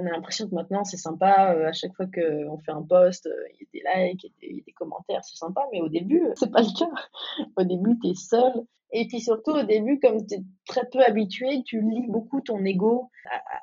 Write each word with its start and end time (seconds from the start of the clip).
on 0.00 0.06
a 0.06 0.10
l'impression 0.10 0.48
que 0.48 0.54
maintenant 0.54 0.84
c'est 0.84 0.96
sympa, 0.96 1.54
à 1.66 1.72
chaque 1.72 1.94
fois 1.94 2.06
qu'on 2.06 2.58
fait 2.58 2.72
un 2.72 2.82
post, 2.82 3.28
il 3.60 3.66
y 3.72 3.80
a 3.80 3.94
des 3.94 4.08
likes, 4.08 4.32
il 4.42 4.56
y 4.56 4.60
a 4.60 4.62
des, 4.64 4.72
commentaires, 4.72 5.24
c'est 5.24 5.36
sympa, 5.36 5.62
mais 5.72 5.80
au 5.80 5.88
début, 5.88 6.22
c'est 6.36 6.50
pas 6.50 6.62
le 6.62 6.78
cas. 6.78 6.90
Au 7.56 7.64
début, 7.64 7.98
tu 8.02 8.10
es 8.10 8.14
seul. 8.14 8.52
Et 8.92 9.06
puis 9.06 9.20
surtout, 9.20 9.52
au 9.52 9.62
début, 9.62 10.00
comme 10.00 10.26
tu 10.26 10.34
es 10.34 10.42
très 10.66 10.84
peu 10.90 11.00
habitué, 11.04 11.62
tu 11.64 11.80
lis 11.80 12.06
beaucoup 12.08 12.40
ton 12.40 12.64
ego 12.64 13.08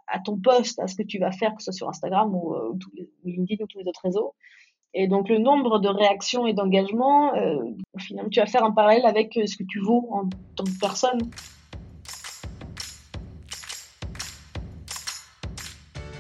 à, 0.08 0.20
ton 0.20 0.38
post, 0.38 0.80
à 0.80 0.88
ce 0.88 0.96
que 0.96 1.04
tu 1.04 1.20
vas 1.20 1.32
faire, 1.32 1.54
que 1.56 1.62
ce 1.62 1.72
soit 1.72 1.74
sur 1.74 1.90
Instagram 1.90 2.34
ou, 2.34 2.56
les, 2.94 3.10
LinkedIn 3.26 3.64
ou 3.64 3.68
tous 3.68 3.80
les 3.80 3.88
autres 3.88 4.02
réseaux. 4.04 4.36
Et 4.94 5.08
donc 5.08 5.28
le 5.28 5.38
nombre 5.38 5.80
de 5.80 5.90
réactions 5.90 6.48
et 6.48 6.54
d'engagements, 6.54 7.36
euh, 7.36 7.60
finalement, 7.98 8.30
tu 8.30 8.40
vas 8.40 8.46
faire 8.46 8.64
un 8.64 8.72
parallèle 8.72 9.06
avec 9.06 9.34
ce 9.34 9.58
que 9.58 9.64
tu 9.68 9.80
vaux 9.80 10.08
en 10.12 10.30
tant 10.56 10.64
que 10.64 10.80
personne. 10.80 11.20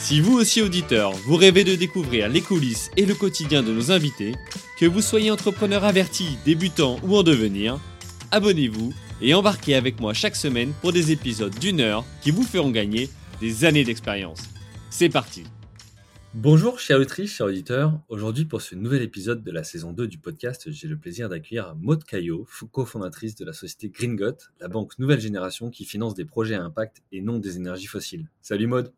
Si 0.00 0.20
vous 0.20 0.38
aussi 0.38 0.62
auditeur, 0.62 1.12
vous 1.12 1.36
rêvez 1.36 1.62
de 1.62 1.74
découvrir 1.76 2.28
les 2.28 2.40
coulisses 2.40 2.90
et 2.96 3.04
le 3.04 3.14
quotidien 3.14 3.62
de 3.62 3.70
nos 3.70 3.92
invités, 3.92 4.34
que 4.78 4.86
vous 4.86 5.02
soyez 5.02 5.30
entrepreneur 5.30 5.84
averti, 5.84 6.38
débutant 6.44 6.98
ou 7.04 7.16
en 7.16 7.22
devenir, 7.22 7.78
abonnez-vous 8.30 8.94
et 9.20 9.34
embarquez 9.34 9.74
avec 9.74 10.00
moi 10.00 10.14
chaque 10.14 10.36
semaine 10.36 10.72
pour 10.80 10.94
des 10.94 11.12
épisodes 11.12 11.54
d'une 11.58 11.80
heure 11.80 12.04
qui 12.22 12.30
vous 12.30 12.44
feront 12.44 12.70
gagner 12.70 13.10
des 13.40 13.66
années 13.66 13.84
d'expérience. 13.84 14.40
C'est 14.88 15.10
parti 15.10 15.44
Bonjour 16.32 16.78
chère 16.78 17.00
autrice, 17.00 17.32
chers 17.32 17.48
auditeurs. 17.48 18.00
Aujourd'hui 18.08 18.44
pour 18.44 18.62
ce 18.62 18.76
nouvel 18.76 19.02
épisode 19.02 19.42
de 19.42 19.50
la 19.50 19.64
saison 19.64 19.92
2 19.92 20.06
du 20.06 20.16
podcast, 20.16 20.70
j'ai 20.70 20.86
le 20.86 20.96
plaisir 20.96 21.28
d'accueillir 21.28 21.74
Maud 21.76 22.04
Caillot, 22.04 22.46
cofondatrice 22.70 23.34
de 23.34 23.44
la 23.44 23.52
société 23.52 23.88
Gringot, 23.90 24.36
la 24.60 24.68
banque 24.68 24.98
nouvelle 24.98 25.20
génération 25.20 25.70
qui 25.70 25.84
finance 25.84 26.14
des 26.14 26.24
projets 26.24 26.54
à 26.54 26.62
impact 26.62 27.02
et 27.10 27.20
non 27.20 27.38
des 27.38 27.56
énergies 27.56 27.88
fossiles. 27.88 28.30
Salut 28.40 28.68
Maud 28.68 28.92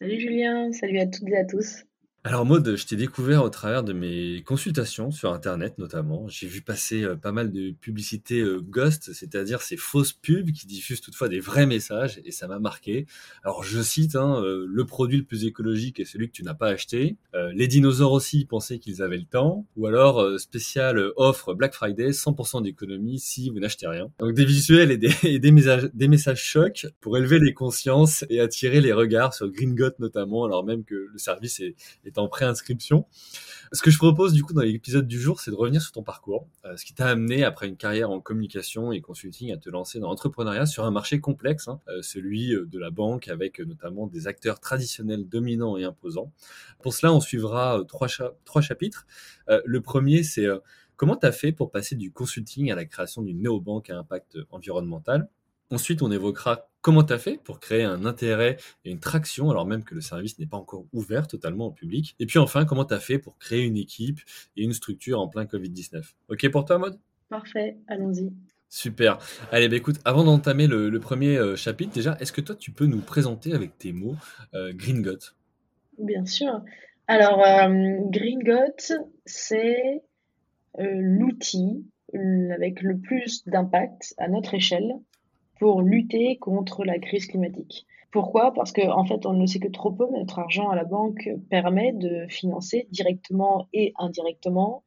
Salut 0.00 0.20
Julien, 0.20 0.72
salut 0.72 1.00
à 1.00 1.06
toutes 1.06 1.28
et 1.28 1.36
à 1.36 1.44
tous. 1.44 1.84
Alors 2.28 2.44
Maud, 2.44 2.76
je 2.76 2.84
t'ai 2.84 2.96
découvert 2.96 3.42
au 3.42 3.48
travers 3.48 3.82
de 3.82 3.94
mes 3.94 4.42
consultations 4.42 5.10
sur 5.10 5.32
Internet 5.32 5.78
notamment. 5.78 6.28
J'ai 6.28 6.46
vu 6.46 6.60
passer 6.60 7.02
euh, 7.02 7.16
pas 7.16 7.32
mal 7.32 7.50
de 7.50 7.70
publicités 7.70 8.40
euh, 8.40 8.60
ghost, 8.60 9.14
c'est-à-dire 9.14 9.62
ces 9.62 9.78
fausses 9.78 10.12
pubs 10.12 10.52
qui 10.52 10.66
diffusent 10.66 11.00
toutefois 11.00 11.30
des 11.30 11.40
vrais 11.40 11.64
messages 11.64 12.20
et 12.26 12.30
ça 12.30 12.46
m'a 12.46 12.58
marqué. 12.58 13.06
Alors 13.44 13.64
je 13.64 13.80
cite, 13.80 14.14
hein, 14.14 14.42
euh, 14.44 14.66
le 14.68 14.84
produit 14.84 15.16
le 15.16 15.24
plus 15.24 15.46
écologique 15.46 16.00
est 16.00 16.04
celui 16.04 16.28
que 16.28 16.34
tu 16.34 16.42
n'as 16.42 16.52
pas 16.52 16.68
acheté. 16.68 17.16
les 17.54 17.66
dinosaures 17.66 18.12
aussi 18.12 18.44
pensaient 18.44 18.78
qu'ils 18.78 19.00
avaient 19.00 19.16
le 19.16 19.24
temps. 19.24 19.64
Ou 19.76 19.86
alors 19.86 20.38
spécial 20.38 21.12
offre 21.16 21.54
Black 21.54 21.72
Friday, 21.72 22.10
100% 22.10 22.62
d'économie 22.62 23.18
si 23.18 23.48
vous 23.48 23.58
n'achetez 23.58 23.86
rien. 23.86 24.10
Donc 24.18 24.34
des 24.34 24.44
visuels 24.44 24.90
et 25.22 25.38
des, 25.38 25.50
messages, 25.50 25.88
des 25.94 26.08
messages 26.08 26.42
chocs 26.42 26.86
pour 27.00 27.16
élever 27.16 27.38
les 27.38 27.54
consciences 27.54 28.26
et 28.28 28.40
attirer 28.40 28.82
les 28.82 28.92
regards 28.92 29.32
sur 29.32 29.48
Gringot 29.48 29.92
notamment, 29.98 30.44
alors 30.44 30.62
même 30.62 30.84
que 30.84 30.94
le 31.10 31.18
service 31.18 31.60
est 31.60 32.17
en 32.18 32.28
préinscription. 32.28 33.06
Ce 33.72 33.82
que 33.82 33.90
je 33.90 33.98
propose 33.98 34.32
du 34.32 34.42
coup 34.42 34.54
dans 34.54 34.62
l'épisode 34.62 35.06
du 35.06 35.20
jour, 35.20 35.40
c'est 35.40 35.50
de 35.50 35.56
revenir 35.56 35.82
sur 35.82 35.92
ton 35.92 36.02
parcours, 36.02 36.48
euh, 36.64 36.76
ce 36.78 36.86
qui 36.86 36.94
t'a 36.94 37.08
amené 37.08 37.44
après 37.44 37.68
une 37.68 37.76
carrière 37.76 38.10
en 38.10 38.18
communication 38.18 38.92
et 38.92 39.02
consulting 39.02 39.52
à 39.52 39.58
te 39.58 39.68
lancer 39.68 40.00
dans 40.00 40.08
l'entrepreneuriat 40.08 40.64
sur 40.64 40.86
un 40.86 40.90
marché 40.90 41.20
complexe, 41.20 41.68
hein, 41.68 41.78
euh, 41.88 42.00
celui 42.00 42.54
euh, 42.54 42.64
de 42.64 42.78
la 42.78 42.90
banque 42.90 43.28
avec 43.28 43.60
notamment 43.60 44.06
des 44.06 44.26
acteurs 44.26 44.60
traditionnels 44.60 45.28
dominants 45.28 45.76
et 45.76 45.84
imposants. 45.84 46.32
Pour 46.82 46.94
cela, 46.94 47.12
on 47.12 47.20
suivra 47.20 47.82
trois, 47.86 48.08
trois 48.44 48.62
chapitres. 48.62 49.06
le 49.64 49.80
premier, 49.80 50.22
c'est 50.22 50.46
comment 50.96 51.16
tu 51.16 51.26
as 51.26 51.32
fait 51.32 51.52
pour 51.52 51.70
passer 51.70 51.94
du 51.94 52.12
consulting 52.12 52.70
à 52.70 52.74
la 52.74 52.84
création 52.84 53.22
d'une 53.22 53.42
néobanque 53.42 53.90
à 53.90 53.98
impact 53.98 54.38
environnemental? 54.50 55.28
Ensuite, 55.70 56.00
on 56.02 56.10
évoquera 56.10 56.68
comment 56.88 57.04
tu 57.04 57.12
as 57.12 57.18
fait 57.18 57.38
pour 57.44 57.60
créer 57.60 57.82
un 57.82 58.06
intérêt 58.06 58.56
et 58.86 58.90
une 58.90 58.98
traction 58.98 59.50
alors 59.50 59.66
même 59.66 59.84
que 59.84 59.94
le 59.94 60.00
service 60.00 60.38
n'est 60.38 60.46
pas 60.46 60.56
encore 60.56 60.86
ouvert 60.94 61.26
totalement 61.26 61.66
au 61.66 61.70
public? 61.70 62.16
Et 62.18 62.24
puis 62.24 62.38
enfin, 62.38 62.64
comment 62.64 62.86
tu 62.86 62.94
as 62.94 62.98
fait 62.98 63.18
pour 63.18 63.36
créer 63.36 63.62
une 63.62 63.76
équipe 63.76 64.20
et 64.56 64.62
une 64.62 64.72
structure 64.72 65.20
en 65.20 65.28
plein 65.28 65.44
Covid-19. 65.44 66.14
OK 66.30 66.48
pour 66.48 66.64
toi, 66.64 66.78
Mode 66.78 66.98
Parfait, 67.28 67.76
allons-y. 67.88 68.32
Super. 68.70 69.18
Allez, 69.52 69.68
bah 69.68 69.76
écoute, 69.76 69.96
avant 70.06 70.24
d'entamer 70.24 70.66
le, 70.66 70.98
premier 70.98 71.36
euh, 71.36 71.56
chapitre, 71.56 71.92
déjà, 71.92 72.16
est-ce 72.20 72.32
que 72.32 72.40
toi, 72.40 72.54
tu 72.54 72.70
peux 72.70 72.86
nous 72.86 73.02
présenter 73.02 73.52
avec 73.52 73.76
tes 73.76 73.92
mots 73.92 74.16
euh, 74.54 74.72
Gringot? 74.74 75.34
Bien 75.98 76.24
sûr. 76.24 76.62
Alors, 77.06 77.44
euh, 77.44 77.98
Gringot, 78.08 78.94
c'est 79.26 80.02
l'outil 80.78 81.84
avec 82.14 82.80
le 82.80 82.96
plus 82.96 83.46
d'impact 83.46 84.14
à 84.16 84.28
notre 84.28 84.54
échelle 84.54 84.94
pour 85.58 85.82
lutter 85.82 86.36
contre 86.36 86.84
la 86.84 86.98
crise 86.98 87.26
climatique. 87.26 87.86
Pourquoi? 88.10 88.54
Parce 88.54 88.72
qu'en 88.72 89.00
en 89.00 89.04
fait, 89.04 89.26
on 89.26 89.34
ne 89.34 89.40
le 89.40 89.46
sait 89.46 89.58
que 89.58 89.68
trop 89.68 89.90
peu, 89.90 90.06
mais 90.10 90.18
notre 90.18 90.38
argent 90.38 90.70
à 90.70 90.76
la 90.76 90.84
banque 90.84 91.28
permet 91.50 91.92
de 91.92 92.26
financer 92.28 92.88
directement 92.90 93.68
et 93.72 93.92
indirectement 93.98 94.82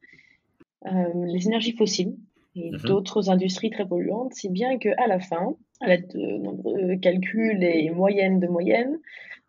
euh, 0.86 1.26
les 1.26 1.46
énergies 1.46 1.76
fossiles 1.76 2.16
et 2.56 2.70
mhm. 2.70 2.78
d'autres 2.80 3.30
industries 3.30 3.70
très 3.70 3.86
polluantes, 3.86 4.34
si 4.34 4.48
bien 4.48 4.78
qu'à 4.78 5.06
la 5.06 5.20
fin, 5.20 5.54
à 5.80 5.88
l'aide 5.88 6.08
de 6.08 6.38
nombreux 6.38 6.96
calculs 6.96 7.62
et 7.62 7.90
moyennes 7.90 8.40
de 8.40 8.48
moyennes, 8.48 8.98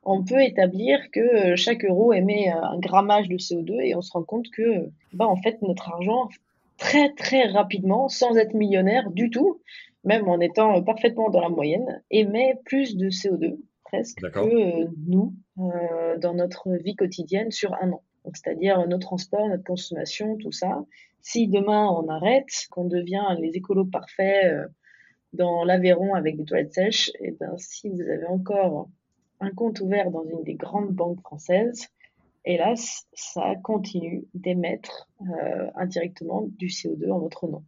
on 0.05 0.23
peut 0.23 0.41
établir 0.41 0.99
que 1.11 1.55
chaque 1.55 1.85
euro 1.85 2.13
émet 2.13 2.49
un 2.49 2.77
grammage 2.79 3.29
de 3.29 3.37
CO2 3.37 3.81
et 3.81 3.95
on 3.95 4.01
se 4.01 4.11
rend 4.11 4.23
compte 4.23 4.49
que, 4.51 4.89
bah, 5.13 5.27
en 5.27 5.37
fait, 5.37 5.61
notre 5.61 5.89
argent, 5.89 6.29
très 6.83 7.13
très 7.13 7.47
rapidement, 7.47 8.09
sans 8.09 8.35
être 8.35 8.53
millionnaire 8.53 9.09
du 9.09 9.29
tout, 9.29 9.61
même 10.03 10.27
en 10.27 10.41
étant 10.41 10.83
parfaitement 10.83 11.29
dans 11.29 11.39
la 11.39 11.47
moyenne, 11.47 12.03
émet 12.11 12.59
plus 12.65 12.97
de 12.97 13.09
CO2 13.09 13.57
presque 13.83 14.19
que 14.19 14.39
euh, 14.39 14.87
nous 15.07 15.33
euh, 15.59 16.17
dans 16.17 16.33
notre 16.33 16.71
vie 16.71 16.95
quotidienne 16.95 17.51
sur 17.51 17.73
un 17.75 17.93
an. 17.93 18.03
C'est-à-dire 18.33 18.85
nos 18.87 18.97
transports, 18.97 19.47
notre 19.47 19.63
consommation, 19.63 20.35
tout 20.35 20.51
ça. 20.51 20.83
Si 21.21 21.47
demain 21.47 21.87
on 21.87 22.09
arrête, 22.09 22.67
qu'on 22.69 22.85
devient 22.85 23.25
les 23.39 23.51
écolos 23.51 23.85
parfaits 23.85 24.45
euh, 24.45 24.67
dans 25.31 25.63
l'Aveyron 25.63 26.15
avec 26.15 26.35
des 26.35 26.43
toilettes 26.43 26.73
sèches, 26.73 27.09
et 27.21 27.29
eh 27.29 27.31
ben 27.31 27.55
si 27.57 27.89
vous 27.89 28.01
avez 28.01 28.25
encore 28.25 28.89
un 29.39 29.51
compte 29.51 29.79
ouvert 29.79 30.11
dans 30.11 30.25
une 30.25 30.43
des 30.43 30.55
grandes 30.55 30.91
banques 30.91 31.21
françaises, 31.21 31.87
hélas, 32.45 33.05
ça 33.13 33.55
continue 33.63 34.25
d'émettre 34.33 35.07
indirectement 35.75 36.47
du 36.57 36.67
CO2 36.67 37.11
en 37.11 37.19
votre 37.19 37.47
nom. 37.47 37.63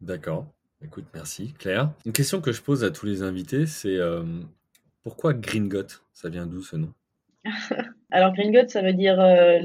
D'accord. 0.00 0.46
Écoute, 0.84 1.06
merci. 1.14 1.54
Claire? 1.58 1.90
Une 2.04 2.12
question 2.12 2.42
que 2.42 2.52
je 2.52 2.60
pose 2.60 2.84
à 2.84 2.90
tous 2.90 3.06
les 3.06 3.22
invités, 3.22 3.64
c'est 3.66 3.96
euh, 3.96 4.22
pourquoi 5.02 5.32
Gringot? 5.32 5.86
Ça 6.12 6.28
vient 6.28 6.46
d'où 6.46 6.62
ce 6.62 6.76
nom? 6.76 6.92
Alors 8.10 8.34
Gringot, 8.34 8.68
ça 8.68 8.82
veut 8.82 8.92
dire 8.92 9.18
euh, 9.18 9.58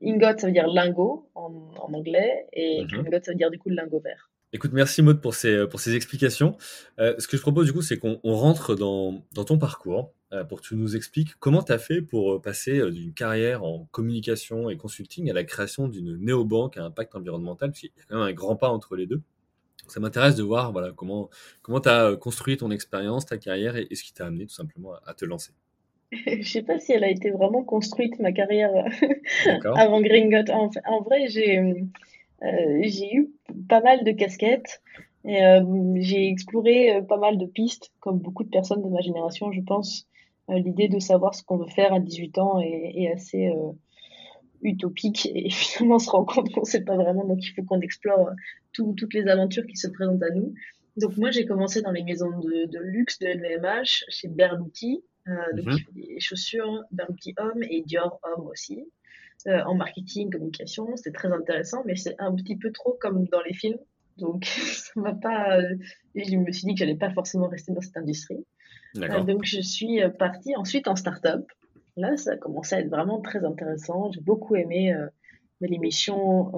ingot, 0.00 0.38
ça 0.38 0.46
veut 0.46 0.52
dire 0.52 0.68
lingot 0.68 1.28
en, 1.34 1.72
anglais, 1.92 2.46
et 2.52 2.82
mhm. 2.82 2.86
Gringot, 2.86 3.18
ça 3.22 3.32
veut 3.32 3.36
dire 3.36 3.50
du 3.50 3.58
coup 3.58 3.68
le 3.68 3.74
lingot 3.74 4.00
vert. 4.00 4.30
Écoute, 4.52 4.72
merci 4.72 5.02
Maud 5.02 5.20
pour 5.20 5.34
ces, 5.34 5.66
pour 5.68 5.80
ces 5.80 5.96
explications. 5.96 6.56
Euh, 6.98 7.14
ce 7.18 7.26
que 7.26 7.36
je 7.36 7.42
propose 7.42 7.66
du 7.66 7.72
coup, 7.72 7.82
c'est 7.82 7.98
qu'on 7.98 8.18
rentre 8.22 8.76
dans, 8.76 9.24
dans, 9.32 9.44
ton 9.44 9.58
parcours 9.58 10.12
pour 10.48 10.60
que 10.60 10.66
tu 10.66 10.76
nous 10.76 10.94
expliques 10.94 11.34
comment 11.40 11.62
tu 11.62 11.72
as 11.72 11.78
fait 11.78 12.02
pour 12.02 12.40
passer 12.40 12.88
d'une 12.90 13.12
carrière 13.12 13.64
en 13.64 13.88
communication 13.90 14.70
et 14.70 14.76
consulting 14.76 15.28
à 15.28 15.32
la 15.32 15.42
création 15.42 15.88
d'une 15.88 16.16
néobanque 16.16 16.76
à 16.76 16.84
impact 16.84 17.16
environnemental, 17.16 17.70
parce 17.70 17.80
qu'il 17.80 17.90
y 17.96 18.00
a 18.00 18.04
quand 18.08 18.16
même 18.16 18.28
un 18.28 18.32
grand 18.32 18.54
pas 18.54 18.68
entre 18.68 18.94
les 18.94 19.06
deux 19.06 19.22
ça 19.90 20.00
m'intéresse 20.00 20.36
de 20.36 20.42
voir 20.42 20.72
voilà, 20.72 20.92
comment 20.94 21.28
comment 21.62 21.80
tu 21.80 21.88
as 21.88 22.06
euh, 22.06 22.16
construit 22.16 22.56
ton 22.56 22.70
expérience, 22.70 23.26
ta 23.26 23.38
carrière 23.38 23.76
et, 23.76 23.88
ce 23.94 24.02
qui 24.02 24.12
t'a 24.12 24.26
amené 24.26 24.46
tout 24.46 24.54
simplement 24.54 24.92
à, 25.04 25.14
te 25.14 25.24
lancer. 25.24 25.52
Je 26.12 26.42
sais 26.42 26.62
pas 26.62 26.78
si 26.78 26.92
elle 26.92 27.04
a 27.04 27.10
été 27.10 27.30
vraiment 27.30 27.62
construite, 27.62 28.18
ma 28.18 28.32
carrière, 28.32 28.70
avant 29.74 30.00
Gringot. 30.00 30.50
En, 30.52 30.70
en 30.86 31.02
vrai, 31.02 31.28
j'ai 31.28 31.58
euh, 31.58 33.12
eu 33.12 33.30
pas 33.68 33.80
mal 33.80 34.04
de 34.04 34.12
casquettes. 34.12 34.82
Et, 35.24 35.44
euh, 35.44 35.62
j'ai 35.96 36.28
exploré 36.28 37.02
pas 37.06 37.18
mal 37.18 37.36
de 37.36 37.44
pistes, 37.44 37.92
comme 38.00 38.18
beaucoup 38.18 38.42
de 38.42 38.48
personnes 38.48 38.82
de 38.82 38.88
ma 38.88 39.02
génération, 39.02 39.52
je 39.52 39.60
pense. 39.60 40.08
L'idée 40.50 40.88
de 40.88 40.98
savoir 40.98 41.34
ce 41.34 41.42
qu'on 41.42 41.56
veut 41.56 41.68
faire 41.68 41.92
à 41.92 42.00
18 42.00 42.38
ans 42.38 42.60
est, 42.60 42.92
est 42.96 43.12
assez 43.12 43.52
utopique 44.62 45.28
et 45.34 45.50
finalement 45.50 45.96
on 45.96 45.98
se 45.98 46.10
rend 46.10 46.24
compte 46.24 46.52
qu'on 46.52 46.60
ne 46.60 46.66
sait 46.66 46.84
pas 46.84 46.96
vraiment, 46.96 47.24
donc 47.24 47.38
il 47.42 47.52
faut 47.52 47.62
qu'on 47.62 47.80
explore 47.80 48.28
euh, 48.28 48.32
toutes 48.72 49.14
les 49.14 49.26
aventures 49.26 49.66
qui 49.66 49.76
se 49.76 49.88
présentent 49.88 50.22
à 50.22 50.30
nous. 50.30 50.54
Donc 50.96 51.16
moi 51.16 51.30
j'ai 51.30 51.46
commencé 51.46 51.82
dans 51.82 51.92
les 51.92 52.02
maisons 52.02 52.30
de, 52.40 52.78
luxe 52.80 53.18
de 53.18 53.26
LVMH, 53.26 54.04
chez 54.08 54.28
Berluti, 54.28 55.02
euh, 55.28 55.32
donc 55.54 55.66
mhm. 55.66 55.78
des 55.94 56.20
chaussures 56.20 56.82
Berluti 56.90 57.34
homme 57.38 57.62
et 57.62 57.82
Dior 57.82 58.20
homme 58.22 58.46
aussi. 58.46 58.84
en 59.46 59.74
marketing, 59.74 60.30
communication. 60.30 60.96
C'était 60.96 61.12
très 61.12 61.32
intéressant, 61.32 61.82
mais 61.86 61.96
c'est 61.96 62.14
un 62.18 62.34
petit 62.34 62.56
peu 62.56 62.70
trop 62.72 62.96
comme 63.00 63.26
dans 63.28 63.42
les 63.42 63.54
films. 63.54 63.78
Donc, 64.18 64.44
ça 64.44 64.92
m'a 64.96 65.14
pas. 65.14 65.58
Et 66.14 66.24
je 66.24 66.36
me 66.36 66.52
suis 66.52 66.66
dit 66.66 66.74
que 66.74 66.80
j'allais 66.80 66.98
pas 66.98 67.10
forcément 67.10 67.48
rester 67.48 67.72
dans 67.72 67.80
cette 67.80 67.96
industrie. 67.96 68.44
Donc, 68.94 69.44
je 69.44 69.60
suis 69.60 70.00
partie 70.18 70.56
ensuite 70.56 70.88
en 70.88 70.96
start-up. 70.96 71.46
Là, 71.96 72.16
ça 72.16 72.32
a 72.32 72.36
commencé 72.36 72.74
à 72.74 72.80
être 72.80 72.88
vraiment 72.88 73.20
très 73.20 73.44
intéressant. 73.44 74.10
J'ai 74.12 74.20
beaucoup 74.20 74.56
aimé 74.56 74.94
l'émission 75.60 76.50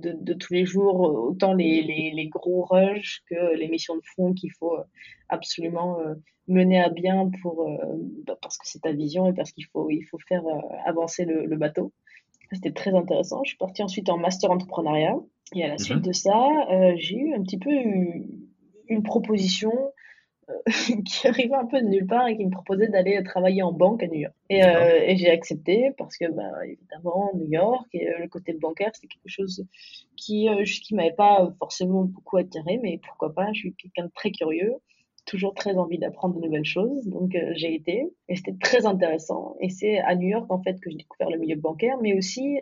de, 0.00 0.12
de, 0.12 0.34
tous 0.34 0.52
les 0.52 0.64
jours, 0.64 1.00
autant 1.00 1.54
les, 1.54 1.82
les, 1.82 2.12
les, 2.14 2.28
gros 2.28 2.64
rushs 2.64 3.22
que 3.28 3.56
les 3.56 3.68
missions 3.68 3.96
de 3.96 4.02
fond 4.14 4.32
qu'il 4.32 4.52
faut 4.52 4.76
absolument 5.28 5.98
mener 6.46 6.80
à 6.80 6.90
bien 6.90 7.30
pour, 7.42 7.68
bah, 8.26 8.38
parce 8.40 8.58
que 8.58 8.68
c'est 8.68 8.82
ta 8.82 8.92
vision 8.92 9.26
et 9.26 9.32
parce 9.32 9.50
qu'il 9.50 9.66
faut, 9.66 9.90
il 9.90 10.04
faut 10.04 10.18
faire 10.28 10.44
avancer 10.86 11.24
le, 11.24 11.46
le 11.46 11.56
bateau. 11.56 11.92
C'était 12.52 12.72
très 12.72 12.94
intéressant. 12.94 13.42
Je 13.44 13.50
suis 13.50 13.58
partie 13.58 13.82
ensuite 13.82 14.08
en 14.08 14.18
master 14.18 14.50
entrepreneuriat. 14.50 15.16
Et 15.54 15.64
à 15.64 15.68
la 15.68 15.78
suite 15.78 15.98
mhm. 15.98 16.02
de 16.02 16.12
ça, 16.12 16.48
j'ai 16.96 17.16
eu 17.16 17.34
un 17.34 17.42
petit 17.42 17.58
peu 17.58 17.70
une 18.88 19.02
proposition 19.02 19.72
qui 21.06 21.28
arrivait 21.28 21.54
un 21.54 21.66
peu 21.66 21.80
de 21.80 21.86
nulle 21.86 22.06
part 22.06 22.26
et 22.28 22.36
qui 22.36 22.44
me 22.44 22.50
proposait 22.50 22.88
d'aller 22.88 23.22
travailler 23.22 23.62
en 23.62 23.72
banque 23.72 24.02
à 24.02 24.06
New 24.06 24.20
York. 24.20 24.34
Et, 24.50 24.64
euh, 24.64 25.00
et 25.06 25.16
j'ai 25.16 25.30
accepté 25.30 25.90
parce 25.98 26.16
que, 26.16 26.30
bah, 26.30 26.50
évidemment, 26.66 27.30
New 27.34 27.50
York 27.50 27.86
et 27.92 28.08
euh, 28.08 28.18
le 28.20 28.28
côté 28.28 28.52
bancaire, 28.54 28.90
c'est 28.94 29.06
quelque 29.06 29.28
chose 29.28 29.64
qui 30.16 30.48
euh, 30.48 30.64
qui 30.64 30.94
m'avait 30.94 31.12
pas 31.12 31.52
forcément 31.58 32.04
beaucoup 32.04 32.36
attiré, 32.36 32.78
mais 32.82 33.00
pourquoi 33.06 33.32
pas, 33.32 33.52
je 33.52 33.60
suis 33.60 33.74
quelqu'un 33.74 34.06
de 34.06 34.12
très 34.14 34.30
curieux, 34.30 34.74
toujours 35.26 35.54
très 35.54 35.76
envie 35.76 35.98
d'apprendre 35.98 36.36
de 36.36 36.40
nouvelles 36.40 36.64
choses, 36.64 37.06
donc 37.06 37.36
j'ai 37.54 37.74
été 37.74 38.12
et 38.28 38.36
c'était 38.36 38.56
très 38.60 38.86
intéressant. 38.86 39.56
Et 39.60 39.70
c'est 39.70 39.98
à 39.98 40.14
New 40.14 40.28
York 40.28 40.50
en 40.50 40.62
fait 40.62 40.80
que 40.80 40.90
j'ai 40.90 40.96
découvert 40.96 41.30
le 41.30 41.38
milieu 41.38 41.56
bancaire, 41.56 41.96
mais 42.02 42.16
aussi 42.16 42.60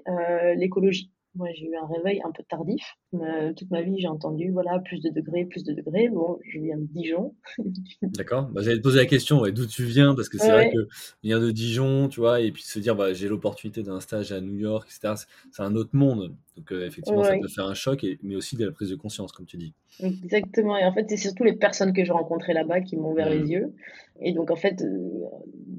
l'écologie. 0.56 1.10
Moi, 1.34 1.48
j'ai 1.54 1.66
eu 1.66 1.76
un 1.76 1.86
réveil 1.86 2.20
un 2.24 2.30
peu 2.30 2.42
tardif. 2.46 2.82
Euh, 3.14 3.54
toute 3.54 3.70
ma 3.70 3.80
vie, 3.80 3.98
j'ai 3.98 4.08
entendu, 4.08 4.50
voilà, 4.50 4.80
plus 4.80 5.00
de 5.00 5.08
degrés, 5.08 5.46
plus 5.46 5.64
de 5.64 5.72
degrés. 5.72 6.10
Bon, 6.10 6.38
je 6.44 6.58
viens 6.58 6.76
de 6.76 6.86
Dijon. 6.90 7.34
D'accord. 8.02 8.50
Bah, 8.52 8.60
J'allais 8.62 8.76
te 8.76 8.82
poser 8.82 8.98
la 8.98 9.06
question, 9.06 9.42
d'où 9.50 9.66
tu 9.66 9.84
viens, 9.84 10.14
parce 10.14 10.28
que 10.28 10.36
c'est 10.36 10.50
vrai 10.50 10.70
que 10.70 10.88
vient 11.22 11.40
de 11.40 11.50
Dijon, 11.50 12.08
tu 12.08 12.20
vois, 12.20 12.40
et 12.40 12.52
puis 12.52 12.62
se 12.62 12.78
dire, 12.78 12.94
bah, 12.94 13.14
j'ai 13.14 13.28
l'opportunité 13.28 13.82
d'un 13.82 14.00
stage 14.00 14.30
à 14.30 14.42
New 14.42 14.56
York, 14.56 14.88
etc. 14.88 15.14
C'est 15.50 15.62
un 15.62 15.74
autre 15.74 15.96
monde. 15.96 16.34
Donc, 16.56 16.70
euh, 16.70 16.86
effectivement, 16.86 17.24
ça 17.24 17.38
peut 17.38 17.48
faire 17.48 17.66
un 17.66 17.74
choc, 17.74 18.04
et, 18.04 18.18
mais 18.22 18.36
aussi 18.36 18.56
de 18.56 18.66
la 18.66 18.72
prise 18.72 18.90
de 18.90 18.96
conscience, 18.96 19.32
comme 19.32 19.46
tu 19.46 19.56
dis. 19.56 19.72
Exactement. 20.00 20.76
Et 20.76 20.84
en 20.84 20.92
fait, 20.92 21.06
c'est 21.08 21.16
surtout 21.16 21.44
les 21.44 21.54
personnes 21.54 21.94
que 21.94 22.04
j'ai 22.04 22.12
rencontrées 22.12 22.52
là-bas 22.52 22.82
qui 22.82 22.96
m'ont 22.96 23.12
ouvert 23.12 23.30
les 23.30 23.40
mmh. 23.40 23.50
yeux. 23.50 23.74
Et 24.20 24.34
donc, 24.34 24.50
en 24.50 24.56
fait, 24.56 24.82
euh, 24.82 25.24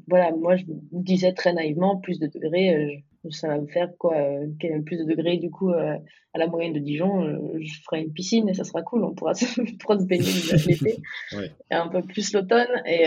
voilà, 0.08 0.32
moi, 0.32 0.56
je 0.56 0.64
me 0.66 0.80
disais 0.94 1.34
très 1.34 1.54
naïvement, 1.54 1.98
plus 1.98 2.20
de 2.20 2.26
degrés, 2.26 3.04
ça 3.32 3.48
va 3.48 3.60
me 3.60 3.68
faire 3.68 3.90
quoi 3.98 4.16
euh, 4.16 4.48
plus 4.86 4.98
de 4.98 5.06
degrés 5.06 5.38
du 5.38 5.50
coup 5.50 5.72
euh, 5.72 5.98
à 6.34 6.38
la 6.38 6.48
moyenne 6.48 6.74
de 6.74 6.80
Dijon 6.80 7.24
euh, 7.24 7.60
je 7.60 7.82
ferai 7.84 8.02
une 8.02 8.12
piscine 8.12 8.50
et 8.50 8.54
ça 8.54 8.64
sera 8.64 8.82
cool 8.82 9.04
on 9.04 9.14
pourra 9.14 9.34
se, 9.34 9.62
pourra 9.78 10.00
se 10.00 10.06
baigner 10.06 10.26
l'été 10.68 10.98
ouais. 11.36 11.52
et 11.72 11.76
un 11.76 11.88
peu 11.88 12.02
plus 12.02 12.34
l'automne 12.34 12.82
et 12.86 13.06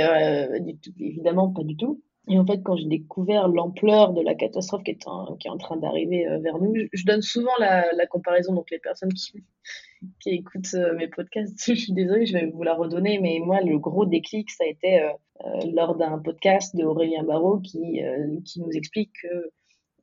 évidemment 0.98 1.52
pas 1.52 1.62
du 1.62 1.76
tout 1.76 2.02
et 2.28 2.38
en 2.38 2.46
fait 2.46 2.62
quand 2.62 2.76
j'ai 2.76 2.86
découvert 2.86 3.48
l'ampleur 3.48 4.12
de 4.12 4.22
la 4.22 4.34
catastrophe 4.34 4.82
qui 4.82 4.92
est 4.92 5.06
en, 5.06 5.36
qui 5.36 5.48
est 5.48 5.50
en 5.50 5.58
train 5.58 5.76
d'arriver 5.76 6.26
vers 6.42 6.58
nous 6.58 6.74
je, 6.92 7.04
donne 7.04 7.22
souvent 7.22 7.52
la, 7.58 7.86
la, 7.92 8.06
comparaison 8.06 8.54
donc 8.54 8.70
les 8.70 8.78
personnes 8.78 9.12
qui 9.12 9.44
qui 10.20 10.30
écoutent 10.30 10.74
mes 10.96 11.08
podcasts 11.08 11.62
je 11.66 11.74
suis 11.74 11.92
désolée 11.92 12.26
je 12.26 12.32
vais 12.32 12.46
vous 12.46 12.62
la 12.62 12.74
redonner 12.74 13.18
mais 13.20 13.38
moi 13.44 13.60
le 13.60 13.78
gros 13.78 14.06
déclic 14.06 14.50
ça 14.50 14.64
a 14.64 14.68
été 14.68 15.08
lors 15.72 15.96
d'un 15.96 16.18
podcast 16.18 16.74
de 16.74 16.84
Aurélien 16.84 17.22
Barraud 17.22 17.60
qui 17.60 18.00
qui 18.44 18.60
nous 18.60 18.70
explique 18.72 19.12
que 19.22 19.50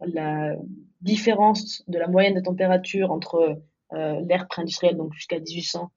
la 0.06 0.56
différence 1.02 1.84
de 1.88 1.98
la 1.98 2.08
moyenne 2.08 2.34
de 2.34 2.42
température 2.42 3.12
entre 3.12 3.62
euh, 3.94 4.22
l'ère 4.28 4.48
pré-industrielle, 4.48 4.98
donc 4.98 5.14
jusqu'à 5.14 5.40
1800, 5.40 5.92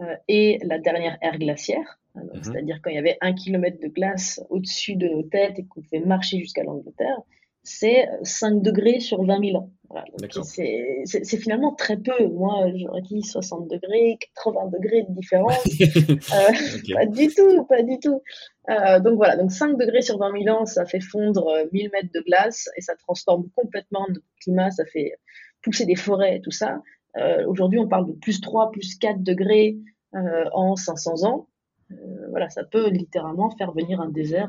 euh, 0.00 0.16
et 0.28 0.58
la 0.62 0.78
dernière 0.78 1.18
ère 1.20 1.38
glaciaire, 1.38 1.98
mhm. 2.14 2.42
c'est-à-dire 2.42 2.80
quand 2.82 2.90
il 2.90 2.96
y 2.96 2.98
avait 2.98 3.18
un 3.20 3.32
kilomètre 3.32 3.80
de 3.80 3.88
glace 3.88 4.40
au-dessus 4.50 4.96
de 4.96 5.08
nos 5.08 5.22
têtes 5.22 5.58
et 5.58 5.64
qu'on 5.64 5.82
pouvait 5.82 6.00
marcher 6.00 6.38
jusqu'à 6.38 6.62
l'Angleterre, 6.62 7.20
c'est 7.62 8.08
5 8.22 8.62
degrés 8.62 9.00
sur 9.00 9.22
20 9.24 9.44
000 9.44 9.56
ans. 9.56 9.70
Voilà, 9.88 10.04
c'est 10.34 11.36
finalement 11.36 11.74
très 11.74 11.96
peu. 11.96 12.28
Moi, 12.28 12.66
j'aurais 12.76 13.02
dit 13.02 13.22
60 13.22 13.68
degrés, 13.68 14.18
80 14.36 14.70
degrés 14.78 15.02
de 15.02 15.12
différence. 15.12 15.66
euh, 15.80 16.94
Pas 16.94 17.06
du 17.06 17.28
tout, 17.28 17.64
pas 17.64 17.82
du 17.82 17.98
tout. 17.98 18.22
Euh, 18.68 19.00
donc 19.00 19.16
voilà, 19.16 19.36
donc 19.36 19.50
5 19.50 19.76
degrés 19.76 20.02
sur 20.02 20.16
20 20.18 20.44
000 20.44 20.56
ans, 20.56 20.64
ça 20.64 20.86
fait 20.86 21.00
fondre 21.00 21.52
1000 21.72 21.86
euh, 21.86 21.90
mètres 21.92 22.12
de 22.14 22.20
glace 22.20 22.68
et 22.76 22.82
ça 22.82 22.94
transforme 22.94 23.48
complètement 23.56 24.06
notre 24.08 24.24
climat, 24.40 24.70
ça 24.70 24.84
fait 24.86 25.14
pousser 25.62 25.86
des 25.86 25.96
forêts 25.96 26.36
et 26.36 26.40
tout 26.40 26.52
ça. 26.52 26.80
Euh, 27.16 27.44
Aujourd'hui, 27.46 27.78
on 27.78 27.88
parle 27.88 28.06
de 28.06 28.12
plus 28.12 28.40
3, 28.40 28.70
plus 28.70 28.96
4 28.96 29.22
degrés 29.22 29.76
euh, 30.14 30.44
en 30.52 30.76
500 30.76 31.24
ans. 31.24 31.48
Euh, 31.90 31.96
voilà, 32.30 32.48
ça 32.48 32.62
peut 32.64 32.88
littéralement 32.88 33.50
faire 33.50 33.72
venir 33.72 34.00
un 34.00 34.08
désert 34.08 34.48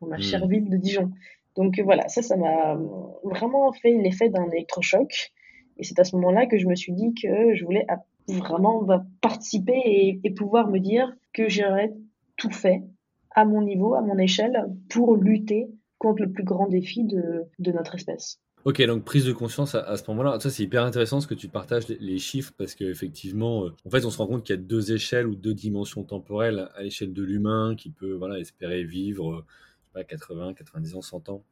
dans 0.00 0.08
ma 0.08 0.18
chère 0.18 0.46
hmm. 0.46 0.50
ville 0.50 0.70
de 0.70 0.76
Dijon. 0.76 1.12
Donc 1.56 1.78
voilà, 1.80 2.08
ça, 2.08 2.22
ça 2.22 2.36
m'a 2.36 2.78
vraiment 3.24 3.72
fait 3.72 3.92
l'effet 3.92 4.28
d'un 4.28 4.48
électrochoc. 4.50 5.32
Et 5.78 5.84
c'est 5.84 5.98
à 5.98 6.04
ce 6.04 6.16
moment-là 6.16 6.46
que 6.46 6.58
je 6.58 6.66
me 6.66 6.74
suis 6.74 6.92
dit 6.92 7.14
que 7.14 7.54
je 7.54 7.64
voulais 7.64 7.86
vraiment 8.28 8.86
participer 9.20 10.18
et, 10.22 10.30
pouvoir 10.30 10.68
me 10.68 10.78
dire 10.78 11.12
que 11.32 11.48
j'aurais 11.48 11.92
tout 12.36 12.50
fait 12.50 12.82
à 13.30 13.44
mon 13.44 13.62
niveau, 13.62 13.94
à 13.94 14.02
mon 14.02 14.18
échelle, 14.18 14.66
pour 14.88 15.16
lutter 15.16 15.68
contre 15.98 16.22
le 16.22 16.30
plus 16.30 16.44
grand 16.44 16.68
défi 16.68 17.04
de, 17.04 17.44
de 17.58 17.72
notre 17.72 17.94
espèce. 17.94 18.40
Ok, 18.64 18.80
donc 18.86 19.04
prise 19.04 19.24
de 19.24 19.32
conscience 19.32 19.74
à, 19.74 19.96
ce 19.96 20.08
moment-là. 20.08 20.38
Ça, 20.38 20.48
c'est 20.48 20.62
hyper 20.62 20.84
intéressant 20.84 21.20
ce 21.20 21.26
que 21.26 21.34
tu 21.34 21.48
partages 21.48 21.88
les, 21.88 22.18
chiffres 22.18 22.52
parce 22.56 22.76
qu'effectivement, 22.76 23.64
euh, 23.64 23.70
en 23.84 23.90
fait, 23.90 24.04
on 24.04 24.10
se 24.10 24.18
rend 24.18 24.28
compte 24.28 24.44
qu'il 24.44 24.54
y 24.54 24.58
a 24.58 24.62
deux 24.62 24.92
échelles 24.92 25.26
ou 25.26 25.34
deux 25.34 25.54
dimensions 25.54 26.04
temporelles 26.04 26.68
à 26.76 26.82
l'échelle 26.82 27.12
de 27.12 27.24
l'humain 27.24 27.74
qui 27.76 27.90
peut 27.90 28.12
voilà, 28.12 28.38
espérer 28.38 28.84
vivre 28.84 29.44
pas, 29.92 30.04
80, 30.04 30.54
90 30.54 30.96
ans, 30.96 31.02
100 31.02 31.28
ans, 31.28 31.44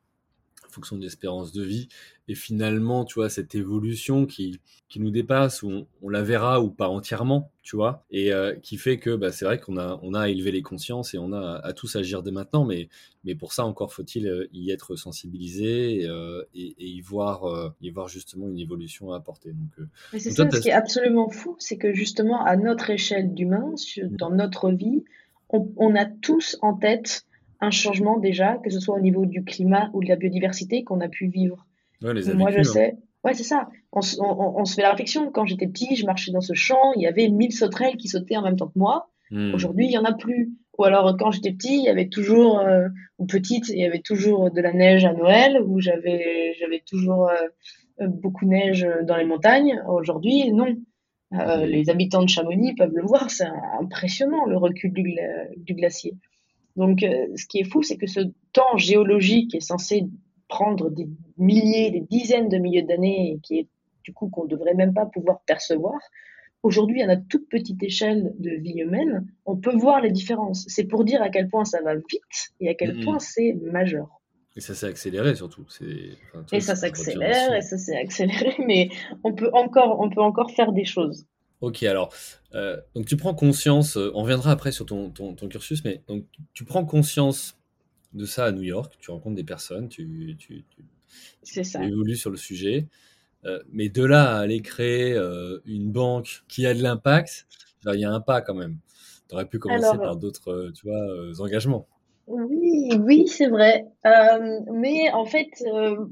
en 0.67 0.73
fonction 0.73 0.97
de 0.97 1.03
l'espérance 1.03 1.53
de 1.53 1.63
vie. 1.63 1.89
Et 2.29 2.35
finalement, 2.35 3.05
tu 3.05 3.15
vois, 3.15 3.29
cette 3.29 3.55
évolution 3.55 4.27
qui, 4.27 4.61
qui 4.89 5.01
nous 5.01 5.11
dépasse, 5.11 5.63
on, 5.63 5.87
on 6.03 6.09
la 6.09 6.23
verra 6.23 6.61
ou 6.61 6.71
pas 6.71 6.89
entièrement, 6.89 7.51
tu 7.63 7.77
vois, 7.77 8.05
et 8.11 8.33
euh, 8.33 8.55
qui 8.55 8.77
fait 8.77 8.99
que 8.99 9.17
bah, 9.17 9.33
c'est 9.33 9.45
vrai 9.45 9.59
qu'on 9.59 9.77
a, 9.77 9.99
on 10.03 10.15
a 10.15 10.21
à 10.21 10.29
élever 10.29 10.53
les 10.53 10.63
consciences 10.63 11.15
et 11.15 11.19
on 11.19 11.33
a 11.33 11.57
à, 11.57 11.73
tous 11.73 11.97
agir 11.97 12.23
dès 12.23 12.31
maintenant, 12.31 12.65
mais, 12.65 12.89
mais 13.25 13.35
pour 13.35 13.53
ça, 13.53 13.65
encore 13.65 13.93
faut-il 13.93 14.29
euh, 14.29 14.49
y 14.53 14.71
être 14.71 14.95
sensibilisé 14.95 16.07
euh, 16.07 16.45
et, 16.55 16.77
et, 16.79 16.87
y, 16.87 17.01
voir, 17.01 17.75
y 17.81 17.91
voir 17.91 18.09
justement 18.09 18.49
une 18.49 18.59
évolution 18.59 19.13
à 19.13 19.17
apporter. 19.17 19.51
Donc, 19.51 19.89
mais 20.13 20.21
c'est 20.21 20.31
ça, 20.31 20.49
ce 20.51 20.61
qui 20.61 20.69
est 20.69 20.73
absolument 20.73 21.31
fou, 21.31 21.57
c'est 21.59 21.79
que 21.79 21.93
justement, 21.93 22.45
à 22.45 22.57
notre 22.57 22.91
échelle 22.91 23.35
d'humain, 23.35 23.75
dans 24.11 24.31
notre 24.31 24.71
vie, 24.71 25.05
on, 25.49 25.69
on 25.77 25.97
a 25.97 26.05
tous 26.05 26.57
en 26.63 26.75
tête 26.75 27.25
un 27.61 27.71
changement 27.71 28.19
déjà, 28.19 28.57
que 28.57 28.71
ce 28.71 28.81
soit 28.81 28.97
au 28.97 29.01
niveau 29.01 29.27
du 29.27 29.45
climat 29.45 29.91
ou 29.93 30.03
de 30.03 30.09
la 30.09 30.17
biodiversité 30.17 30.85
qu'on 30.85 31.01
a 31.01 31.09
pu 31.09 31.29
vivre. 31.29 31.67
Moi, 32.03 32.15
je 32.15 32.61
hein. 32.61 32.65
sais. 32.65 32.97
Ouais, 33.23 33.35
c'est 33.35 33.45
ça. 33.45 33.69
On, 33.93 34.01
se 34.01 34.75
fait 34.75 34.83
la 34.83 34.91
réflexion. 34.91 35.31
Quand 35.31 35.45
j'étais 35.45 35.67
petit, 35.67 35.95
je 35.95 36.07
marchais 36.07 36.33
dans 36.33 36.41
ce 36.41 36.55
champ, 36.55 36.95
il 36.97 37.03
y 37.03 37.07
avait 37.07 37.29
mille 37.29 37.53
sauterelles 37.53 37.97
qui 37.97 38.09
sautaient 38.09 38.37
en 38.37 38.43
même 38.43 38.57
temps 38.57 38.69
que 38.69 38.79
moi. 38.79 39.11
Hmm. 39.31 39.55
Aujourd'hui, 39.55 39.87
il 39.87 39.93
y 39.93 39.99
en 39.99 40.05
a 40.05 40.15
plus. 40.15 40.53
Ou 40.79 40.85
alors, 40.85 41.15
quand 41.19 41.31
j'étais 41.31 41.53
petit, 41.53 41.77
il 41.77 41.85
y 41.85 41.91
avait 41.91 42.09
toujours, 42.09 42.61
euh, 42.61 42.89
ou 43.19 43.27
petite, 43.27 43.69
il 43.69 43.79
y 43.79 43.85
avait 43.85 44.01
toujours 44.01 44.51
de 44.51 44.61
la 44.63 44.73
neige 44.73 45.05
à 45.05 45.13
Noël, 45.13 45.61
où 45.63 45.81
j'avais, 45.81 46.55
j'avais 46.59 46.83
toujours 46.87 47.29
euh, 47.29 48.07
beaucoup 48.09 48.47
de 48.47 48.51
neige 48.51 48.89
dans 49.03 49.17
les 49.17 49.27
montagnes. 49.27 49.83
Aujourd'hui, 49.87 50.51
non. 50.51 50.75
Euh, 51.35 51.67
hmm. 51.67 51.69
les 51.69 51.91
habitants 51.91 52.23
de 52.23 52.29
Chamonix 52.29 52.75
peuvent 52.75 52.95
le 52.95 53.03
voir, 53.03 53.31
c'est 53.31 53.47
impressionnant 53.79 54.47
le 54.47 54.57
recul 54.57 54.93
du 54.93 55.75
glacier. 55.75 56.15
Donc, 56.81 57.03
euh, 57.03 57.27
ce 57.37 57.45
qui 57.45 57.59
est 57.59 57.65
fou, 57.65 57.83
c'est 57.83 57.99
que 57.99 58.07
ce 58.07 58.21
temps 58.55 58.79
géologique 58.79 59.55
est 59.55 59.61
censé 59.61 60.07
prendre 60.49 60.89
des 60.89 61.07
milliers, 61.37 61.91
des 61.91 62.01
dizaines 62.01 62.49
de 62.49 62.57
milliers 62.57 62.81
d'années, 62.81 63.33
et 63.33 63.39
qui 63.43 63.59
est 63.59 63.69
du 64.03 64.15
coup 64.15 64.31
qu'on 64.31 64.45
ne 64.45 64.49
devrait 64.49 64.73
même 64.73 64.95
pas 64.95 65.05
pouvoir 65.05 65.43
percevoir. 65.47 66.01
Aujourd'hui, 66.63 67.03
à 67.03 67.07
notre 67.07 67.29
toute 67.29 67.51
petite 67.51 67.83
échelle 67.83 68.33
de 68.39 68.53
vie 68.53 68.79
humaine, 68.79 69.27
on 69.45 69.57
peut 69.57 69.77
voir 69.77 70.01
les 70.01 70.11
différences. 70.11 70.65
C'est 70.69 70.85
pour 70.85 71.05
dire 71.05 71.21
à 71.21 71.29
quel 71.29 71.51
point 71.51 71.67
ça 71.67 71.83
va 71.83 71.97
vite 71.97 72.55
et 72.61 72.71
à 72.71 72.75
quel 72.75 73.05
point 73.05 73.19
c'est 73.19 73.53
majeur. 73.63 74.09
Et 74.57 74.63
ça 74.63 74.75
s'est 74.75 74.87
accéléré 74.87 75.35
surtout. 75.35 75.67
et 76.51 76.61
ça 76.61 76.77
s'accélère, 76.77 77.55
et 77.55 77.61
ça 77.61 77.77
s'est 77.77 77.97
accéléré, 77.97 78.55
mais 78.67 78.89
on 79.23 79.35
peut, 79.35 79.51
encore, 79.53 80.01
on 80.01 80.09
peut 80.09 80.23
encore 80.23 80.51
faire 80.53 80.73
des 80.73 80.87
choses. 80.87 81.27
Ok, 81.61 81.83
alors, 81.83 82.13
euh, 82.55 82.81
donc 82.95 83.07
tu 83.07 83.17
prends 83.17 83.35
conscience, 83.35 83.99
euh, 83.99 84.11
on 84.15 84.23
reviendra 84.23 84.51
après 84.51 84.73
sur 84.73 84.87
ton, 84.87 85.11
ton, 85.11 85.35
cursus, 85.49 85.85
mais 85.85 86.03
donc 86.09 86.25
tu 86.55 86.65
prends 86.65 86.87
conscience 86.87 87.59
de 88.15 88.25
ça 88.25 88.47
à 88.47 88.53
New 88.53 88.63
York, 88.63 88.97
tu 88.99 89.11
rencontres 89.11 89.37
des 89.37 89.45
personnes, 89.45 89.89
tu, 89.89 90.37
tu, 90.39 90.65
tu, 91.45 91.65
évolues 91.83 92.17
sur 92.17 92.31
le 92.31 92.39
sujet, 92.39 92.89
euh, 93.45 93.63
mais 93.71 93.91
de 93.91 94.03
là 94.03 94.37
à 94.37 94.41
aller 94.41 94.63
créer 94.63 95.17
une 95.67 95.93
banque 95.93 96.45
qui 96.49 96.67
a 96.67 96.73
de 96.73 96.83
l'impact, 96.83 97.47
il 97.87 98.01
y 98.01 98.05
a 98.05 98.11
un 98.11 98.21
pas 98.21 98.41
quand 98.41 98.55
même. 98.55 98.79
Tu 99.29 99.35
aurais 99.35 99.47
pu 99.47 99.59
commencer 99.59 99.99
par 99.99 100.17
d'autres 100.17 100.73
tu 100.75 100.89
vois, 100.89 101.45
engagements. 101.45 101.87
Oui, 102.27 102.91
oui, 102.99 103.29
c'est 103.29 103.49
vrai. 103.49 103.85
Euh, 104.07 104.61
mais 104.73 105.13
en 105.13 105.27
fait, 105.27 105.51
euh, 105.67 106.07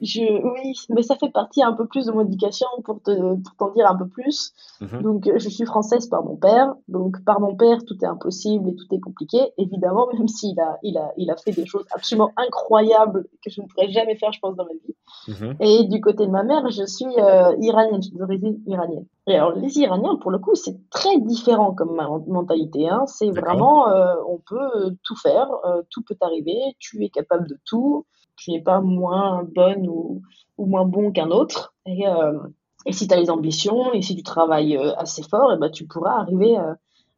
je, 0.00 0.20
oui, 0.20 0.72
mais 0.90 1.02
ça 1.02 1.16
fait 1.16 1.30
partie 1.30 1.62
un 1.64 1.72
peu 1.72 1.86
plus 1.86 2.06
de 2.06 2.12
mon 2.12 2.20
éducation 2.20 2.68
pour 2.84 3.02
te, 3.02 3.10
pour 3.10 3.56
t'en 3.58 3.72
dire 3.72 3.90
un 3.90 3.96
peu 3.96 4.06
plus. 4.06 4.52
Mhm. 4.80 5.02
Donc, 5.02 5.26
euh, 5.26 5.38
je 5.38 5.48
suis 5.48 5.64
française 5.64 6.06
par 6.06 6.24
mon 6.24 6.36
père. 6.36 6.74
Donc, 6.86 7.24
par 7.24 7.40
mon 7.40 7.56
père, 7.56 7.84
tout 7.84 7.96
est 8.02 8.06
impossible 8.06 8.68
et 8.68 8.76
tout 8.76 8.86
est 8.92 9.00
compliqué. 9.00 9.40
Évidemment, 9.58 10.06
même 10.16 10.28
s'il 10.28 10.58
a, 10.60 10.78
il 10.84 10.96
a, 10.96 11.12
il 11.16 11.30
a 11.30 11.36
fait 11.36 11.52
des 11.52 11.66
choses 11.66 11.84
absolument 11.92 12.30
incroyables 12.36 13.26
que 13.44 13.50
je 13.50 13.60
ne 13.60 13.66
pourrais 13.66 13.90
jamais 13.90 14.14
faire, 14.14 14.32
je 14.32 14.38
pense, 14.38 14.54
dans 14.54 14.64
ma 14.64 14.72
vie. 14.72 14.94
Mhm. 15.26 15.56
Et 15.58 15.84
du 15.84 16.00
côté 16.00 16.26
de 16.26 16.30
ma 16.30 16.44
mère, 16.44 16.70
je 16.70 16.84
suis 16.84 17.18
euh, 17.18 17.56
iranienne, 17.60 18.00
je 18.00 18.08
suis 18.08 18.16
d'origine 18.16 18.60
iranienne. 18.66 19.06
Et 19.26 19.36
alors, 19.36 19.52
les 19.52 19.78
Iraniens, 19.78 20.16
pour 20.20 20.30
le 20.30 20.38
coup, 20.38 20.54
c'est 20.54 20.76
très 20.90 21.18
différent 21.18 21.72
comme 21.72 21.96
mentalité. 22.28 22.90
Hein. 22.90 23.04
C'est 23.06 23.30
vraiment, 23.30 23.86
on 24.28 24.38
peut 24.46 24.94
tout 25.02 25.16
faire, 25.16 25.48
tout 25.88 26.02
peut 26.02 26.16
arriver, 26.20 26.76
tu 26.78 27.02
es 27.02 27.08
capable 27.08 27.23
de 27.24 27.58
tout, 27.64 28.06
tu 28.36 28.50
n'es 28.50 28.62
pas 28.62 28.80
moins 28.80 29.44
bonne 29.54 29.88
ou, 29.88 30.22
ou 30.58 30.66
moins 30.66 30.84
bon 30.84 31.12
qu'un 31.12 31.30
autre. 31.30 31.74
Et, 31.86 32.06
euh, 32.06 32.38
et 32.86 32.92
si 32.92 33.06
tu 33.08 33.14
as 33.14 33.18
les 33.18 33.30
ambitions 33.30 33.92
et 33.92 34.02
si 34.02 34.16
tu 34.16 34.22
travailles 34.22 34.76
euh, 34.76 34.94
assez 34.96 35.22
fort, 35.22 35.52
et 35.52 35.56
ben, 35.56 35.70
tu 35.70 35.86
pourras 35.86 36.20
arriver 36.20 36.58
euh, 36.58 36.74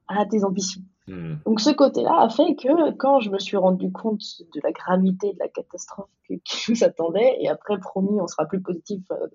à 0.08 0.24
tes 0.26 0.44
ambitions. 0.44 0.82
Mhm. 1.08 1.38
Donc 1.46 1.60
ce 1.60 1.70
côté-là 1.70 2.20
a 2.20 2.28
fait 2.28 2.56
que 2.56 2.90
quand 2.92 3.20
je 3.20 3.30
me 3.30 3.38
suis 3.38 3.56
rendu 3.56 3.92
compte 3.92 4.22
de 4.54 4.60
la 4.62 4.72
gravité 4.72 5.32
de 5.32 5.38
la 5.38 5.48
catastrophe 5.48 6.08
qui 6.44 6.70
nous 6.70 6.84
attendait, 6.84 7.36
et 7.40 7.48
après 7.48 7.78
promis 7.78 8.20
on 8.20 8.26
sera 8.26 8.46
plus 8.46 8.60
positif 8.60 9.02
euh, 9.10 9.26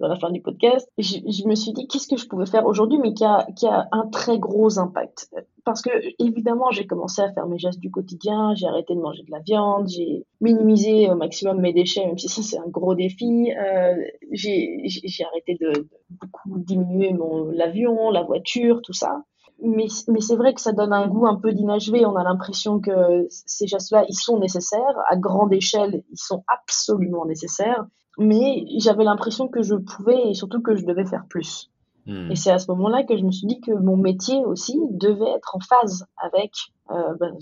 dans 0.00 0.08
la 0.08 0.16
fin 0.16 0.30
du 0.30 0.40
podcast, 0.40 0.88
je, 0.98 1.46
me 1.46 1.54
suis 1.54 1.72
dit 1.72 1.86
qu'est-ce 1.86 2.08
que 2.08 2.16
je 2.16 2.26
pouvais 2.26 2.46
faire 2.46 2.66
aujourd'hui 2.66 2.98
mais 2.98 3.14
qui 3.14 3.24
a, 3.24 3.46
qui 3.56 3.66
a 3.66 3.88
un 3.92 4.06
très 4.08 4.38
gros 4.38 4.78
impact. 4.78 5.30
Parce 5.64 5.82
que 5.82 5.90
évidemment 6.18 6.70
j'ai 6.70 6.86
commencé 6.86 7.22
à 7.22 7.32
faire 7.32 7.46
mes 7.46 7.58
gestes 7.58 7.80
du 7.80 7.90
quotidien, 7.90 8.54
j'ai 8.54 8.66
arrêté 8.66 8.94
de 8.94 9.00
manger 9.00 9.22
de 9.22 9.30
la 9.30 9.40
viande, 9.40 9.88
j'ai 9.88 10.24
minimisé 10.40 11.10
au 11.10 11.14
maximum 11.14 11.60
mes 11.60 11.72
déchets, 11.72 12.06
même 12.06 12.18
si 12.18 12.28
ça 12.28 12.42
c'est 12.42 12.58
un 12.58 12.68
gros 12.68 12.94
défi. 12.94 13.52
Euh, 13.52 13.94
j'ai 14.32 15.24
arrêté 15.30 15.56
de, 15.60 15.88
beaucoup 16.10 16.58
diminuer 16.58 17.14
l'avion, 17.52 18.10
la 18.10 18.22
voiture, 18.22 18.82
tout 18.82 18.92
ça 18.92 19.22
mais, 19.62 19.86
mais 20.08 20.20
c'est 20.20 20.36
vrai 20.36 20.54
que 20.54 20.60
ça 20.60 20.72
donne 20.72 20.92
un 20.92 21.06
goût 21.08 21.26
un 21.26 21.36
peu 21.36 21.52
d'inachevé. 21.52 22.04
On 22.04 22.16
a 22.16 22.24
l'impression 22.24 22.80
que 22.80 23.26
ces 23.30 23.66
gestes-là, 23.66 24.04
ils 24.08 24.14
sont 24.14 24.38
nécessaires. 24.38 24.96
À 25.08 25.16
grande 25.16 25.52
échelle, 25.52 26.02
ils 26.10 26.18
sont 26.18 26.44
absolument 26.48 27.24
nécessaires. 27.24 27.84
Mais 28.18 28.64
j'avais 28.78 29.04
l'impression 29.04 29.48
que 29.48 29.62
je 29.62 29.74
pouvais 29.74 30.30
et 30.30 30.34
surtout 30.34 30.62
que 30.62 30.76
je 30.76 30.84
devais 30.84 31.04
faire 31.04 31.26
plus. 31.28 31.70
Mhm. 32.06 32.30
Et 32.30 32.36
c'est 32.36 32.50
à 32.50 32.58
ce 32.58 32.70
moment-là 32.72 33.04
que 33.04 33.16
je 33.16 33.24
me 33.24 33.30
suis 33.30 33.46
dit 33.46 33.60
que 33.60 33.72
mon 33.72 33.96
métier 33.96 34.44
aussi 34.44 34.78
devait 34.90 35.30
être 35.30 35.56
en 35.56 35.60
phase 35.60 36.06
avec 36.16 36.52
euh, 36.90 37.14
ben, 37.18 37.36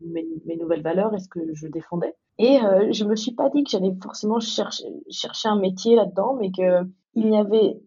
mes, 0.00 0.26
mes 0.46 0.56
nouvelles 0.56 0.82
valeurs 0.82 1.14
et 1.14 1.18
ce 1.18 1.28
que 1.28 1.40
je 1.54 1.68
défendais. 1.68 2.14
Et 2.38 2.60
euh, 2.60 2.92
je 2.92 3.04
me 3.04 3.16
suis 3.16 3.32
pas 3.32 3.50
dit 3.50 3.64
que 3.64 3.70
j'allais 3.70 3.94
forcément 4.02 4.40
chercher, 4.40 4.84
chercher 5.10 5.48
un 5.48 5.58
métier 5.58 5.96
là-dedans, 5.96 6.36
mais 6.40 6.50
que 6.50 6.88
il 7.14 7.30
n'y 7.30 7.38
avait 7.38 7.80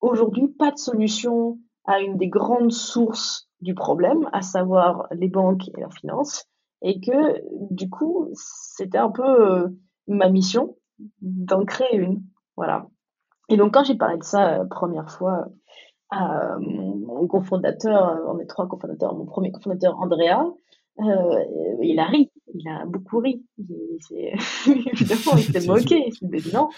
aujourd'hui 0.00 0.48
pas 0.48 0.70
de 0.70 0.78
solution 0.78 1.58
à 1.84 2.00
une 2.00 2.16
des 2.16 2.28
grandes 2.28 2.72
sources 2.72 3.48
du 3.60 3.74
problème, 3.74 4.28
à 4.32 4.42
savoir 4.42 5.08
les 5.12 5.28
banques 5.28 5.68
et 5.68 5.80
la 5.80 5.90
finance, 5.90 6.44
et 6.82 7.00
que 7.00 7.42
du 7.70 7.88
coup, 7.88 8.28
c'était 8.34 8.98
un 8.98 9.10
peu 9.10 9.24
euh, 9.24 9.68
ma 10.06 10.28
mission 10.28 10.76
d'en 11.20 11.64
créer 11.64 11.96
une. 11.96 12.22
Voilà. 12.56 12.86
Et 13.48 13.56
donc, 13.56 13.74
quand 13.74 13.84
j'ai 13.84 13.94
parlé 13.94 14.18
de 14.18 14.24
ça 14.24 14.60
euh, 14.60 14.64
première 14.64 15.10
fois 15.10 15.46
à 16.10 16.56
mon, 16.58 17.26
cofondateur, 17.26 18.08
euh, 18.08 18.32
on 18.32 18.38
est 18.38 18.46
trois 18.46 18.68
cofondateurs, 18.68 19.14
mon 19.14 19.26
premier 19.26 19.50
cofondateur, 19.50 19.98
Andrea, 19.98 20.44
euh, 21.00 21.44
il 21.82 21.98
a 21.98 22.04
ri, 22.04 22.30
il 22.54 22.68
a 22.68 22.86
beaucoup 22.86 23.18
ri. 23.18 23.44
Évidemment, 23.58 25.36
il 25.36 25.44
s'est 25.44 25.66
moqué. 25.66 26.04
Il 26.06 26.14
s'est 26.14 26.26
dit 26.26 26.54
non, 26.54 26.68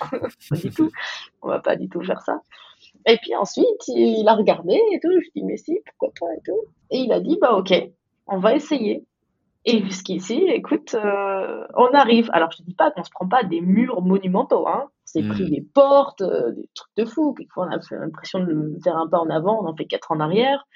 pas 0.51 0.57
du 0.57 0.71
tout, 0.71 0.91
on 1.43 1.49
va 1.49 1.61
pas 1.61 1.77
du 1.77 1.89
tout 1.89 2.03
faire 2.03 2.21
ça. 2.23 2.41
Et 3.07 3.17
puis 3.19 3.35
ensuite, 3.37 3.89
il 3.89 4.27
a 4.27 4.35
regardé 4.35 4.81
et 4.93 5.01
tout. 5.01 5.13
Je 5.13 5.31
dis, 5.35 5.45
mais 5.45 5.57
si, 5.57 5.79
pourquoi 5.87 6.13
pas 6.21 6.35
et 6.35 6.41
tout. 6.45 6.61
Et 6.91 6.99
il 6.99 7.13
a 7.13 7.21
dit, 7.21 7.39
bah 7.41 7.55
ok, 7.57 7.73
on 8.27 8.39
va 8.39 8.55
essayer. 8.55 9.07
Et 9.65 9.83
jusqu'ici, 9.83 10.45
écoute, 10.49 10.95
euh, 10.95 11.65
on 11.75 11.93
arrive. 11.93 12.31
Alors, 12.33 12.51
je 12.53 12.59
te 12.59 12.63
dis 12.63 12.75
pas 12.75 12.91
qu'on 12.91 13.05
se 13.05 13.11
prend 13.11 13.29
pas 13.29 13.43
des 13.43 13.61
murs 13.61 14.03
monumentaux, 14.03 14.67
hein. 14.69 14.89
C'est 15.05 15.27
pris 15.27 15.51
des 15.51 15.63
portes, 15.63 16.21
euh, 16.21 16.53
des 16.53 16.69
trucs 16.75 16.95
de 16.97 17.05
fou. 17.07 17.33
Quelquefois, 17.33 17.67
on 17.67 17.73
a 17.73 17.81
l'impression 17.99 18.41
de 18.41 18.79
faire 18.85 18.97
un 18.97 19.09
pas 19.09 19.19
en 19.19 19.31
avant, 19.31 19.63
on 19.63 19.67
en 19.67 19.75
fait 19.75 19.87
quatre 19.87 20.13
en 20.13 20.21
arrière. 20.21 20.67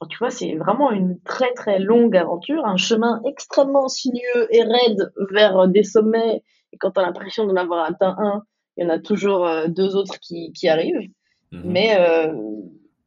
Donc, 0.00 0.10
tu 0.10 0.18
vois, 0.18 0.30
c'est 0.30 0.54
vraiment 0.54 0.92
une 0.92 1.20
très 1.22 1.52
très 1.54 1.78
longue 1.78 2.16
aventure, 2.16 2.64
un 2.64 2.76
chemin 2.76 3.20
extrêmement 3.26 3.88
sinueux 3.88 4.46
et 4.50 4.62
raide 4.62 5.12
vers 5.30 5.66
des 5.68 5.82
sommets. 5.82 6.42
Et 6.72 6.78
quand 6.78 6.96
on 6.96 7.00
a 7.00 7.06
l'impression 7.06 7.44
d'en 7.44 7.56
avoir 7.56 7.84
atteint 7.84 8.14
un, 8.18 8.42
il 8.76 8.84
y 8.84 8.86
en 8.86 8.90
a 8.90 8.98
toujours 8.98 9.46
euh, 9.46 9.68
deux 9.68 9.96
autres 9.96 10.20
qui, 10.20 10.52
qui 10.52 10.68
arrivent. 10.68 11.10
Mhm. 11.50 11.62
Mais, 11.64 11.96
euh, 11.98 12.34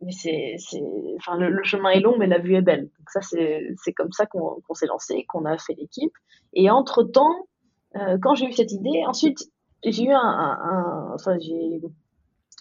mais 0.01 0.11
c'est, 0.11 0.55
enfin, 1.17 1.37
le, 1.37 1.63
chemin 1.63 1.89
est 1.89 1.99
long, 1.99 2.17
mais 2.17 2.27
la 2.27 2.39
vue 2.39 2.55
est 2.55 2.61
belle. 2.61 2.83
Donc 2.83 3.09
ça, 3.09 3.21
c'est, 3.21 3.67
c'est 3.83 3.93
comme 3.93 4.11
ça 4.11 4.25
qu'on, 4.25 4.61
qu'on 4.65 4.73
s'est 4.73 4.87
lancé, 4.87 5.25
qu'on 5.27 5.45
a 5.45 5.57
fait 5.57 5.73
l'équipe. 5.73 6.13
Et 6.53 6.69
entre 6.69 7.03
temps, 7.03 7.47
euh, 7.95 8.17
quand 8.21 8.35
j'ai 8.35 8.45
eu 8.45 8.53
cette 8.53 8.71
idée, 8.71 9.03
ensuite, 9.05 9.39
j'ai 9.83 10.03
eu 10.03 10.11
un, 10.11 10.19
un, 10.19 11.11
enfin, 11.13 11.37
j'ai 11.39 11.81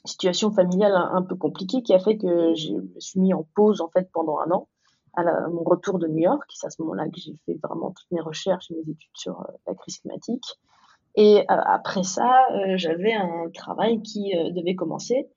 situation 0.05 0.51
familiale 0.53 0.95
un, 0.95 1.23
peu 1.23 1.37
compliquée 1.37 1.83
qui 1.83 1.93
a 1.93 1.99
fait 1.99 2.17
que 2.17 2.55
je 2.55 2.73
me 2.73 3.01
suis 3.01 3.21
mis 3.21 3.35
en 3.35 3.47
pause, 3.55 3.81
en 3.81 3.89
fait, 3.89 4.09
pendant 4.13 4.39
un 4.39 4.51
an, 4.51 4.69
à, 5.15 5.49
mon 5.49 5.63
retour 5.63 5.99
de 5.99 6.07
New 6.09 6.19
York. 6.19 6.45
C'est 6.49 6.67
à 6.67 6.71
ce 6.71 6.83
moment-là 6.83 7.07
que 7.07 7.21
j'ai 7.21 7.35
fait 7.47 7.59
vraiment 7.63 7.91
toutes 7.91 8.11
mes 8.11 8.21
recherches 8.21 8.71
et 8.71 8.75
mes 8.75 8.83
études 8.83 9.11
sur 9.15 9.41
euh, 9.41 9.53
la 9.67 9.75
crise 9.75 9.99
climatique. 9.99 10.45
Et 11.15 11.41
euh, 11.41 11.45
après 11.49 12.05
ça, 12.05 12.47
j'avais 12.77 13.13
un 13.13 13.51
travail 13.53 14.03
qui 14.03 14.33
devait 14.55 14.77
commencer 14.77 15.29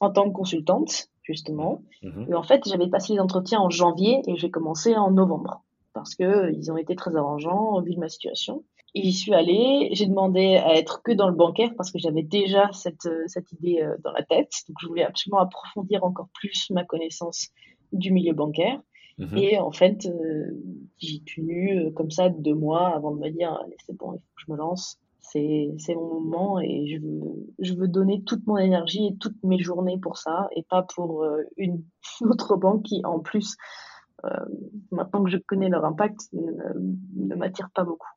en 0.00 0.10
tant 0.10 0.28
que 0.28 0.34
consultante, 0.34 1.08
justement. 1.22 1.82
Mhm. 2.02 2.26
Et 2.30 2.34
en 2.34 2.42
fait, 2.42 2.62
j'avais 2.66 2.88
passé 2.88 3.14
les 3.14 3.20
entretiens 3.20 3.60
en 3.60 3.70
janvier 3.70 4.22
et 4.26 4.36
j'ai 4.36 4.50
commencé 4.50 4.96
en 4.96 5.10
novembre 5.10 5.62
parce 5.94 6.14
que 6.14 6.24
euh, 6.24 6.52
ils 6.52 6.70
ont 6.72 6.76
été 6.76 6.96
très 6.96 7.14
arrangeants 7.16 7.74
au 7.74 7.82
vu 7.82 7.94
de 7.94 8.00
ma 8.00 8.08
situation. 8.08 8.64
Et 8.94 9.02
j'y 9.02 9.12
suis 9.12 9.32
allée, 9.32 9.88
j'ai 9.92 10.06
demandé 10.06 10.56
à 10.56 10.74
être 10.74 11.02
que 11.02 11.12
dans 11.12 11.28
le 11.28 11.34
bancaire 11.34 11.70
parce 11.76 11.90
que 11.90 11.98
j'avais 11.98 12.22
déjà 12.22 12.68
cette, 12.72 13.06
euh, 13.06 13.24
cette 13.26 13.50
idée 13.52 13.80
euh, 13.80 13.96
dans 14.04 14.12
la 14.12 14.22
tête. 14.22 14.52
Donc, 14.68 14.76
je 14.80 14.86
voulais 14.86 15.04
absolument 15.04 15.40
approfondir 15.40 16.04
encore 16.04 16.28
plus 16.34 16.68
ma 16.70 16.84
connaissance 16.84 17.48
du 17.92 18.12
milieu 18.12 18.34
bancaire. 18.34 18.80
Mhm. 19.18 19.38
Et 19.38 19.58
en 19.58 19.70
fait, 19.70 20.06
euh, 20.06 20.50
j'ai 20.98 21.20
tenu 21.20 21.78
euh, 21.78 21.90
comme 21.90 22.10
ça 22.10 22.28
deux 22.28 22.54
mois 22.54 22.88
avant 22.88 23.12
de 23.12 23.20
me 23.20 23.30
dire, 23.30 23.52
allez, 23.64 23.76
c'est 23.86 23.96
bon, 23.96 24.14
il 24.14 24.18
faut 24.18 24.34
que 24.36 24.42
je 24.46 24.52
me 24.52 24.56
lance. 24.56 24.98
C'est, 25.32 25.70
c'est 25.78 25.94
mon 25.94 26.20
moment 26.20 26.60
et 26.60 26.86
je 26.86 26.98
veux, 27.00 27.46
je 27.58 27.74
veux 27.74 27.88
donner 27.88 28.22
toute 28.24 28.46
mon 28.46 28.58
énergie 28.58 29.06
et 29.06 29.16
toutes 29.16 29.42
mes 29.42 29.58
journées 29.58 29.98
pour 29.98 30.18
ça 30.18 30.48
et 30.54 30.62
pas 30.62 30.82
pour 30.82 31.22
euh, 31.22 31.42
une 31.56 31.82
autre 32.22 32.56
banque 32.56 32.82
qui, 32.82 33.02
en 33.04 33.18
plus, 33.18 33.56
euh, 34.24 34.28
maintenant 34.90 35.24
que 35.24 35.30
je 35.30 35.38
connais 35.38 35.70
leur 35.70 35.84
impact, 35.84 36.28
ne, 36.32 36.52
ne 37.16 37.34
m'attire 37.34 37.70
pas 37.74 37.84
beaucoup. 37.84 38.08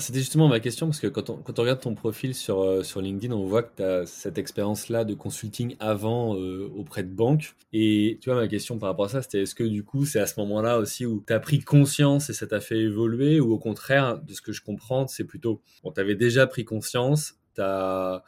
C'était 0.00 0.18
justement 0.18 0.48
ma 0.48 0.58
question, 0.58 0.86
parce 0.86 0.98
que 0.98 1.06
quand 1.06 1.30
on, 1.30 1.36
quand 1.36 1.58
on 1.58 1.62
regarde 1.62 1.80
ton 1.80 1.94
profil 1.94 2.34
sur, 2.34 2.60
euh, 2.62 2.82
sur 2.82 3.00
LinkedIn, 3.00 3.32
on 3.32 3.46
voit 3.46 3.62
que 3.62 3.76
tu 3.76 3.82
as 3.84 4.06
cette 4.06 4.38
expérience-là 4.38 5.04
de 5.04 5.14
consulting 5.14 5.76
avant 5.78 6.36
euh, 6.36 6.68
auprès 6.74 7.04
de 7.04 7.14
banques. 7.14 7.54
Et 7.72 8.18
tu 8.20 8.28
vois, 8.28 8.40
ma 8.40 8.48
question 8.48 8.76
par 8.78 8.88
rapport 8.88 9.04
à 9.04 9.08
ça, 9.08 9.22
c'était 9.22 9.42
est-ce 9.42 9.54
que 9.54 9.62
du 9.62 9.84
coup, 9.84 10.04
c'est 10.04 10.18
à 10.18 10.26
ce 10.26 10.40
moment-là 10.40 10.78
aussi 10.78 11.06
où 11.06 11.22
tu 11.24 11.32
as 11.32 11.38
pris 11.38 11.60
conscience 11.60 12.28
et 12.28 12.32
ça 12.32 12.48
t'a 12.48 12.60
fait 12.60 12.80
évoluer, 12.80 13.38
ou 13.38 13.52
au 13.52 13.58
contraire, 13.58 14.18
de 14.18 14.34
ce 14.34 14.42
que 14.42 14.52
je 14.52 14.62
comprends, 14.62 15.06
c'est 15.06 15.24
plutôt, 15.24 15.60
bon, 15.84 15.92
tu 15.92 16.00
avais 16.00 16.16
déjà 16.16 16.48
pris 16.48 16.64
conscience, 16.64 17.34
tu 17.54 17.62
as 17.62 18.24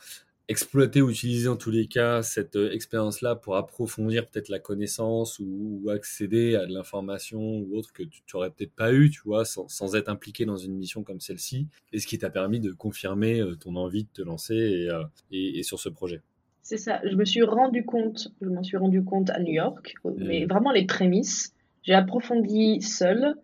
exploité 0.49 1.03
ou 1.03 1.11
utilisé 1.11 1.49
en 1.49 1.57
tous 1.57 1.71
les 1.71 1.87
cas 1.87 2.23
cette 2.23 2.57
euh, 2.57 2.71
expérience-là 2.73 3.35
pour 3.35 3.57
approfondir 3.57 4.29
peut-être 4.29 4.49
la 4.49 4.59
connaissance 4.61 5.39
ou, 5.41 5.81
ou 5.83 5.91
accéder 5.91 6.55
à 6.55 6.67
de 6.67 6.73
l'information 6.73 7.41
ou 7.59 7.77
autre 7.77 7.93
que 7.93 8.05
tu 8.05 8.23
n'aurais 8.33 8.51
peut-être 8.51 8.73
pas 8.75 8.93
eu, 8.93 9.11
tu 9.11 9.21
vois, 9.25 9.45
sans, 9.45 9.67
sans 9.69 9.97
être 9.97 10.09
impliqué 10.09 10.45
dans 10.47 10.57
une 10.57 10.77
mission 10.77 11.03
comme 11.03 11.21
celle-ci, 11.21 11.67
et 11.93 11.99
ce 11.99 12.07
qui 12.07 12.19
t'a 12.19 12.31
permis 12.31 12.61
de 12.61 12.73
confirmer 12.73 13.41
euh, 13.41 13.57
ton 13.57 13.75
envie 13.77 14.05
de 14.05 14.09
te 14.13 14.23
lancer 14.23 14.55
et, 14.55 14.91
euh, 14.91 15.03
et, 15.33 15.59
et 15.59 15.63
sur 15.63 15.81
ce 15.81 15.89
projet. 15.89 16.23
C'est 16.63 16.79
ça. 16.79 17.01
Je 17.09 17.15
me 17.17 17.25
suis 17.25 17.43
rendu 17.43 17.85
compte, 17.85 18.29
je 18.41 18.49
m'en 18.49 18.63
suis 18.63 18.77
rendu 18.77 19.05
compte 19.05 19.31
à 19.31 19.39
New 19.41 19.53
York, 19.53 19.95
mais 20.17 20.45
Mm. 20.45 20.49
vraiment 20.49 20.73
les 20.73 20.85
prémices. 20.87 21.55
J'ai 21.83 21.95
approfondi 21.95 22.83
seule 22.83 23.35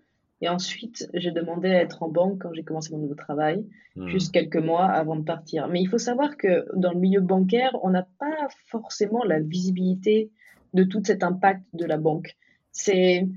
et 0.42 0.48
ensuite 0.50 1.08
j'ai 1.14 1.30
demandé 1.30 1.70
à 1.70 1.80
être 1.80 2.02
en 2.02 2.08
banque 2.08 2.42
quand 2.42 2.52
j'ai 2.52 2.62
commencé 2.62 2.92
mon 2.92 2.98
nouveau 2.98 3.14
travail, 3.14 3.64
Hmm. 3.94 4.08
juste 4.08 4.32
quelques 4.32 4.56
mois 4.56 4.86
avant 4.86 5.16
de 5.16 5.22
partir. 5.22 5.68
Mais 5.68 5.80
il 5.82 5.86
faut 5.86 5.98
savoir 5.98 6.38
que 6.38 6.66
dans 6.74 6.92
le 6.92 6.98
milieu 6.98 7.20
bancaire, 7.20 7.76
on 7.82 7.90
n'a 7.90 8.06
pas 8.18 8.48
forcément 8.68 9.22
la 9.22 9.38
visibilité 9.38 10.30
de 10.72 10.84
tout 10.84 11.02
cet 11.04 11.22
impact 11.22 11.62
de 11.74 11.84
la 11.84 11.98
banque. 11.98 12.36
C'est 12.70 13.28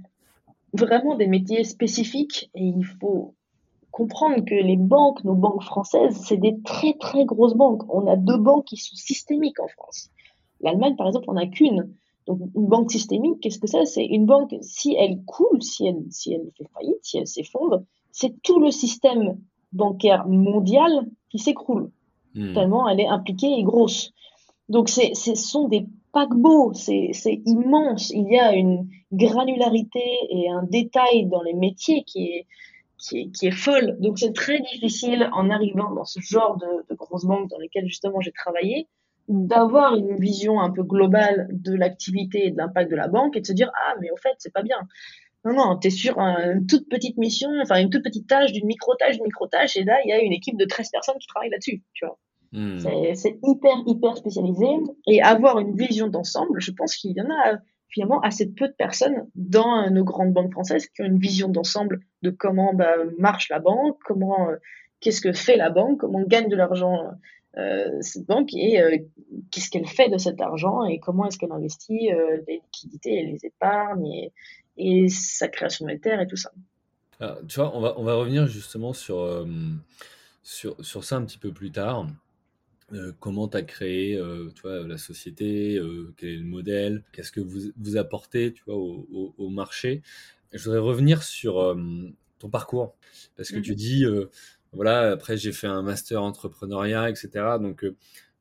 vraiment 0.71 1.15
des 1.15 1.27
métiers 1.27 1.65
spécifiques 1.65 2.49
et 2.55 2.63
il 2.63 2.85
faut 2.85 3.35
comprendre 3.91 4.45
que 4.45 4.55
les 4.55 4.77
banques, 4.77 5.25
nos 5.25 5.35
banques 5.35 5.63
françaises, 5.63 6.17
c'est 6.23 6.37
des 6.37 6.55
très 6.63 6.93
très 6.99 7.25
grosses 7.25 7.55
banques. 7.55 7.83
On 7.93 8.07
a 8.07 8.15
deux 8.15 8.37
banques 8.37 8.65
qui 8.65 8.77
sont 8.77 8.95
systémiques 8.95 9.59
en 9.59 9.67
France. 9.67 10.09
L'Allemagne, 10.61 10.95
par 10.95 11.07
exemple, 11.07 11.25
on 11.27 11.33
n'a 11.33 11.47
qu'une. 11.47 11.93
Donc, 12.27 12.39
une 12.55 12.67
banque 12.67 12.91
systémique, 12.91 13.39
qu'est-ce 13.41 13.59
que 13.59 13.67
c'est? 13.67 13.85
C'est 13.85 14.05
une 14.05 14.25
banque, 14.25 14.55
si 14.61 14.95
elle 14.95 15.21
coule, 15.25 15.61
si 15.61 15.85
elle, 15.85 16.03
si 16.09 16.33
elle 16.33 16.49
fait 16.57 16.67
faillite, 16.73 16.99
si 17.03 17.17
elle 17.17 17.27
s'effondre, 17.27 17.83
c'est 18.11 18.41
tout 18.41 18.59
le 18.59 18.71
système 18.71 19.37
bancaire 19.73 20.27
mondial 20.27 21.07
qui 21.29 21.37
s'écroule. 21.37 21.91
Hmm. 22.33 22.53
Tellement 22.53 22.89
elle 22.89 22.99
est 22.99 23.07
impliquée 23.07 23.53
et 23.59 23.63
grosse. 23.63 24.11
Donc, 24.69 24.89
ce 24.89 25.35
sont 25.35 25.67
des 25.67 25.85
paquebots, 26.11 26.73
c'est 26.73 27.11
immense. 27.45 28.09
Il 28.09 28.27
y 28.31 28.39
a 28.39 28.53
une 28.53 28.87
granularité 29.11 30.03
et 30.29 30.49
un 30.49 30.63
détail 30.63 31.27
dans 31.27 31.43
les 31.43 31.53
métiers 31.53 32.03
qui 32.03 32.23
est, 32.29 32.47
qui 32.97 33.19
est, 33.19 33.31
qui 33.31 33.47
est 33.47 33.51
folle. 33.51 33.97
Donc, 33.99 34.17
c'est 34.17 34.33
très 34.33 34.59
difficile 34.61 35.29
en 35.33 35.51
arrivant 35.51 35.91
dans 35.93 36.05
ce 36.05 36.19
genre 36.21 36.57
de, 36.57 36.85
de 36.89 36.95
grosses 36.95 37.25
banques 37.25 37.49
dans 37.49 37.59
lesquelles 37.59 37.85
justement 37.85 38.21
j'ai 38.21 38.31
travaillé 38.31 38.87
d'avoir 39.27 39.95
une 39.95 40.15
vision 40.17 40.59
un 40.59 40.71
peu 40.71 40.83
globale 40.83 41.47
de 41.51 41.73
l'activité 41.73 42.47
et 42.47 42.51
de 42.51 42.57
l'impact 42.57 42.91
de 42.91 42.95
la 42.95 43.07
banque 43.07 43.35
et 43.37 43.41
de 43.41 43.45
se 43.45 43.53
dire 43.53 43.71
ah 43.73 43.95
mais 43.99 44.11
au 44.11 44.17
fait 44.17 44.35
c'est 44.37 44.53
pas 44.53 44.61
bien 44.61 44.77
non 45.45 45.53
non 45.53 45.77
tu 45.79 45.87
es 45.87 45.89
sur 45.89 46.19
une 46.19 46.67
toute 46.67 46.87
petite 46.89 47.17
mission 47.17 47.49
enfin 47.61 47.79
une 47.79 47.89
toute 47.89 48.03
petite 48.03 48.27
tâche 48.27 48.51
d'une 48.51 48.67
micro 48.67 48.93
tâche 48.95 49.15
d'une 49.15 49.23
micro 49.23 49.47
tâche 49.47 49.77
et 49.77 49.83
là 49.83 49.97
il 50.05 50.09
y 50.09 50.13
a 50.13 50.19
une 50.19 50.33
équipe 50.33 50.57
de 50.57 50.65
13 50.65 50.89
personnes 50.91 51.17
qui 51.19 51.27
travaillent 51.27 51.49
là-dessus 51.49 51.81
tu 51.93 52.05
vois 52.05 52.19
Hmm. 52.55 52.77
C'est 53.15 53.37
hyper, 53.43 53.83
hyper 53.85 54.17
spécialisé. 54.17 54.65
Et 55.07 55.21
avoir 55.21 55.59
une 55.59 55.75
vision 55.75 56.07
d'ensemble, 56.07 56.61
je 56.61 56.71
pense 56.71 56.95
qu'il 56.95 57.11
y 57.11 57.21
en 57.21 57.29
a 57.29 57.57
finalement 57.89 58.21
assez 58.21 58.51
peu 58.53 58.67
de 58.67 58.73
personnes 58.73 59.27
dans 59.35 59.89
nos 59.89 60.03
grandes 60.03 60.33
banques 60.33 60.53
françaises 60.53 60.87
qui 60.87 61.01
ont 61.01 61.05
une 61.05 61.19
vision 61.19 61.49
d'ensemble 61.49 61.99
de 62.23 62.29
comment 62.29 62.73
bah, 62.73 62.95
marche 63.19 63.49
la 63.49 63.59
banque, 63.59 63.97
comment, 64.05 64.49
euh, 64.49 64.55
qu'est-ce 65.01 65.21
que 65.21 65.33
fait 65.33 65.57
la 65.57 65.69
banque, 65.69 65.99
comment 65.99 66.21
gagne 66.21 66.47
de 66.47 66.55
l'argent 66.55 67.11
cette 68.01 68.25
banque 68.25 68.53
et 68.53 68.81
euh, 68.81 68.97
qu'est-ce 69.51 69.69
qu'elle 69.69 69.87
fait 69.87 70.09
de 70.09 70.17
cet 70.17 70.41
argent 70.41 70.83
et 70.85 70.99
comment 70.99 71.25
est-ce 71.27 71.37
qu'elle 71.37 71.51
investit 71.51 72.09
les 72.47 72.61
liquidités 72.63 73.19
et 73.19 73.25
les 73.25 73.45
épargnes 73.45 74.07
et, 74.07 74.31
et, 74.77 75.09
sa 75.09 75.47
création 75.47 75.85
monétaire 75.85 76.19
et 76.19 76.27
tout 76.27 76.35
ça. 76.35 76.51
tu 77.47 77.59
vois, 77.59 77.75
on 77.75 77.79
va, 77.79 77.95
on 77.97 78.03
va 78.03 78.15
revenir 78.15 78.47
justement 78.47 78.93
sur, 78.93 79.47
sur, 80.43 80.75
sur 80.83 81.03
ça 81.03 81.15
un 81.17 81.25
petit 81.25 81.37
peu 81.37 81.51
plus 81.51 81.71
tard. 81.71 82.07
Euh, 82.93 83.11
comment 83.19 83.47
tu 83.47 83.57
as 83.57 83.63
créé 83.63 84.15
euh, 84.15 84.51
tu 84.53 84.61
vois, 84.61 84.85
la 84.87 84.99
société, 84.99 85.75
euh, 85.77 86.13
quel 86.17 86.29
est 86.29 86.35
le 86.35 86.43
modèle, 86.43 87.03
qu'est-ce 87.11 87.31
que 87.31 87.39
vous, 87.39 87.71
vous 87.75 87.97
apportez 87.97 88.53
tu 88.53 88.61
vois, 88.67 88.75
au, 88.75 89.33
au, 89.37 89.49
marché. 89.49 90.03
Je 90.53 90.63
voudrais 90.63 90.79
revenir 90.79 91.23
sur 91.23 91.75
ton 92.37 92.49
parcours, 92.49 92.95
parce 93.35 93.49
que 93.49 93.57
tu 93.57 93.71
mmh 93.71 93.75
dis, 93.75 94.05
voilà, 94.75 95.11
après 95.11 95.37
j'ai 95.37 95.51
fait 95.51 95.67
un 95.67 95.81
master 95.81 96.21
entrepreneuriat, 96.21 97.09
etc. 97.09 97.29
Donc 97.59 97.85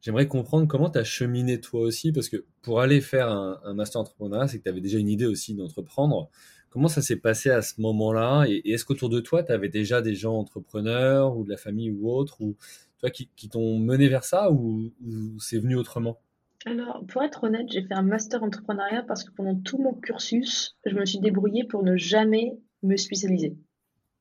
j'aimerais 0.00 0.28
comprendre 0.28 0.68
comment 0.68 0.90
tu 0.90 0.98
as 0.98 1.04
cheminé 1.04 1.60
toi 1.60 1.80
aussi, 1.80 2.12
parce 2.12 2.28
que 2.28 2.44
pour 2.62 2.80
aller 2.80 3.00
faire 3.00 3.30
un, 3.30 3.60
un 3.64 3.74
master 3.74 4.00
entrepreneuriat, 4.00 4.48
c'est 4.48 4.58
que 4.58 4.64
tu 4.64 4.68
avais 4.68 4.80
déjà 4.80 4.98
une 4.98 5.08
idée 5.08 5.26
aussi 5.26 5.54
d'entreprendre. 5.54 6.30
Comment 6.74 6.88
ça 6.88 7.02
s'est 7.02 7.20
passé 7.20 7.50
à 7.50 7.62
ce 7.62 7.80
moment-là? 7.80 8.46
Et, 8.48 8.72
est-ce 8.72 8.84
qu'autour 8.84 9.08
de 9.08 9.20
toi, 9.20 9.44
tu 9.44 9.52
avais 9.52 9.68
déjà 9.68 10.02
des 10.02 10.16
gens 10.16 10.34
entrepreneurs 10.34 11.36
ou 11.36 11.44
de 11.44 11.50
la 11.50 11.56
famille 11.56 11.92
ou 11.92 12.10
autre 12.10 12.40
ou 12.40 12.56
qui, 13.12 13.48
t'ont 13.48 13.78
mené 13.78 14.08
vers 14.08 14.24
ça 14.24 14.50
ou, 14.50 14.90
c'est 15.38 15.60
venu 15.60 15.76
autrement? 15.76 16.18
Alors, 16.66 17.04
pour 17.06 17.22
être 17.22 17.44
honnête, 17.44 17.66
j'ai 17.70 17.82
fait 17.82 17.94
un 17.94 18.02
master 18.02 18.42
entrepreneuriat 18.42 19.04
parce 19.06 19.22
que 19.22 19.30
pendant 19.30 19.54
tout 19.54 19.78
mon 19.78 19.94
cursus, 19.94 20.76
je 20.84 20.96
me 20.96 21.04
suis 21.04 21.20
débrouillée 21.20 21.62
pour 21.62 21.84
ne 21.84 21.96
jamais 21.96 22.58
me 22.82 22.96
spécialiser. 22.96 23.56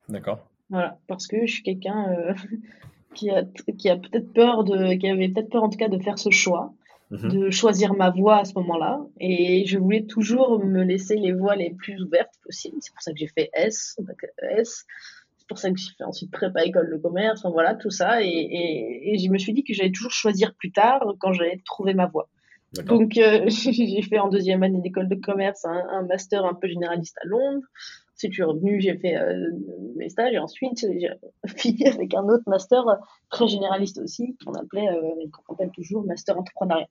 D'accord. 0.08 0.48
Voilà, 0.70 0.98
parce 1.06 1.26
que 1.26 1.46
je 1.46 1.52
suis 1.52 1.62
quelqu'un 1.62 2.10
euh, 2.12 2.34
qui 3.14 3.30
a, 3.30 3.44
qui 3.78 3.88
a 3.88 3.96
peut-être 3.96 4.32
peur 4.32 4.64
de, 4.64 4.94
qui 4.94 5.08
avait 5.08 5.28
peut-être 5.28 5.50
peur 5.50 5.62
en 5.62 5.68
tout 5.68 5.78
cas 5.78 5.88
de 5.88 5.98
faire 5.98 6.18
ce 6.18 6.30
choix, 6.30 6.72
mhm. 7.10 7.30
de 7.30 7.50
choisir 7.50 7.94
ma 7.94 8.10
voie 8.10 8.38
à 8.38 8.44
ce 8.44 8.54
moment-là. 8.54 9.00
Et 9.20 9.64
je 9.66 9.78
voulais 9.78 10.04
toujours 10.04 10.64
me 10.64 10.82
laisser 10.82 11.16
les 11.16 11.32
voies 11.32 11.56
les 11.56 11.70
plus 11.70 12.02
ouvertes 12.02 12.34
possibles. 12.42 12.76
C'est 12.80 12.92
pour 12.92 13.02
ça 13.02 13.12
que 13.12 13.18
j'ai 13.18 13.28
fait 13.28 13.50
S, 13.54 13.96
S 14.56 14.86
c'est 15.44 15.48
pour 15.48 15.58
ça 15.58 15.70
que 15.70 15.76
j'ai 15.76 15.90
fait 15.98 16.04
ensuite 16.04 16.30
prépa 16.30 16.64
école 16.64 16.90
de 16.90 16.96
commerce, 16.96 17.40
enfin, 17.44 17.52
voilà, 17.52 17.74
tout 17.74 17.90
ça. 17.90 18.22
Et, 18.22 19.10
et, 19.12 19.18
je 19.18 19.28
me 19.30 19.36
suis 19.36 19.52
dit 19.52 19.62
que 19.62 19.74
j'allais 19.74 19.92
toujours 19.92 20.10
choisir 20.10 20.54
plus 20.54 20.72
tard 20.72 21.04
quand 21.18 21.34
j'allais 21.34 21.60
trouver 21.66 21.92
ma 21.92 22.06
voie. 22.06 22.30
Donc, 22.82 23.18
euh, 23.18 23.44
j'ai 23.48 24.02
fait 24.02 24.18
en 24.18 24.28
deuxième 24.28 24.62
année 24.62 24.80
d'école 24.80 25.08
de 25.08 25.16
commerce 25.16 25.64
un, 25.64 26.02
master 26.02 26.44
un 26.44 26.54
peu 26.54 26.66
généraliste 26.66 27.16
à 27.22 27.26
Londres. 27.26 27.66
Si 28.14 28.30
tu 28.30 28.42
es 28.42 28.44
revenu, 28.44 28.80
j'ai 28.80 28.96
fait 28.96 29.16
euh, 29.16 29.50
mes 29.96 30.08
stages 30.08 30.32
et 30.32 30.38
ensuite 30.38 30.78
j'ai 30.80 31.10
fini 31.56 31.88
avec 31.88 32.14
un 32.14 32.24
autre 32.24 32.44
master 32.46 32.84
très 33.30 33.48
généraliste 33.48 33.98
aussi, 33.98 34.36
qu'on 34.44 34.54
appelait, 34.54 34.88
euh, 34.88 35.26
qu'on 35.46 35.54
appelle 35.54 35.70
toujours 35.72 36.04
master 36.04 36.38
entrepreneuriat. 36.38 36.88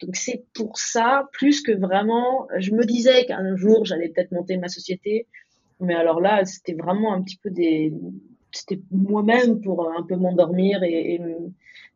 Donc 0.00 0.16
c'est 0.16 0.44
pour 0.54 0.78
ça, 0.78 1.28
plus 1.32 1.60
que 1.62 1.72
vraiment, 1.72 2.46
je 2.58 2.72
me 2.72 2.84
disais 2.86 3.26
qu'un 3.26 3.56
jour 3.56 3.84
j'allais 3.84 4.08
peut-être 4.08 4.32
monter 4.32 4.56
ma 4.56 4.68
société, 4.68 5.26
mais 5.80 5.94
alors 5.94 6.20
là, 6.20 6.44
c'était 6.44 6.74
vraiment 6.74 7.14
un 7.14 7.22
petit 7.22 7.38
peu 7.42 7.50
des. 7.50 7.92
C'était 8.52 8.80
moi-même 8.90 9.60
pour 9.60 9.90
un 9.90 10.02
peu 10.02 10.16
m'endormir 10.16 10.82
et, 10.82 11.20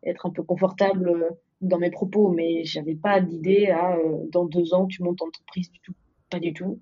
être 0.04 0.26
un 0.26 0.30
peu 0.30 0.42
confortable 0.42 1.36
dans 1.60 1.78
mes 1.78 1.90
propos. 1.90 2.30
Mais 2.30 2.64
j'avais 2.64 2.94
pas 2.94 3.20
d'idée 3.20 3.68
à 3.68 3.96
euh, 3.96 4.26
dans 4.30 4.44
deux 4.44 4.74
ans, 4.74 4.86
tu 4.86 5.02
montes 5.02 5.22
entreprise 5.22 5.70
du 5.70 5.80
tout. 5.80 5.94
Pas 6.30 6.40
du 6.40 6.52
tout. 6.52 6.80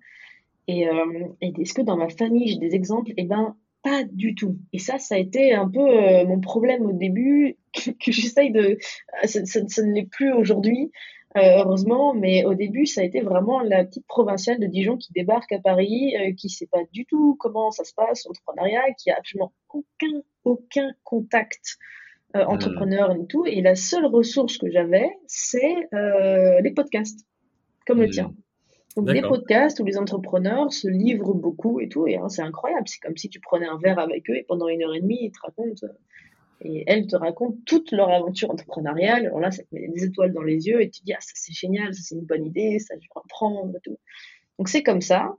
Et, 0.68 0.88
euh, 0.88 1.29
est-ce 1.40 1.75
que 1.75 1.83
dans 1.83 1.96
ma 1.96 2.09
famille, 2.09 2.48
j'ai 2.48 2.59
des 2.59 2.75
exemples? 2.75 3.12
Eh 3.16 3.25
ben, 3.25 3.57
pas 3.83 4.05
du 4.05 4.35
tout. 4.35 4.59
Et 4.72 4.79
ça, 4.79 4.98
ça 4.98 5.16
a 5.16 5.18
été 5.18 5.53
un 5.53 5.68
peu 5.68 5.81
euh, 5.81 6.25
mon 6.25 6.40
problème 6.40 6.87
au 6.87 6.92
début, 6.92 7.57
que, 7.75 8.12
j'essaye 8.12 8.53
de. 8.53 8.79
Ça, 9.25 9.44
ça 9.44 9.83
ne 9.83 9.92
l'est 9.92 10.09
plus 10.11 10.33
aujourd'hui. 10.33 10.90
Euh, 11.38 11.62
heureusement, 11.64 12.12
mais 12.12 12.44
au 12.44 12.55
début, 12.55 12.85
ça 12.85 13.01
a 13.01 13.05
été 13.05 13.22
vraiment 13.22 13.61
la 13.61 13.85
petite 13.85 14.07
provinciale 14.07 14.61
de 14.61 14.66
Dijon 14.66 14.98
qui 14.98 15.12
débarque 15.14 15.51
à 15.53 15.59
Paris, 15.59 16.14
euh, 16.16 16.35
qui 16.35 16.51
sait 16.51 16.66
pas 16.66 16.83
du 16.92 17.07
tout 17.07 17.37
comment 17.40 17.70
ça 17.70 17.85
se 17.85 17.94
passe, 17.94 18.27
entrepreneuriat, 18.27 18.92
qui 18.98 19.11
a 19.11 19.16
absolument 19.16 19.53
aucun, 19.72 20.20
aucun 20.44 20.92
contact 21.05 21.79
euh, 22.37 22.44
hmm. 22.44 22.48
entrepreneur 22.48 23.12
et 23.12 23.27
tout. 23.27 23.46
Et 23.46 23.62
la 23.62 23.75
seule 23.75 24.07
ressource 24.07 24.59
que 24.59 24.70
j'avais, 24.70 25.09
c'est 25.27 25.88
euh, 25.94 26.61
les 26.61 26.70
podcasts, 26.72 27.27
comme 27.87 28.01
le 28.01 28.09
hmm. 28.09 28.11
tien. 28.11 28.35
Donc 28.96 29.11
les 29.11 29.22
podcasts 29.22 29.81
où 29.81 29.85
les 29.85 29.96
entrepreneurs 29.96 30.72
se 30.72 30.88
livrent 30.88 31.35
beaucoup 31.35 31.81
et 31.81 31.88
tout, 31.88 32.07
et 32.07 32.16
hein, 32.16 32.28
c'est 32.28 32.42
incroyable. 32.42 32.87
C'est 32.87 33.00
comme 33.00 33.16
si 33.16 33.28
tu 33.28 33.40
prenais 33.40 33.66
un 33.66 33.78
verre 33.78 33.98
avec 33.98 34.28
eux 34.28 34.37
et 34.37 34.42
pendant 34.42 34.68
une 34.68 34.83
heure 34.83 34.94
et 34.94 35.00
demie, 35.00 35.18
ils 35.22 35.33
te 35.33 35.40
racontent 35.42 35.87
et 36.64 36.85
elles 36.87 37.07
te 37.07 37.16
racontent 37.16 37.57
toute 37.66 37.90
leur 37.90 38.11
aventure 38.11 38.50
entrepreneuriale. 38.50 39.26
Alors 39.26 39.40
là, 39.40 39.50
ça 39.50 39.62
te 39.62 39.68
met 39.74 39.88
des 39.88 40.05
étoiles 40.05 40.33
dans 40.33 40.42
les 40.42 40.66
yeux 40.66 40.81
et 40.81 40.90
tu 40.90 41.00
te 41.00 41.07
dis, 41.07 41.12
ah, 41.12 41.20
ça 41.20 41.33
c'est 41.35 41.55
génial, 41.55 41.94
ça 41.94 42.02
c'est 42.05 42.14
une 42.14 42.24
bonne 42.24 42.44
idée, 42.44 42.78
ça 42.78 42.94
je 42.94 43.00
vais 43.00 43.09
apprendre 43.16 43.74
et 43.76 43.81
tout. 43.83 43.98
Donc 44.59 44.68
c'est 44.68 44.83
comme 44.83 45.00
ça. 45.00 45.37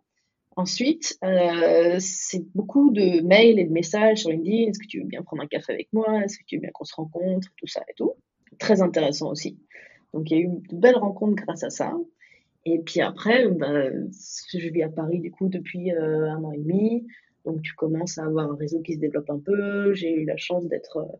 Ensuite, 0.56 1.18
euh, 1.24 1.98
c'est 2.00 2.44
beaucoup 2.54 2.92
de 2.92 3.22
mails 3.22 3.58
et 3.58 3.64
de 3.64 3.72
messages 3.72 4.20
sur 4.20 4.30
LinkedIn. 4.30 4.70
Est-ce 4.70 4.80
que 4.80 4.88
tu 4.88 5.00
veux 5.00 5.08
bien 5.08 5.24
prendre 5.24 5.42
un 5.42 5.48
café 5.48 5.74
avec 5.74 5.88
moi? 5.94 6.24
Est-ce 6.24 6.38
que 6.38 6.44
tu 6.46 6.58
veux 6.58 6.62
bien 6.62 6.72
qu'on 6.74 6.84
se 6.84 6.96
rencontre? 6.96 7.48
Tout 7.58 7.68
ça 7.68 7.82
et 7.90 7.94
tout. 7.96 8.14
Très 8.60 8.82
intéressant 8.82 9.32
aussi. 9.32 9.58
Donc 10.14 10.30
il 10.30 10.38
y 10.38 10.42
a 10.42 10.44
eu 10.44 10.50
de 10.70 10.76
belles 10.76 10.98
rencontres 10.98 11.44
grâce 11.44 11.64
à 11.64 11.70
ça. 11.70 11.94
Et 12.66 12.80
puis 12.80 13.02
après, 13.02 13.48
bah, 13.50 13.90
je 13.92 14.70
vis 14.70 14.84
à 14.84 14.90
Paris 14.90 15.20
du 15.20 15.32
coup 15.32 15.50
depuis 15.50 15.92
euh, 15.92 16.32
un 16.32 16.44
an 16.44 16.52
et 16.52 16.58
demi. 16.58 17.06
Donc 17.46 17.62
tu 17.62 17.74
commences 17.74 18.18
à 18.18 18.26
avoir 18.26 18.52
un 18.52 18.56
réseau 18.56 18.82
qui 18.82 18.94
se 18.94 19.00
développe 19.00 19.30
un 19.30 19.40
peu. 19.40 19.94
J'ai 19.94 20.14
eu 20.14 20.26
la 20.26 20.38
chance 20.38 20.66
d'être 20.68 20.98
euh, 20.98 21.18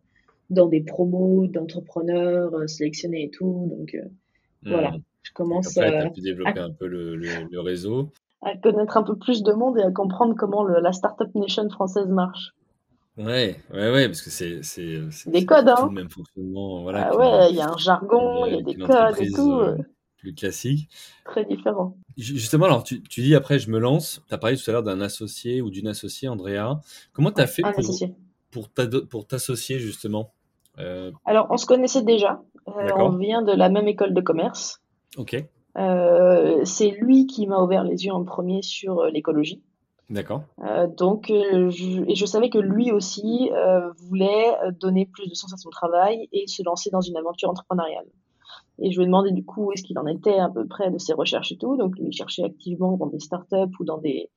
dans 0.50 0.66
des 0.66 0.80
promos 0.80 1.46
d'entrepreneurs 1.46 2.54
euh, 2.54 2.66
sélectionnés 2.66 3.24
et 3.24 3.30
tout. 3.30 3.68
Donc 3.76 3.94
euh, 3.94 4.04
hmm. 4.62 4.70
voilà, 4.70 4.96
je 5.22 5.32
commence 5.32 5.76
à, 5.76 6.08
développer 6.10 6.60
un 6.60 6.70
peu 6.70 6.86
le, 6.86 7.60
réseau. 7.60 8.10
À 8.42 8.56
connaître 8.56 8.96
un 8.96 9.02
peu 9.02 9.16
plus 9.16 9.42
de 9.42 9.52
monde 9.52 9.78
et 9.78 9.82
à 9.82 9.90
comprendre 9.90 10.34
comment 10.36 10.64
la 10.64 10.92
Startup 10.92 11.34
Nation 11.34 11.68
française 11.70 12.08
marche. 12.08 12.54
Ouais, 13.16 13.56
ouais, 13.72 13.92
ouais, 13.92 14.08
parce 14.08 14.22
que 14.22 14.30
c'est 14.30 15.30
des 15.30 15.46
codes, 15.46 15.68
hein. 15.68 15.86
Le 15.86 15.94
même 15.94 16.10
fonctionnement, 16.10 16.82
voilà. 16.82 17.10
Ah 17.12 17.16
ouais, 17.16 17.50
il 17.50 17.56
y 17.56 17.60
a 17.60 17.70
un 17.70 17.76
jargon, 17.76 18.44
il 18.46 18.54
y 18.54 18.58
a 18.58 18.62
des 18.62 18.74
codes 18.74 19.20
et 19.20 19.30
tout 19.30 19.60
classique. 20.32 20.88
Très 21.24 21.44
différent. 21.44 21.96
Justement, 22.16 22.66
alors 22.66 22.84
tu, 22.84 23.00
dis 23.00 23.34
après, 23.34 23.58
je 23.58 23.70
me 23.70 23.78
lance. 23.78 24.22
Tu 24.28 24.34
as 24.34 24.38
parlé 24.38 24.56
tout 24.56 24.68
à 24.70 24.72
l'heure 24.72 24.82
d'un 24.82 25.00
associé 25.00 25.60
ou 25.60 25.70
d'une 25.70 25.88
associée, 25.88 26.28
Andrea. 26.28 26.80
Comment 27.12 27.32
tu 27.32 27.40
as 27.40 27.46
fait 27.46 27.62
pour, 28.50 28.68
pour 29.10 29.26
t'associer 29.26 29.78
justement 29.78 30.32
euh, 30.78 31.10
Alors, 31.24 31.48
on 31.50 31.56
se 31.56 31.66
connaissait 31.66 32.02
déjà. 32.02 32.40
Euh, 32.68 32.88
on 32.96 33.10
vient 33.10 33.42
de 33.42 33.52
la 33.52 33.68
même 33.68 33.88
école 33.88 34.14
de 34.14 34.20
commerce. 34.20 34.80
Ok. 35.16 35.36
Euh, 35.76 36.64
c'est 36.64 36.90
lui 36.90 37.26
qui 37.26 37.46
m'a 37.46 37.60
ouvert 37.60 37.82
les 37.82 38.06
yeux 38.06 38.12
en 38.12 38.24
premier 38.24 38.62
sur 38.62 39.04
l'écologie. 39.06 39.62
D'accord. 40.10 40.42
donc, 40.98 41.28
je, 41.28 42.10
et 42.10 42.14
je 42.14 42.26
savais 42.26 42.50
que 42.50 42.58
lui 42.58 42.92
aussi 42.92 43.50
voulait 44.08 44.52
donner 44.78 45.06
plus 45.06 45.28
de 45.28 45.34
sens 45.34 45.52
à 45.52 45.56
son 45.56 45.70
travail 45.70 46.28
et 46.30 46.46
se 46.46 46.62
lancer 46.62 46.90
dans 46.90 47.00
une 47.00 47.16
aventure 47.16 47.48
entrepreneuriale. 47.48 48.06
Et 48.80 48.90
je 48.90 48.98
lui 48.98 49.04
ai 49.04 49.06
demandé 49.06 49.30
du 49.30 49.44
coup 49.44 49.72
est-ce 49.72 49.82
qu'il 49.82 49.98
en 49.98 50.06
était 50.06 50.38
à 50.38 50.48
peu 50.48 50.66
près 50.66 50.90
de 50.90 50.98
ses 50.98 51.12
recherches 51.12 51.52
et 51.52 51.56
tout. 51.56 51.76
Donc 51.76 51.94
il 51.98 52.12
cherchait 52.12 52.44
activement 52.44 52.96
dans 52.96 53.06
des 53.06 53.20
startups 53.20 53.72
ou 53.78 53.84
dans, 53.84 53.98
des, 53.98 54.30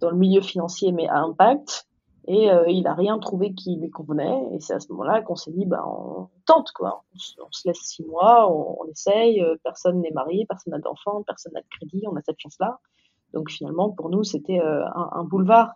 dans 0.00 0.10
le 0.10 0.16
milieu 0.16 0.40
financier, 0.40 0.92
mais 0.92 1.08
à 1.08 1.18
impact. 1.20 1.86
Et 2.26 2.50
euh, 2.50 2.68
il 2.68 2.86
a 2.86 2.92
rien 2.92 3.18
trouvé 3.18 3.54
qui 3.54 3.76
lui 3.76 3.88
convenait. 3.88 4.42
Et 4.52 4.60
c'est 4.60 4.74
à 4.74 4.80
ce 4.80 4.92
moment-là 4.92 5.22
qu'on 5.22 5.34
s'est 5.34 5.50
dit, 5.50 5.64
bah, 5.64 5.82
on 5.86 6.28
tente, 6.44 6.72
quoi. 6.72 7.04
On, 7.14 7.50
se 7.50 7.66
laisse 7.66 7.80
six 7.80 8.04
mois, 8.04 8.52
on, 8.52 8.84
essaye. 8.90 9.40
Euh, 9.40 9.56
personne 9.64 10.02
n'est 10.02 10.10
marié, 10.10 10.44
personne 10.46 10.72
n'a 10.72 10.78
d'enfant, 10.78 11.22
personne 11.26 11.54
n'a 11.54 11.62
de 11.62 11.66
crédit. 11.70 12.02
On 12.06 12.16
a 12.16 12.20
cette 12.20 12.38
chance-là. 12.38 12.80
Donc 13.32 13.50
finalement, 13.50 13.88
pour 13.90 14.10
nous, 14.10 14.24
c'était 14.24 14.60
euh, 14.60 14.84
un, 14.94 15.08
un, 15.12 15.24
boulevard 15.24 15.72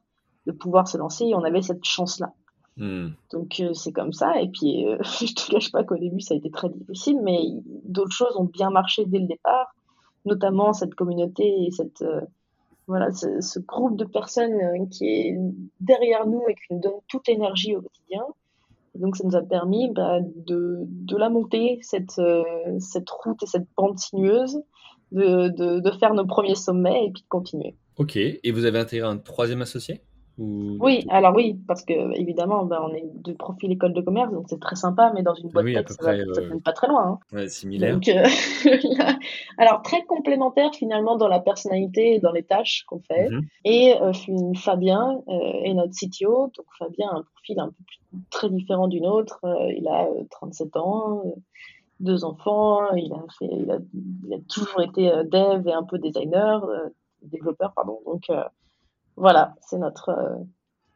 de 0.46 0.52
pouvoir 0.52 0.88
se 0.88 0.98
lancer 0.98 1.24
et 1.24 1.34
on 1.34 1.42
avait 1.42 1.62
cette 1.62 1.84
chance-là. 1.84 2.34
Hmm. 2.76 3.08
Donc 3.30 3.60
euh, 3.60 3.74
c'est 3.74 3.92
comme 3.92 4.12
ça. 4.12 4.40
Et 4.40 4.48
puis 4.48 4.86
euh, 4.86 4.98
je 5.02 5.34
te 5.34 5.50
cache 5.50 5.70
pas 5.70 5.84
qu'au 5.84 5.96
début 5.96 6.20
ça 6.20 6.34
a 6.34 6.36
été 6.36 6.50
très 6.50 6.68
difficile, 6.68 7.20
mais 7.22 7.38
d'autres 7.84 8.12
choses 8.12 8.36
ont 8.36 8.44
bien 8.44 8.70
marché 8.70 9.04
dès 9.06 9.18
le 9.18 9.26
départ, 9.26 9.74
notamment 10.24 10.72
cette 10.72 10.94
communauté 10.94 11.64
et 11.64 11.70
cette 11.70 12.02
euh, 12.02 12.20
voilà 12.86 13.12
ce, 13.12 13.40
ce, 13.40 13.60
groupe 13.60 13.96
de 13.96 14.04
personnes 14.04 14.88
qui 14.90 15.06
est 15.06 15.36
derrière 15.80 16.26
nous 16.26 16.42
et 16.48 16.54
qui 16.54 16.74
nous 16.74 16.80
donne 16.80 17.00
toute 17.08 17.28
l'énergie 17.28 17.76
au 17.76 17.82
quotidien. 17.82 18.24
Et 18.94 18.98
donc 18.98 19.16
ça 19.16 19.24
nous 19.24 19.36
a 19.36 19.42
permis 19.42 19.90
bah, 19.90 20.18
de, 20.20 20.80
de 20.80 21.16
la 21.16 21.30
monter 21.30 21.78
cette 21.82 22.20
cette 22.78 23.08
route 23.08 23.42
et 23.42 23.46
cette 23.46 23.68
pente 23.76 23.98
sinueuse, 23.98 24.60
de, 25.12 25.48
de, 25.48 25.80
de 25.80 25.90
faire 25.92 26.12
nos 26.12 26.26
premiers 26.26 26.56
sommets 26.56 27.06
et 27.06 27.10
puis 27.12 27.22
de 27.22 27.28
continuer. 27.28 27.76
Ok. 27.96 28.16
Et 28.16 28.50
vous 28.50 28.64
avez 28.64 28.80
intégré 28.80 29.06
un 29.06 29.16
troisième 29.16 29.62
associé? 29.62 30.02
Oui, 30.38 31.04
alors 31.10 31.34
oui, 31.36 31.58
parce 31.66 31.84
que 31.84 31.92
évidemment, 32.18 32.64
ben, 32.64 32.80
on 32.82 32.94
est 32.94 33.04
de 33.14 33.32
profil 33.32 33.70
école 33.72 33.92
de 33.92 34.00
commerce, 34.00 34.32
donc 34.32 34.46
c'est 34.48 34.60
très 34.60 34.76
sympa, 34.76 35.12
mais 35.14 35.22
dans 35.22 35.34
une 35.34 35.50
boîte 35.50 35.66
tech, 35.66 35.88
ça, 36.00 36.16
ne 36.16 36.58
pas 36.58 36.72
très 36.72 36.88
loin. 36.88 37.20
Hein. 37.32 37.36
Ouais, 37.36 37.48
similaire. 37.48 37.98
Euh, 38.08 38.24
alors 39.58 39.82
très 39.82 40.02
complémentaire 40.04 40.70
finalement 40.74 41.16
dans 41.16 41.28
la 41.28 41.40
personnalité 41.40 42.14
et 42.14 42.18
dans 42.18 42.32
les 42.32 42.44
tâches 42.44 42.84
qu'on 42.88 43.00
fait. 43.00 43.28
Mhm. 43.28 43.42
Et 43.64 43.94
euh, 44.00 44.12
Fabien 44.56 45.22
euh, 45.28 45.64
est 45.64 45.74
notre 45.74 45.92
CTO, 45.92 46.50
donc 46.56 46.66
Fabien 46.78 47.08
a 47.10 47.16
un 47.16 47.22
profil 47.22 47.60
un 47.60 47.68
peu 47.68 47.84
plus, 47.86 48.00
très 48.30 48.48
différent 48.48 48.88
d'une 48.88 49.06
autre. 49.06 49.40
il 49.76 49.86
a 49.86 50.08
37 50.30 50.76
ans, 50.76 51.22
deux 52.00 52.24
enfants, 52.24 52.94
il 52.94 53.12
a 53.12 53.22
fait, 53.38 53.50
il 53.50 53.70
a, 53.70 53.78
il 54.26 54.34
a 54.34 54.38
toujours 54.48 54.80
été 54.80 55.10
dev 55.30 55.68
et 55.68 55.72
un 55.72 55.82
peu 55.82 55.98
designer, 55.98 56.66
développeur, 57.22 57.72
pardon. 57.74 58.00
Donc 58.06 58.28
voilà, 59.16 59.54
c'est 59.60 59.78
notre 59.78 60.08
euh, 60.10 60.36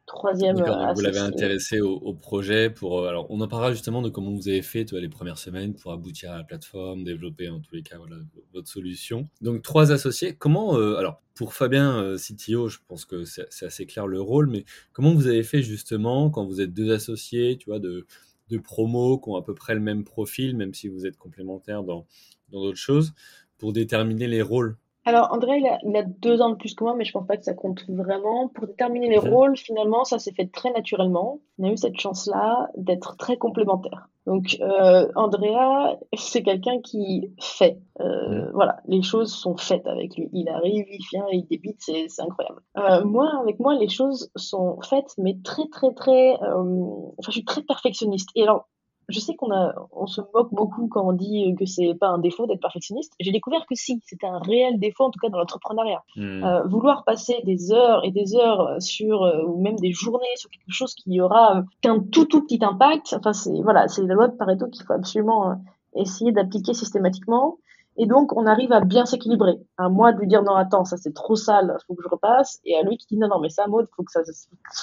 troisième. 0.07 0.57
vous 0.57 1.01
l'avez 1.01 1.19
intéressé 1.19 1.81
au, 1.81 2.15
projet 2.15 2.71
pour. 2.71 3.01
Euh, 3.01 3.09
alors, 3.09 3.27
on 3.31 3.41
en 3.41 3.49
parlera 3.49 3.73
justement 3.73 4.03
de 4.03 4.09
comment 4.09 4.33
vous 4.33 4.49
avez 4.49 4.63
fait 4.63 4.85
toi, 4.85 5.01
les 5.01 5.09
premières 5.09 5.39
semaines 5.39 5.75
pour 5.75 5.93
aboutir 5.93 6.33
à 6.33 6.39
la 6.39 6.45
plateforme, 6.45 7.05
développer 7.05 7.49
en 7.49 7.61
tous 7.61 7.75
les 7.75 7.83
cas 7.83 7.99
voilà, 7.99 8.17
votre 8.53 8.69
solution. 8.69 9.29
Donc, 9.41 9.63
trois 9.63 9.93
associés. 9.93 10.35
Comment. 10.35 10.77
Euh, 10.79 10.97
alors, 10.97 11.23
pour 11.35 11.53
Fabien, 11.53 12.17
CTO, 12.17 12.69
je 12.69 12.79
pense 12.89 13.05
que 13.05 13.25
c'est 13.25 13.67
assez 13.67 13.85
clair 13.85 14.07
le 14.07 14.21
rôle, 14.21 14.47
mais 14.47 14.65
comment 14.93 15.13
vous 15.13 15.27
avez 15.27 15.43
fait 15.43 15.61
justement 15.61 16.31
quand 16.31 16.47
vous 16.47 16.63
êtes 16.63 16.73
deux 16.73 16.91
associés, 16.93 17.59
tu 17.59 17.69
vois, 17.69 17.79
de, 17.79 18.07
de 18.49 18.59
promo 18.59 19.19
qui 19.19 19.29
ont 19.29 19.37
à 19.37 19.43
peu 19.43 19.55
près 19.55 19.75
le 19.75 19.81
même 19.81 20.05
profil, 20.05 20.57
même 20.57 20.73
si 20.73 20.89
vous 20.89 21.05
êtes 21.05 21.19
complémentaires 21.19 21.83
dans 21.83 22.07
d'autres 22.49 22.79
choses, 22.79 23.13
pour 23.59 23.75
déterminer 23.75 24.29
les 24.29 24.41
rôles? 24.41 24.79
Alors, 25.07 25.29
André, 25.31 25.63
il 25.85 25.97
a, 25.97 26.03
deux 26.03 26.43
ans 26.43 26.51
de 26.51 26.57
plus 26.57 26.75
que 26.75 26.83
moi, 26.83 26.97
mais 26.97 27.05
je 27.05 27.13
pense 27.13 27.29
pas 27.29 27.37
que 27.37 27.45
ça 27.45 27.55
compte 27.55 27.85
vraiment. 27.89 28.49
Pour 28.49 28.67
déterminer 28.67 29.09
les 29.09 29.19
rôles, 29.19 29.57
finalement, 29.57 30.03
ça 30.03 30.19
s'est 30.19 30.33
fait 30.33 30.51
très 30.51 30.73
naturellement. 30.73 31.39
On 31.61 31.65
a 31.69 31.71
eu 31.71 31.77
cette 31.77 31.99
chance-là 31.99 32.71
d'être 32.77 33.17
très 33.17 33.37
complémentaires. 33.37 34.09
Donc, 34.27 34.57
euh, 34.61 35.07
Andrea, 35.15 35.97
c'est 36.17 36.43
quelqu'un 36.43 36.81
qui 36.81 37.31
fait. 37.41 37.79
Euh, 38.01 38.51
voilà, 38.53 38.81
les 38.89 39.03
choses 39.03 39.33
sont 39.33 39.57
faites 39.57 39.87
avec 39.87 40.17
lui. 40.17 40.29
Il 40.33 40.49
arrive, 40.49 40.87
il 40.91 41.05
vient, 41.13 41.27
il 41.31 41.47
débite, 41.47 41.81
c'est 41.81 42.09
incroyable. 42.19 42.61
Euh, 42.77 43.05
moi, 43.05 43.31
avec 43.41 43.61
moi, 43.61 43.77
les 43.77 43.89
choses 43.89 44.33
sont 44.35 44.81
faites, 44.83 45.15
mais 45.19 45.39
très, 45.45 45.69
très, 45.69 45.95
très. 45.95 46.35
enfin, 46.35 47.29
je 47.29 47.31
suis 47.31 47.45
très 47.45 47.63
perfectionniste. 47.63 48.31
Et 48.35 48.43
alors, 48.43 48.67
je 49.09 49.21
sais 49.21 49.35
qu'on 49.35 49.53
a, 49.53 49.75
on 49.93 50.07
se 50.07 50.21
moque 50.35 50.53
beaucoup 50.53 50.89
quand 50.89 51.07
on 51.07 51.13
dit 51.13 51.55
que 51.59 51.65
c'est 51.65 51.95
pas 51.95 52.09
un 52.09 52.19
défaut 52.19 52.47
d'être 52.47 52.61
perfectionniste. 52.61 53.13
J'ai 53.21 53.31
découvert 53.31 53.65
que 53.67 53.75
si, 53.75 54.03
c'était 54.05 54.27
un 54.27 54.39
réel 54.39 54.79
défaut, 54.79 55.05
en 55.05 55.11
tout 55.11 55.21
cas 55.21 55.29
dans 55.29 55.39
l'entrepreneuriat. 55.39 56.03
Hmm. 56.17 56.45
Euh, 56.45 56.63
vouloir 56.65 57.05
passer 57.05 57.41
des 57.45 57.73
heures 57.73 58.05
et 58.05 58.11
des 58.11 58.35
heures 58.35 58.81
sur, 58.81 59.23
euh, 59.23 59.45
ou 59.47 59.61
même 59.63 59.77
des 59.77 59.93
journées 59.93 60.27
sur 60.37 60.51
quelque 60.51 60.73
chose 60.73 60.95
qui 60.95 61.21
aura 61.21 61.63
qu'un 61.83 62.01
tout 62.01 62.25
tout 62.25 62.43
petit 62.43 62.65
impact. 62.65 63.15
Enfin, 63.17 63.33
c'est 63.33 63.61
voilà, 63.63 63.87
c'est 63.89 64.03
la 64.03 64.15
loi 64.15 64.29
de 64.29 64.37
Pareto 64.37 64.67
qu'il 64.69 64.85
faut 64.85 64.95
absolument 64.95 65.51
euh, 65.51 65.55
essayer 65.95 66.33
d'appliquer 66.33 66.75
systématiquement. 66.75 67.59
Et 67.99 68.07
donc, 68.07 68.37
on 68.37 68.47
arrive 68.47 68.73
à 68.73 68.81
bien 68.81 69.07
s'équilibrer. 69.07 69.55
À 69.79 69.89
moi 69.89 70.13
de 70.13 70.19
lui 70.19 70.27
dire 70.27 70.43
non, 70.43 70.55
attends, 70.55 70.85
ça 70.85 70.97
c'est 70.97 71.15
trop 71.15 71.37
sale, 71.37 71.77
faut 71.87 71.95
que 71.95 72.03
je 72.03 72.09
repasse. 72.09 72.61
Et 72.65 72.77
à 72.77 72.83
lui 72.83 72.97
qui 72.99 73.07
dit 73.07 73.19
non, 73.19 73.29
non, 73.29 73.41
mais 73.41 73.49
ça, 73.49 73.67
mode, 73.67 73.89
faut 73.97 74.03
que 74.03 74.13
ça, 74.13 74.21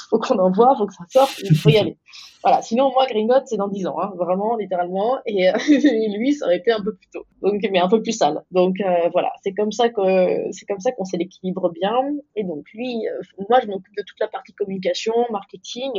faut 0.09 0.19
qu'on 0.19 0.39
envoie, 0.39 0.75
faut 0.77 0.87
que 0.87 0.93
ça 0.93 1.05
sorte, 1.09 1.39
il 1.39 1.55
faut 1.55 1.69
y 1.69 1.77
aller. 1.77 1.97
Voilà. 2.43 2.61
Sinon, 2.61 2.91
moi, 2.91 3.05
Gringot, 3.07 3.45
c'est 3.45 3.55
dans 3.55 3.69
10 3.69 3.87
ans, 3.87 3.95
hein, 4.01 4.11
vraiment, 4.17 4.57
littéralement. 4.57 5.17
Et, 5.25 5.49
euh, 5.49 5.53
lui, 6.17 6.33
ça 6.33 6.45
aurait 6.45 6.57
été 6.57 6.73
un 6.73 6.83
peu 6.83 6.93
plus 6.93 7.07
tôt. 7.07 7.25
Donc, 7.41 7.65
mais 7.71 7.79
un 7.79 7.87
peu 7.87 8.01
plus 8.01 8.11
sale. 8.11 8.43
Donc, 8.51 8.75
euh, 8.81 9.07
voilà. 9.13 9.31
C'est 9.43 9.53
comme 9.53 9.71
ça 9.71 9.87
que, 9.87 10.51
c'est 10.51 10.65
comme 10.65 10.81
ça 10.81 10.91
qu'on 10.91 11.05
sait 11.05 11.15
l'équilibre 11.15 11.69
bien. 11.69 11.95
Et 12.35 12.43
donc, 12.43 12.65
lui, 12.73 13.07
euh, 13.07 13.45
moi, 13.49 13.61
je 13.61 13.67
m'occupe 13.67 13.95
de 13.95 14.03
toute 14.05 14.19
la 14.19 14.27
partie 14.27 14.51
communication, 14.53 15.13
marketing. 15.31 15.91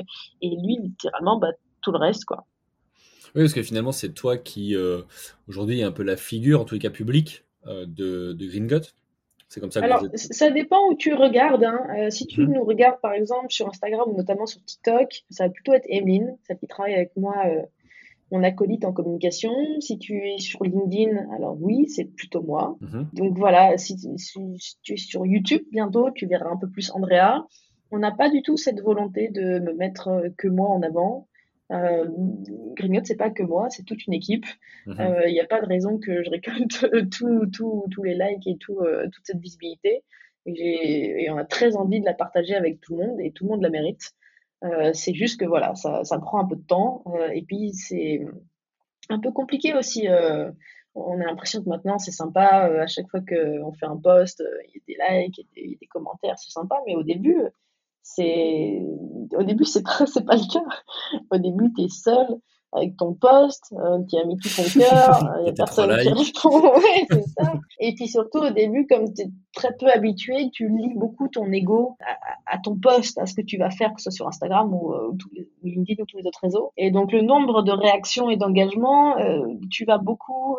Et 0.42 0.50
lui, 0.50 0.76
littéralement, 0.82 1.38
bah, 1.38 1.52
tout 1.80 1.92
le 1.92 1.98
reste, 1.98 2.26
quoi. 2.26 2.44
Oui, 3.34 3.42
parce 3.42 3.54
que 3.54 3.62
finalement, 3.62 3.92
c'est 3.92 4.12
toi 4.12 4.36
qui, 4.38 4.76
euh, 4.76 5.02
aujourd'hui, 5.48 5.80
est 5.80 5.84
un 5.84 5.90
peu 5.90 6.04
la 6.04 6.16
figure, 6.16 6.60
en 6.60 6.64
tous 6.64 6.74
les 6.74 6.80
cas 6.80 6.90
publique, 6.90 7.44
euh, 7.66 7.84
de, 7.84 8.32
de 8.32 8.46
Green 8.46 8.68
Gut. 8.68 8.94
C'est 9.48 9.60
comme 9.60 9.72
ça 9.72 9.80
que 9.80 9.86
Alors, 9.86 10.04
ça 10.14 10.50
dépend 10.50 10.88
où 10.88 10.94
tu 10.94 11.14
regardes. 11.14 11.64
Hein. 11.64 11.80
Euh, 11.98 12.10
si 12.10 12.26
tu 12.26 12.42
mhm. 12.42 12.54
nous 12.54 12.64
regardes, 12.64 13.00
par 13.00 13.12
exemple, 13.12 13.46
sur 13.50 13.68
Instagram 13.68 14.08
ou 14.08 14.16
notamment 14.16 14.46
sur 14.46 14.62
TikTok, 14.64 15.24
ça 15.30 15.44
va 15.44 15.50
plutôt 15.50 15.72
être 15.72 15.86
Emeline, 15.88 16.36
celle 16.46 16.58
qui 16.58 16.68
travaille 16.68 16.94
avec 16.94 17.10
moi, 17.16 17.34
mon 18.30 18.42
acolyte 18.44 18.84
en 18.84 18.92
communication. 18.92 19.52
Si 19.80 19.98
tu 19.98 20.16
es 20.16 20.38
sur 20.38 20.62
LinkedIn, 20.62 21.16
alors 21.34 21.56
oui, 21.60 21.88
c'est 21.88 22.04
plutôt 22.04 22.42
moi. 22.42 22.76
Mhm. 22.80 23.08
Donc 23.14 23.36
voilà, 23.36 23.76
si, 23.78 23.98
si, 23.98 24.78
tu 24.82 24.94
es 24.94 24.96
sur 24.96 25.26
YouTube 25.26 25.62
bientôt, 25.72 26.10
tu 26.12 26.26
verras 26.26 26.50
un 26.50 26.56
peu 26.56 26.68
plus 26.68 26.90
Andrea. 26.92 27.44
On 27.90 27.98
n'a 27.98 28.12
pas 28.12 28.30
du 28.30 28.42
tout 28.42 28.56
cette 28.56 28.80
volonté 28.80 29.28
de 29.28 29.58
me 29.58 29.72
mettre 29.72 30.24
que 30.36 30.48
moi 30.48 30.68
en 30.68 30.82
avant. 30.82 31.28
Euh, 31.72 32.06
Grignote, 32.74 33.06
c'est 33.06 33.16
pas 33.16 33.30
que 33.30 33.42
moi, 33.42 33.68
c'est 33.70 33.84
toute 33.84 34.06
une 34.06 34.12
équipe. 34.12 34.46
Il 34.86 34.92
mhm. 34.92 35.26
n'y 35.28 35.40
euh, 35.40 35.44
a 35.44 35.46
pas 35.46 35.60
de 35.60 35.66
raison 35.66 35.98
que 35.98 36.22
je 36.22 36.30
récolte 36.30 36.86
tous 37.10 38.02
les 38.02 38.14
likes 38.14 38.46
et 38.46 38.56
tout, 38.58 38.80
euh, 38.80 39.08
toute 39.10 39.24
cette 39.26 39.40
visibilité. 39.40 40.02
Et, 40.46 41.26
on 41.30 41.38
a 41.38 41.44
très 41.44 41.76
envie 41.76 42.00
de 42.00 42.04
la 42.04 42.12
partager 42.12 42.54
avec 42.54 42.80
tout 42.80 42.96
le 42.96 43.06
monde 43.06 43.20
et 43.20 43.32
tout 43.32 43.44
le 43.44 43.50
monde 43.50 43.62
la 43.62 43.70
mérite. 43.70 44.12
Euh, 44.62 44.92
c'est 44.92 45.14
juste 45.14 45.40
que 45.40 45.46
voilà, 45.46 45.74
ça, 45.74 46.04
ça, 46.04 46.18
prend 46.18 46.40
un 46.40 46.46
peu 46.46 46.56
de 46.56 46.62
temps. 46.62 47.04
et 47.32 47.42
puis 47.42 47.72
c'est 47.72 48.20
un 49.08 49.18
peu 49.18 49.32
compliqué 49.32 49.74
aussi. 49.74 50.06
on 50.94 51.20
a 51.20 51.24
l'impression 51.24 51.62
que 51.62 51.68
maintenant 51.68 51.98
c'est 51.98 52.10
sympa. 52.10 52.66
à 52.66 52.86
chaque 52.86 53.08
fois 53.08 53.20
qu'on 53.20 53.72
fait 53.72 53.86
un 53.86 53.96
post, 53.96 54.42
il 54.68 54.82
y 54.88 54.94
a 54.96 55.16
des 55.16 55.24
likes, 55.24 55.46
il 55.56 55.70
y 55.70 55.74
a 55.74 55.78
des 55.80 55.86
commentaires, 55.86 56.38
c'est 56.38 56.50
sympa. 56.50 56.76
Mais 56.86 56.94
au 56.94 57.02
début, 57.02 57.38
c'est 58.04 58.82
au 59.36 59.42
début 59.42 59.64
c'est 59.64 59.82
pas 59.82 60.06
c'est 60.06 60.24
pas 60.24 60.36
le 60.36 60.52
cas. 60.52 60.64
Au 61.30 61.38
début 61.38 61.72
tu 61.72 61.84
es 61.84 61.88
seul 61.88 62.26
avec 62.76 62.96
ton 62.96 63.14
poste, 63.14 63.72
euh, 63.72 64.00
tu 64.10 64.18
as 64.18 64.24
mis 64.24 64.36
tout 64.36 64.48
ton 64.48 64.62
cœur, 64.80 65.36
il 65.40 65.46
y 65.46 65.48
a 65.48 65.52
personne 65.52 65.96
qui 65.96 66.08
répond. 66.08 66.60
ouais, 66.76 67.06
c'est 67.08 67.24
ça. 67.38 67.54
Et 67.78 67.94
puis 67.94 68.08
surtout 68.08 68.38
au 68.38 68.50
début 68.50 68.86
comme 68.86 69.12
tu 69.14 69.22
es 69.22 69.30
très 69.54 69.74
peu 69.78 69.86
habitué, 69.86 70.50
tu 70.52 70.68
lis 70.68 70.92
beaucoup 70.96 71.28
ton 71.28 71.50
ego 71.52 71.96
à, 72.46 72.58
ton 72.58 72.76
poste, 72.76 73.16
à 73.18 73.26
ce 73.26 73.34
que 73.34 73.42
tu 73.42 73.56
vas 73.56 73.70
faire 73.70 73.94
que 73.94 74.02
ce 74.02 74.10
soit 74.10 74.16
sur 74.16 74.28
Instagram 74.28 74.74
ou, 74.74 74.92
euh, 74.92 75.08
ou 75.08 75.16
LinkedIn 75.62 76.02
ou 76.02 76.06
tous 76.06 76.18
les 76.18 76.26
autres 76.26 76.40
réseaux. 76.42 76.72
Et 76.76 76.90
donc 76.90 77.12
le 77.12 77.22
nombre 77.22 77.62
de 77.62 77.72
réactions 77.72 78.28
et 78.28 78.36
d'engagement, 78.36 79.16
euh, 79.18 79.46
tu 79.70 79.84
vas 79.84 79.98
beaucoup 79.98 80.58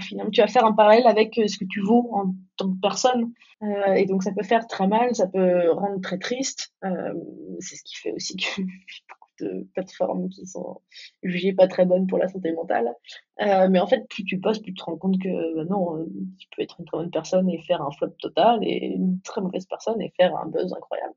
finalement, 0.00 0.30
tu 0.30 0.40
vas 0.40 0.46
faire 0.46 0.64
un 0.64 0.72
parallèle 0.72 1.06
avec 1.06 1.38
euh, 1.38 1.46
ce 1.46 1.58
que 1.58 1.64
tu 1.64 1.80
vaux 1.80 2.10
en 2.12 2.34
tant 2.56 2.70
que 2.72 2.80
personne. 2.80 3.32
Euh, 3.62 3.94
et 3.94 4.06
donc, 4.06 4.22
ça 4.22 4.32
peut 4.32 4.42
faire 4.42 4.66
très 4.66 4.86
mal, 4.86 5.14
ça 5.14 5.26
peut 5.26 5.70
rendre 5.72 6.00
très 6.00 6.18
triste. 6.18 6.72
Euh, 6.84 7.14
c'est 7.60 7.76
ce 7.76 7.82
qui 7.84 7.96
fait 7.96 8.12
aussi 8.12 8.36
que 8.36 8.62
beaucoup 8.62 9.30
de 9.40 9.66
plateformes 9.74 10.28
qui 10.30 10.46
sont 10.46 10.80
jugées 11.22 11.52
pas 11.52 11.68
très 11.68 11.84
bonnes 11.84 12.06
pour 12.06 12.18
la 12.18 12.28
santé 12.28 12.52
mentale. 12.52 12.92
Euh, 13.40 13.68
mais 13.68 13.80
en 13.80 13.86
fait, 13.86 14.06
plus 14.08 14.24
tu 14.24 14.38
postes, 14.40 14.62
plus 14.62 14.72
tu 14.72 14.80
te 14.80 14.84
rends 14.84 14.96
compte 14.96 15.20
que 15.20 15.56
bah 15.56 15.64
non, 15.68 16.06
tu 16.38 16.48
peux 16.54 16.62
être 16.62 16.76
une 16.78 16.86
très 16.86 16.98
bonne 16.98 17.10
personne 17.10 17.48
et 17.50 17.58
faire 17.62 17.82
un 17.82 17.90
flop 17.92 18.14
total, 18.18 18.58
et 18.62 18.94
une 18.96 19.20
très 19.22 19.40
mauvaise 19.40 19.66
personne 19.66 20.00
et 20.00 20.12
faire 20.16 20.34
un 20.36 20.46
buzz 20.46 20.72
incroyable. 20.72 21.14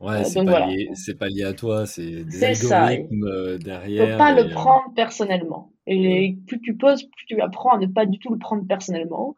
Ouais, 0.00 0.24
c'est 0.24 0.44
pas, 0.44 0.66
lié, 0.66 0.90
pas 1.18 1.28
lié 1.28 1.44
à 1.44 1.52
toi, 1.52 1.86
c'est 1.86 2.24
des 2.24 2.44
algorithmes 2.44 3.26
ça. 3.26 3.58
derrière. 3.58 4.10
Faut 4.10 4.18
pas 4.18 4.34
le 4.34 4.50
prendre 4.50 4.92
personnellement. 4.94 5.73
Et 5.86 6.36
plus 6.46 6.60
tu 6.60 6.76
poses, 6.76 7.02
plus 7.04 7.26
tu 7.26 7.40
apprends 7.40 7.74
à 7.74 7.78
ne 7.78 7.86
pas 7.86 8.06
du 8.06 8.18
tout 8.18 8.32
le 8.32 8.38
prendre 8.38 8.66
personnellement. 8.66 9.34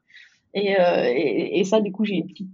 Et, 0.54 0.80
euh, 0.80 1.12
et, 1.14 1.64
ça, 1.64 1.80
du 1.80 1.92
coup, 1.92 2.04
j'ai 2.04 2.14
une 2.14 2.26
petite, 2.28 2.48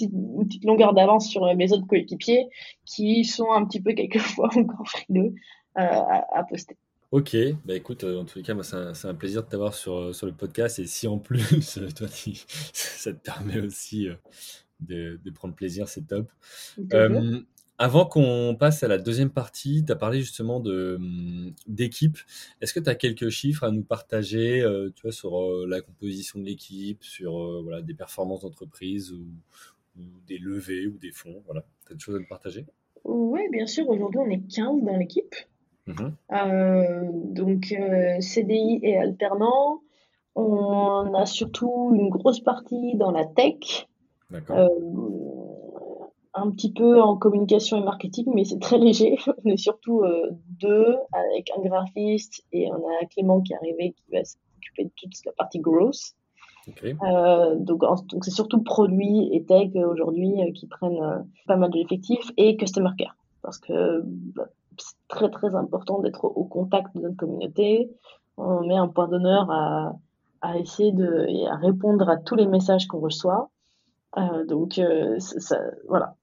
une 0.00 0.46
petite 0.46 0.64
longueur 0.64 0.94
d'avance 0.94 1.28
sur 1.28 1.52
mes 1.56 1.72
autres 1.72 1.86
coéquipiers 1.86 2.46
qui 2.84 3.24
sont 3.24 3.50
un 3.50 3.64
petit 3.64 3.80
peu 3.80 3.94
quelquefois 3.94 4.48
encore 4.56 4.86
frileux 4.86 5.34
euh, 5.76 5.80
à, 5.80 6.38
à, 6.38 6.44
poster. 6.44 6.76
Ok, 7.10 7.34
bah 7.64 7.74
écoute, 7.74 8.04
euh, 8.04 8.20
en 8.20 8.24
tous 8.24 8.38
les 8.38 8.44
cas, 8.44 8.54
moi, 8.54 8.62
c'est 8.62 8.76
un, 8.76 8.92
un, 9.10 9.14
plaisir 9.14 9.42
de 9.42 9.48
t'avoir 9.48 9.72
sur, 9.74 10.14
sur 10.14 10.26
le 10.26 10.32
podcast. 10.32 10.78
Et 10.78 10.86
si 10.86 11.08
en 11.08 11.18
plus, 11.18 11.78
toi, 11.96 12.06
ça 12.72 13.12
te 13.12 13.18
permet 13.18 13.60
aussi 13.60 14.08
de, 14.80 15.18
de 15.24 15.30
prendre 15.30 15.54
plaisir, 15.54 15.88
c'est 15.88 16.06
top. 16.06 16.30
Euh, 16.92 17.40
avant 17.78 18.06
qu'on 18.06 18.56
passe 18.58 18.82
à 18.82 18.88
la 18.88 18.98
deuxième 18.98 19.30
partie, 19.30 19.84
tu 19.84 19.92
as 19.92 19.96
parlé 19.96 20.20
justement 20.20 20.58
de, 20.58 20.96
hum, 20.96 21.54
d'équipe. 21.68 22.18
Est-ce 22.60 22.74
que 22.74 22.80
tu 22.80 22.90
as 22.90 22.96
quelques 22.96 23.28
chiffres 23.28 23.64
à 23.64 23.70
nous 23.70 23.84
partager 23.84 24.60
euh, 24.60 24.90
tu 24.94 25.02
vois, 25.02 25.12
sur 25.12 25.40
euh, 25.40 25.66
la 25.68 25.80
composition 25.80 26.40
de 26.40 26.44
l'équipe, 26.44 27.04
sur 27.04 27.40
euh, 27.40 27.60
voilà, 27.62 27.80
des 27.80 27.94
performances 27.94 28.42
d'entreprise 28.42 29.12
ou, 29.12 29.26
ou, 29.96 30.02
des 30.26 30.38
levées 30.38 30.88
ou 30.88 30.98
des 30.98 31.12
fonds 31.12 31.40
voilà. 31.46 31.64
Tu 31.86 31.92
as 31.92 31.94
des 31.94 32.00
choses 32.00 32.16
à 32.16 32.18
nous 32.18 32.26
partager? 32.28 32.66
Oui, 33.04 33.40
bien 33.52 33.66
sûr. 33.66 33.88
Aujourd'hui, 33.88 34.20
on 34.20 34.28
est 34.28 34.42
15 34.42 34.82
dans 34.82 34.96
l'équipe. 34.96 35.34
Mhm. 35.86 36.14
Euh, 36.32 37.10
donc, 37.12 37.74
CDI 38.20 38.80
et 38.82 38.98
alternant. 38.98 39.82
On 40.34 41.14
a 41.14 41.26
surtout 41.26 41.92
une 41.94 42.10
grosse 42.10 42.40
partie 42.40 42.96
dans 42.96 43.10
la 43.10 43.24
tech. 43.24 43.88
D'accord. 44.30 44.68
Un 46.40 46.50
petit 46.52 46.72
peu 46.72 47.00
en 47.00 47.16
communication 47.16 47.78
et 47.78 47.82
marketing, 47.82 48.26
mais 48.32 48.44
c'est 48.44 48.60
très 48.60 48.78
léger. 48.86 49.16
On 49.44 49.50
est 49.50 49.56
surtout 49.56 50.02
euh, 50.02 50.30
deux 50.60 50.96
avec 51.12 51.50
un 51.56 51.60
graphiste 51.60 52.44
et 52.52 52.70
on 52.70 52.86
a 52.86 53.06
Clément 53.06 53.40
qui 53.40 53.52
est 53.52 53.56
arrivé 53.56 53.94
qui 53.96 54.12
va 54.12 54.24
s'occuper 54.24 54.84
de 54.84 54.90
toute 54.96 55.12
la 55.26 55.32
partie 55.32 55.58
growth. 55.58 56.14
Euh, 56.84 57.56
donc, 57.56 57.82
c'est 58.22 58.30
surtout 58.30 58.62
produits 58.62 59.30
et 59.32 59.42
tech 59.42 59.70
euh, 59.74 59.88
aujourd'hui 59.88 60.34
qui 60.54 60.66
prennent 60.66 61.26
pas 61.46 61.56
mal 61.56 61.70
de 61.70 61.78
l'effectif 61.78 62.30
et 62.36 62.56
customer 62.56 62.90
care 62.98 63.16
parce 63.42 63.58
que 63.58 64.02
bah, 64.04 64.48
c'est 64.76 64.96
très 65.08 65.30
très 65.30 65.54
important 65.54 66.00
d'être 66.00 66.26
au 66.26 66.44
contact 66.44 66.94
de 66.94 67.00
notre 67.00 67.16
communauté. 67.16 67.90
On 68.36 68.66
met 68.66 68.76
un 68.76 68.88
point 68.88 69.08
d'honneur 69.08 69.50
à, 69.50 69.96
à 70.42 70.58
essayer 70.58 70.92
de 70.92 71.26
et 71.28 71.46
à 71.48 71.56
répondre 71.56 72.08
à 72.08 72.16
tous 72.16 72.36
les 72.36 72.46
messages 72.46 72.86
qu'on 72.86 73.00
reçoit. 73.00 73.50
Euh, 74.16 74.44
donc 74.46 74.78
euh, 74.78 75.18
ça, 75.18 75.38
ça- 75.40 75.70
voilà, 75.86 76.16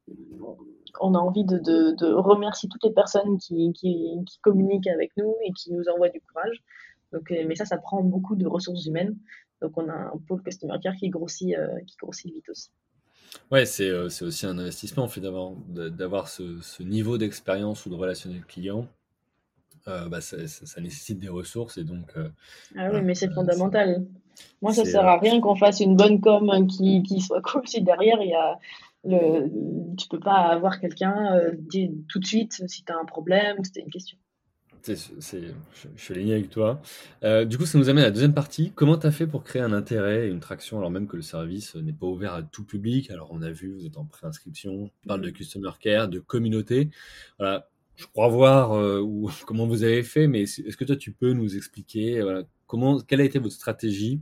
on 1.02 1.14
a 1.14 1.20
envie 1.20 1.44
de, 1.44 1.58
de, 1.58 1.92
de 1.96 2.14
remercier 2.14 2.70
toutes 2.70 2.84
les 2.84 2.94
personnes 2.94 3.38
qui, 3.38 3.72
qui, 3.74 4.08
qui 4.26 4.40
communiquent 4.42 4.88
avec 4.88 5.12
nous 5.18 5.36
et 5.46 5.52
qui 5.54 5.72
nous 5.74 5.84
envoient 5.90 6.10
du 6.10 6.22
courage. 6.22 6.64
Donc, 7.12 7.32
euh, 7.32 7.44
mais 7.48 7.56
ça, 7.56 7.66
ça 7.66 7.78
prend 7.78 8.02
beaucoup 8.04 8.36
de 8.36 8.48
ressources 8.48 8.86
humaines. 8.86 9.18
Donc, 9.62 9.78
on 9.78 9.88
a 9.90 9.94
un 9.94 10.18
pôle 10.28 10.42
customer 10.44 10.78
care 10.82 10.96
qui 10.96 11.10
grossit, 11.10 11.56
qui 11.88 11.96
grossit 11.98 12.34
vite 12.34 12.50
aussi. 12.50 12.70
Ouais, 13.52 13.66
c'est 13.66 13.92
aussi 13.92 14.46
un 14.46 14.58
investissement 14.58 15.04
en 15.04 15.08
fait 15.08 15.22
d'avoir 15.22 16.28
ce, 16.28 16.60
ce 16.62 16.84
niveau 16.84 17.18
d'expérience 17.18 17.86
ou 17.86 17.90
de 17.90 17.96
relation 17.96 18.30
avec 18.30 18.42
le 18.42 18.48
client. 18.48 18.88
Bah, 19.86 20.22
ça, 20.22 20.48
ça- 20.48 20.82
nécessite 20.82 21.20
des 21.20 21.30
ressources 21.30 21.78
et 21.78 21.84
donc 21.84 22.14
Ah 22.78 22.90
oui, 22.92 23.02
voilà, 23.02 23.02
mais 23.02 23.16
c'est 23.16 23.34
fondamental. 23.34 24.06
Moi, 24.62 24.74
ça 24.74 24.86
sert 24.86 25.06
euh, 25.06 25.08
à 25.08 25.18
rien 25.20 25.40
qu'on 25.42 25.56
fasse 25.56 25.80
une 25.80 25.96
bonne 25.96 26.20
com 26.22 26.68
qui, 26.68 27.04
qui 27.04 27.22
soit 27.22 27.42
cool 27.44 27.68
si 27.68 27.82
derrière, 27.82 28.22
il 28.22 28.30
y 28.30 28.34
a 28.34 28.60
le, 29.04 29.50
tu 29.98 30.08
peux 30.10 30.20
pas 30.20 30.34
avoir 30.48 30.80
quelqu'un 30.80 31.36
euh, 31.38 31.52
tout 32.10 32.20
de 32.20 32.26
suite 32.26 32.64
si 32.68 32.84
tu 32.84 32.92
as 32.92 32.98
un 32.98 33.06
problème 33.06 33.58
ou 33.60 33.64
si 33.64 33.72
tu 33.72 33.80
une 33.82 33.90
question. 33.92 34.18
je, 34.88 34.94
je 35.96 36.02
suis 36.02 36.14
aligné 36.14 36.34
avec 36.34 36.50
toi. 36.50 36.82
Euh, 37.24 37.46
du 37.46 37.58
coup, 37.58 37.66
ça 37.66 37.78
nous 37.78 37.90
amène 37.90 38.04
à 38.04 38.08
la 38.08 38.12
deuxième 38.12 38.34
partie. 38.34 38.72
Comment 38.76 38.98
tu 38.98 39.08
as 39.08 39.12
fait 39.12 39.26
pour 39.28 39.44
créer 39.44 39.62
un 39.62 39.74
intérêt 39.74 40.28
et 40.28 40.30
une 40.30 40.40
traction 40.40 40.78
alors 40.78 40.92
même 40.92 41.08
que 41.08 41.16
le 41.16 41.22
service 41.24 41.76
n'est 41.76 41.94
pas 41.94 42.06
ouvert 42.06 42.34
à 42.34 42.44
tout 42.44 42.64
public? 42.66 43.10
Alors, 43.10 43.30
on 43.32 43.42
a 43.42 43.50
vu, 43.52 43.74
vous 43.74 43.86
êtes 43.86 43.98
en 43.98 44.06
préinscription, 44.06 44.92
on 45.04 45.08
parle 45.08 45.22
de 45.22 45.28
Mhm. 45.28 45.34
customer 45.34 45.72
care, 45.80 46.08
de 46.08 46.20
communauté. 46.20 46.90
Voilà, 47.40 47.68
je 47.96 48.06
crois 48.08 48.28
voir 48.28 48.78
euh, 48.78 49.04
comment 49.48 49.66
vous 49.68 49.84
avez 49.84 50.04
fait, 50.04 50.28
mais 50.28 50.44
est- 50.44 50.60
est-ce 50.60 50.78
que 50.78 50.86
toi, 50.86 50.96
tu 50.96 51.12
peux 51.12 51.34
nous 51.34 51.56
expliquer 51.56 52.22
voilà, 52.22 52.44
comment, 52.68 53.00
quelle 53.00 53.22
a 53.22 53.26
été 53.26 53.40
votre 53.40 53.54
stratégie 53.56 54.22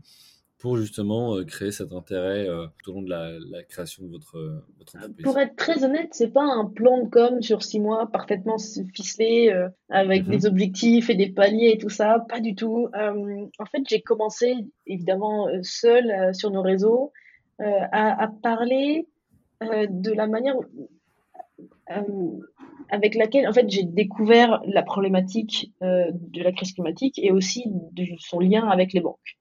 pour 0.58 0.78
justement 0.78 1.36
euh, 1.36 1.44
créer 1.44 1.72
cet 1.72 1.92
intérêt 1.92 2.48
euh, 2.48 2.68
tout 2.82 2.92
au 2.92 2.94
long 2.96 3.02
de 3.02 3.10
la, 3.10 3.32
la 3.52 3.64
création 3.64 4.06
de 4.06 4.10
votre, 4.10 4.38
euh, 4.38 4.64
votre 4.78 4.96
entreprise? 4.96 5.24
Pour 5.24 5.38
être 5.38 5.56
très 5.58 5.84
honnête, 5.84 6.10
c'est 6.12 6.32
pas 6.32 6.46
un 6.46 6.66
plan 6.66 7.04
de 7.04 7.10
com 7.10 7.42
sur 7.42 7.64
six 7.64 7.82
mois 7.82 8.08
parfaitement 8.08 8.58
ficelé 8.94 9.50
euh, 9.52 9.68
avec 9.90 10.26
Mhm. 10.26 10.32
des 10.32 10.46
objectifs 10.46 11.10
et 11.10 11.16
des 11.16 11.30
paliers 11.30 11.72
et 11.74 11.78
tout 11.78 11.90
ça, 11.90 12.26
pas 12.30 12.40
du 12.40 12.56
tout. 12.56 12.88
En 12.94 13.66
fait, 13.66 13.82
j'ai 13.90 14.02
commencé 14.02 14.56
évidemment 14.88 15.50
seule 15.64 16.34
sur 16.34 16.50
nos 16.50 16.62
réseaux 16.62 17.12
à, 17.60 18.24
à 18.24 18.28
parler 18.30 19.08
de 19.62 20.12
la 20.12 20.28
manière 20.28 20.56
euh, 21.92 22.02
avec 22.90 23.16
laquelle 23.16 23.48
en 23.48 23.54
fait 23.54 23.70
j'ai 23.70 23.84
découvert 23.84 24.62
la 24.66 24.84
problématique 24.84 25.72
euh, 25.82 26.12
de 26.14 26.42
la 26.42 26.52
crise 26.52 26.74
climatique 26.74 27.20
et 27.20 27.32
aussi 27.32 27.66
de 27.68 28.06
son 28.20 28.40
lien 28.40 28.68
avec 28.68 28.94
les 28.94 29.02
banques. 29.02 29.38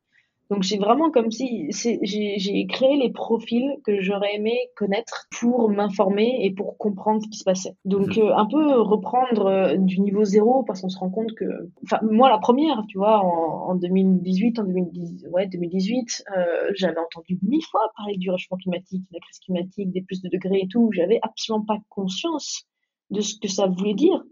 Donc 0.53 0.65
c'est 0.65 0.77
vraiment 0.77 1.11
comme 1.11 1.31
si 1.31 1.69
j'ai 1.71 2.39
j'ai 2.39 2.67
créé 2.67 2.97
les 2.97 3.11
profils 3.11 3.71
que 3.85 4.01
j'aurais 4.03 4.35
aimé 4.37 4.55
connaître 4.77 5.27
pour 5.41 5.71
m'informer 5.71 6.31
et 6.45 6.51
pour 6.53 6.77
comprendre 6.77 7.23
ce 7.25 7.29
qui 7.31 7.39
se 7.39 7.45
passait. 7.45 7.75
Donc 7.87 8.17
Mhm. 8.17 8.25
euh, 8.25 8.35
un 8.37 8.47
peu 8.47 8.81
reprendre 8.81 9.47
euh, 9.47 9.77
du 9.77 10.01
niveau 10.01 10.25
zéro 10.25 10.63
parce 10.65 10.83
qu'on 10.83 10.91
se 10.91 10.99
rend 10.99 11.11
compte 11.11 11.33
que, 11.35 11.47
enfin 11.85 11.99
moi 12.03 12.29
la 12.29 12.39
première, 12.39 12.83
tu 12.89 12.99
vois, 12.99 13.21
en, 13.25 13.71
en 13.71 13.75
2018, 13.77 14.59
en 14.59 14.65
2010, 14.65 15.27
ouais 15.33 15.47
2018, 15.47 16.25
euh, 16.37 16.71
j'avais 16.75 16.99
entendu 17.01 17.39
mille 17.43 17.65
fois 17.71 17.81
parler 17.97 18.17
du 18.19 18.31
réchauffement 18.31 18.59
climatique, 18.59 19.03
de 19.11 19.15
la 19.15 19.21
crise 19.21 19.39
climatique, 19.41 19.91
des 19.93 20.03
plus 20.03 20.21
de 20.23 20.29
degrés 20.29 20.61
et 20.65 20.69
tout. 20.69 20.91
J'avais 20.93 21.19
absolument 21.23 21.65
pas 21.65 21.79
conscience 21.89 22.67
de 23.11 23.21
ce 23.21 23.35
que 23.39 23.49
ça 23.49 23.67
voulait 23.67 23.95
dire. 23.95 24.23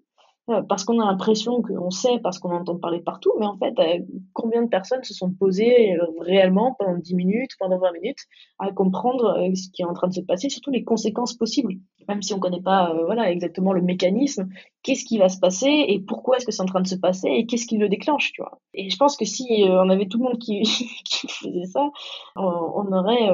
Euh, 0.51 0.63
parce 0.63 0.85
qu'on 0.85 0.99
a 1.01 1.05
l'impression 1.05 1.63
qu'on 1.63 1.91
sait, 1.91 2.19
parce 2.23 2.39
qu'on 2.39 2.51
entend 2.51 2.77
parler 2.77 3.01
partout, 3.01 3.33
mais 3.39 3.47
en 3.47 3.57
fait, 3.57 3.79
euh, 3.79 3.99
combien 4.33 4.63
de 4.63 4.69
personnes 4.69 5.05
se 5.05 5.15
sont 5.15 5.31
posées 5.31 5.95
euh, 5.95 6.07
réellement 6.19 6.75
pendant 6.79 6.97
10 6.97 7.15
minutes, 7.15 7.53
pendant 7.59 7.79
20 7.79 7.93
minutes, 7.93 8.27
à 8.59 8.73
comprendre 8.73 9.49
ce 9.55 9.69
qui 9.71 9.83
est 9.83 9.85
en 9.85 9.93
train 9.93 10.09
de 10.09 10.15
se 10.15 10.21
passer, 10.21 10.49
surtout 10.49 10.71
les 10.71 10.83
conséquences 10.83 11.35
possibles, 11.35 11.75
même 12.09 12.23
si 12.23 12.33
on 12.33 12.37
ne 12.37 12.43
connaît 12.43 12.63
pas 12.63 12.95
voilà, 13.05 13.31
exactement 13.31 13.73
le 13.73 13.83
mécanisme, 13.83 14.49
qu'est-ce 14.83 15.05
qui 15.05 15.19
va 15.19 15.29
se 15.29 15.39
passer 15.39 15.85
et 15.89 16.01
pourquoi 16.01 16.37
est-ce 16.37 16.47
que 16.47 16.53
c'est 16.53 16.63
en 16.63 16.67
train 16.67 16.81
de 16.81 16.89
se 16.89 16.97
passer 16.97 17.29
et 17.29 17.47
qu'est-ce 17.47 17.67
qui 17.67 17.79
le 17.79 17.89
déclenche, 17.89 18.33
tu 18.33 18.43
vois. 18.43 18.61
Et 18.75 18.91
je 18.91 18.97
pense 18.97 19.17
que 19.17 19.25
si 19.25 19.65
on 19.67 19.89
avait 19.89 20.07
tout 20.07 20.19
le 20.19 20.25
monde 20.25 20.39
qui, 20.39 20.65
faisait 21.29 21.67
ça, 21.67 21.91
on, 22.37 22.93
aurait 22.93 23.31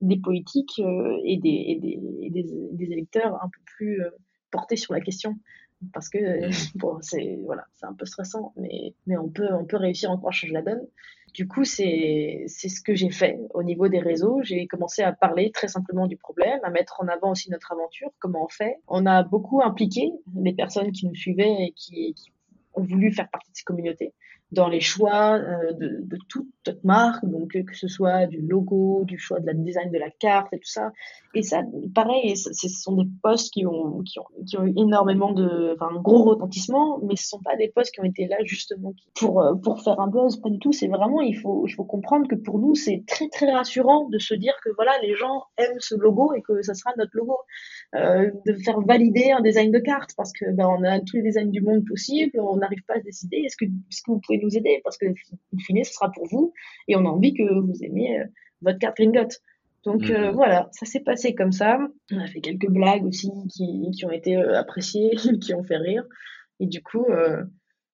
des 0.00 0.18
politiques 0.18 0.80
et, 1.24 1.36
des, 1.38 2.92
électeurs 2.92 3.34
un 3.36 3.48
peu 3.48 3.60
plus 3.76 4.02
portés 4.50 4.76
sur 4.76 4.92
la 4.92 5.00
question 5.00 5.36
parce 5.92 6.08
que 6.08 6.18
bon, 6.78 6.98
c'est 7.00 7.38
voilà, 7.44 7.66
c'est 7.74 7.86
un 7.86 7.94
peu 7.94 8.06
stressant, 8.06 8.52
mais, 8.56 8.94
mais 9.06 9.16
on, 9.16 9.28
peut, 9.28 9.48
on 9.52 9.64
peut 9.64 9.76
réussir 9.76 10.10
encore 10.10 10.28
à 10.28 10.32
changer 10.32 10.52
la 10.52 10.62
donne. 10.62 10.86
Du 11.34 11.48
coup, 11.48 11.64
c'est 11.64 12.44
ce 12.46 12.80
que 12.82 12.94
j'ai 12.94 13.10
fait 13.10 13.38
au 13.54 13.62
niveau 13.62 13.88
des 13.88 14.00
réseaux. 14.00 14.40
J'ai 14.42 14.66
commencé 14.66 15.02
à 15.02 15.12
parler 15.12 15.50
très 15.50 15.68
simplement 15.68 16.06
du 16.06 16.18
problème, 16.18 16.60
à 16.62 16.68
mettre 16.68 17.00
en 17.00 17.08
avant 17.08 17.30
aussi 17.30 17.50
notre 17.50 17.72
aventure, 17.72 18.10
comment 18.18 18.44
on 18.44 18.48
fait. 18.48 18.76
On 18.86 19.06
a 19.06 19.22
beaucoup 19.22 19.62
impliqué 19.62 20.12
les 20.34 20.52
personnes 20.52 20.92
qui 20.92 21.06
nous 21.06 21.14
suivaient 21.14 21.56
et 21.64 21.72
qui, 21.72 22.12
qui 22.14 22.32
ont 22.74 22.82
voulu 22.82 23.12
faire 23.12 23.30
partie 23.30 23.50
de 23.50 23.56
ces 23.56 23.64
communautés 23.64 24.12
dans 24.52 24.68
les 24.68 24.80
choix 24.80 25.38
euh, 25.38 25.72
de, 25.72 26.00
de, 26.02 26.18
toute 26.28 26.46
marque, 26.84 27.24
donc 27.24 27.52
que 27.52 27.76
ce 27.76 27.88
soit 27.88 28.26
du 28.26 28.40
logo, 28.40 29.04
du 29.04 29.18
choix 29.18 29.40
de 29.40 29.46
la 29.46 29.54
design 29.54 29.90
de 29.90 29.98
la 29.98 30.10
carte 30.10 30.52
et 30.52 30.58
tout 30.58 30.68
ça. 30.68 30.92
Et 31.34 31.42
ça, 31.42 31.62
pareil, 31.94 32.36
ce 32.36 32.68
sont 32.68 32.96
des 32.96 33.08
posts 33.22 33.52
qui 33.52 33.66
ont, 33.66 34.02
qui 34.02 34.18
ont, 34.18 34.26
qui 34.46 34.58
ont 34.58 34.64
eu 34.64 34.74
énormément 34.76 35.32
de, 35.32 35.74
enfin, 35.74 35.98
gros 36.00 36.22
retentissement, 36.24 37.00
mais 37.02 37.16
ce 37.16 37.26
sont 37.26 37.40
pas 37.40 37.56
des 37.56 37.68
posts 37.68 37.94
qui 37.94 38.00
ont 38.00 38.04
été 38.04 38.26
là 38.26 38.36
justement 38.44 38.94
pour, 39.14 39.42
pour 39.62 39.82
faire 39.82 39.98
un 39.98 40.08
buzz, 40.08 40.36
pas 40.36 40.50
du 40.50 40.58
tout. 40.58 40.72
C'est 40.72 40.88
vraiment, 40.88 41.22
il 41.22 41.34
faut, 41.34 41.66
il 41.66 41.72
faut 41.72 41.84
comprendre 41.84 42.28
que 42.28 42.34
pour 42.34 42.58
nous, 42.58 42.74
c'est 42.74 43.02
très 43.06 43.28
très 43.28 43.50
rassurant 43.50 44.08
de 44.08 44.18
se 44.18 44.34
dire 44.34 44.54
que 44.62 44.70
voilà, 44.76 44.92
les 45.02 45.14
gens 45.14 45.44
aiment 45.56 45.80
ce 45.80 45.94
logo 45.94 46.34
et 46.34 46.42
que 46.42 46.62
ça 46.62 46.74
sera 46.74 46.92
notre 46.96 47.16
logo. 47.16 47.38
Euh, 47.94 48.30
de 48.46 48.54
faire 48.54 48.80
valider 48.80 49.32
un 49.32 49.42
design 49.42 49.70
de 49.70 49.78
carte 49.78 50.12
parce 50.16 50.32
que 50.32 50.50
ben, 50.50 50.66
on 50.66 50.82
a 50.82 50.98
tous 51.00 51.16
les 51.16 51.22
designs 51.22 51.50
du 51.50 51.60
monde 51.60 51.84
possible, 51.84 52.40
on 52.40 52.56
n'arrive 52.56 52.82
pas 52.86 52.94
à 52.94 53.00
se 53.00 53.04
décider. 53.04 53.36
Est-ce 53.44 53.56
que, 53.56 53.66
est-ce 53.66 54.02
que 54.02 54.12
vous 54.12 54.20
pouvez 54.24 54.38
nous 54.42 54.56
aider 54.56 54.80
Parce 54.84 54.98
que, 54.98 55.06
in 55.06 55.58
fine, 55.66 55.84
ce 55.84 55.92
sera 55.92 56.10
pour 56.10 56.26
vous 56.28 56.52
et 56.88 56.96
on 56.96 57.00
a 57.06 57.08
envie 57.08 57.34
que 57.34 57.42
vous 57.60 57.82
aimiez 57.82 58.20
euh, 58.20 58.24
votre 58.62 58.78
carte 58.78 58.96
Gringot. 58.96 59.28
Donc 59.84 60.10
euh, 60.10 60.28
Mhm. 60.28 60.34
voilà, 60.36 60.68
ça 60.72 60.86
s'est 60.86 61.00
passé 61.00 61.34
comme 61.34 61.52
ça. 61.52 61.78
On 62.12 62.18
a 62.20 62.26
fait 62.28 62.40
quelques 62.40 62.70
blagues 62.70 63.04
aussi 63.04 63.30
qui, 63.52 63.90
qui 63.92 64.04
ont 64.06 64.10
été 64.12 64.36
euh, 64.36 64.58
appréciées, 64.58 65.10
qui 65.42 65.54
ont 65.54 65.64
fait 65.64 65.76
rire. 65.76 66.04
Et 66.60 66.66
du 66.66 66.82
coup, 66.82 67.04
euh, 67.10 67.42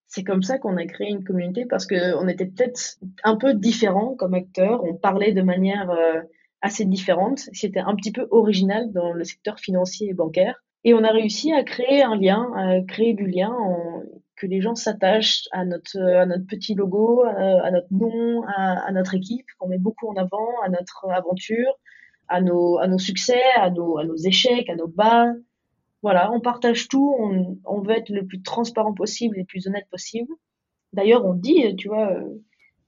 c'est 0.07 0.25
comme 0.25 0.43
ça 0.43 0.59
qu'on 0.59 0.77
a 0.77 0.85
créé 0.87 1.09
une 1.09 1.25
communauté 1.25 1.65
parce 1.67 1.87
qu'on 1.87 2.29
était 2.29 2.47
peut-être 2.47 2.99
un 3.25 3.37
peu 3.37 3.55
différents 3.55 4.15
comme 4.17 4.35
acteurs. 4.35 4.85
On 4.85 4.95
parlait 4.95 5.33
de 5.33 5.43
manière 5.43 5.91
euh, 5.91 6.21
assez 6.61 6.85
différente. 6.85 7.39
C'était 7.53 7.81
un 7.81 7.95
petit 7.95 8.13
peu 8.13 8.27
original 8.31 8.93
dans 8.93 9.13
le 9.13 9.25
secteur 9.25 9.59
financier 9.59 10.11
et 10.11 10.15
bancaire. 10.15 10.63
Et 10.85 10.95
on 10.95 11.05
a 11.05 11.11
réussi 11.11 11.53
à 11.53 11.63
créer 11.65 12.03
un 12.03 12.17
lien, 12.17 12.51
à 12.57 12.81
créer 12.83 13.15
du 13.15 13.27
lien, 13.27 13.51
en, 13.51 13.98
que 14.39 14.47
les 14.47 14.61
gens 14.61 14.75
s'attachent 14.75 15.49
à 15.53 15.65
notre, 15.65 15.99
petit 16.49 16.75
logo, 16.75 17.25
à, 17.25 17.67
à 17.67 17.71
notre 17.71 17.93
nom, 17.93 18.43
à, 18.47 18.91
notre 18.93 19.15
équipe, 19.15 19.47
qu'on 19.59 19.69
met 19.69 19.79
beaucoup 19.79 20.09
en 20.09 20.17
avant, 20.17 20.61
à 20.65 20.69
notre 20.69 21.09
aventure, 21.11 21.79
à 22.29 22.41
nos, 22.41 22.99
succès, 22.99 23.41
à 23.57 23.71
nos, 23.71 24.17
échecs, 24.17 24.69
à 24.69 24.77
nos 24.77 24.89
bas. 24.89 25.33
Voilà, 26.03 26.31
on 26.33 26.41
partage 26.41 26.89
tout, 26.89 27.17
on, 27.65 27.81
veut 27.81 27.97
être 27.97 28.11
le 28.11 28.25
plus 28.25 28.43
transparent 28.43 28.95
possible 28.95 29.37
le 29.39 29.45
plus 29.45 29.67
honnête 29.67 29.87
possible. 29.91 30.33
D'ailleurs, 30.93 31.25
on 31.27 31.35
dit, 31.35 31.75
tu 31.77 31.89
vois, 31.89 32.13
euh, 32.13 32.23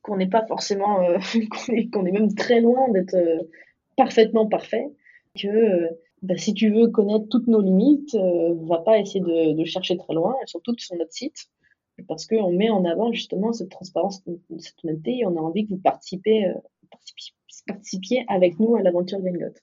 qu'on 0.03 0.17
n'est 0.17 0.29
pas 0.29 0.47
forcément, 0.47 1.03
euh, 1.03 1.19
qu'on 1.93 2.07
est, 2.07 2.13
même 2.13 2.35
très 2.35 2.61
loin 2.61 2.89
d'être 2.91 3.15
euh, 3.15 3.39
parfaitement 3.97 4.47
parfait, 4.47 4.87
que 5.41 5.49
euh, 5.49 5.89
bah, 6.23 6.37
si 6.37 6.55
tu 6.55 6.71
veux 6.71 6.89
connaître 6.89 7.27
toutes 7.29 7.47
nos 7.47 7.61
limites, 7.61 8.15
euh, 8.15 8.55
va 8.63 8.79
pas 8.79 8.99
essayer 8.99 9.21
de, 9.21 9.65
chercher 9.65 9.97
très 9.97 10.15
loin, 10.15 10.35
elles 10.41 10.49
sont 10.49 10.61
toutes 10.61 10.81
sur 10.81 10.97
notre 10.97 11.13
site, 11.13 11.49
parce 12.09 12.27
qu'on 12.27 12.53
met 12.53 12.71
en 12.71 12.85
avant 12.85 13.13
justement 13.13 13.53
cette 13.53 13.71
transparence, 13.71 14.23
cette 14.59 14.85
honnêteté, 14.85 15.19
et 15.19 15.27
on 15.27 15.37
a 15.37 15.41
envie 15.41 15.67
que 15.67 15.71
vous 15.71 15.81
participiez, 15.81 16.53
participiez, 16.91 17.33
participiez 17.67 18.25
avec 18.29 18.59
nous 18.59 18.77
à 18.77 18.83
l'aventure 18.83 19.21
Gringot. 19.21 19.55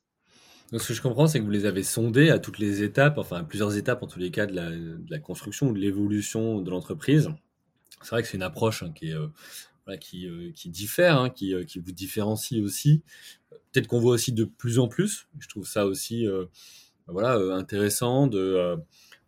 Donc, 0.71 0.81
ce 0.81 0.89
que 0.89 0.93
je 0.93 1.01
comprends, 1.01 1.27
c'est 1.27 1.39
que 1.39 1.45
vous 1.45 1.51
les 1.51 1.65
avez 1.65 1.83
sondés 1.83 2.29
à 2.29 2.39
toutes 2.39 2.59
les 2.59 2.83
étapes, 2.83 3.17
enfin 3.17 3.37
à 3.37 3.43
plusieurs 3.43 3.77
étapes 3.77 4.03
en 4.03 4.07
tous 4.07 4.19
les 4.19 4.31
cas 4.31 4.45
de 4.45 4.53
la, 4.53 4.69
de 4.69 5.09
la 5.09 5.19
construction 5.19 5.67
ou 5.67 5.73
de 5.73 5.79
l'évolution 5.79 6.61
de 6.61 6.69
l'entreprise. 6.69 7.29
C'est 8.01 8.09
vrai 8.09 8.21
que 8.21 8.27
c'est 8.27 8.37
une 8.37 8.43
approche 8.43 8.83
hein, 8.83 8.91
qui, 8.93 9.09
est, 9.09 9.15
euh, 9.15 9.27
voilà, 9.87 9.97
qui, 9.97 10.27
euh, 10.27 10.51
qui, 10.53 10.69
diffère, 10.69 11.17
hein, 11.17 11.29
qui, 11.29 11.53
euh, 11.53 11.63
qui, 11.63 11.79
vous 11.79 11.93
différencie 11.93 12.61
aussi. 12.61 13.01
Peut-être 13.71 13.87
qu'on 13.87 13.99
voit 13.99 14.11
aussi 14.11 14.33
de 14.33 14.43
plus 14.43 14.79
en 14.79 14.89
plus. 14.89 15.27
Je 15.39 15.47
trouve 15.47 15.65
ça 15.65 15.85
aussi 15.85 16.27
voilà, 17.07 17.35
intéressant 17.55 18.27
de 18.27 18.75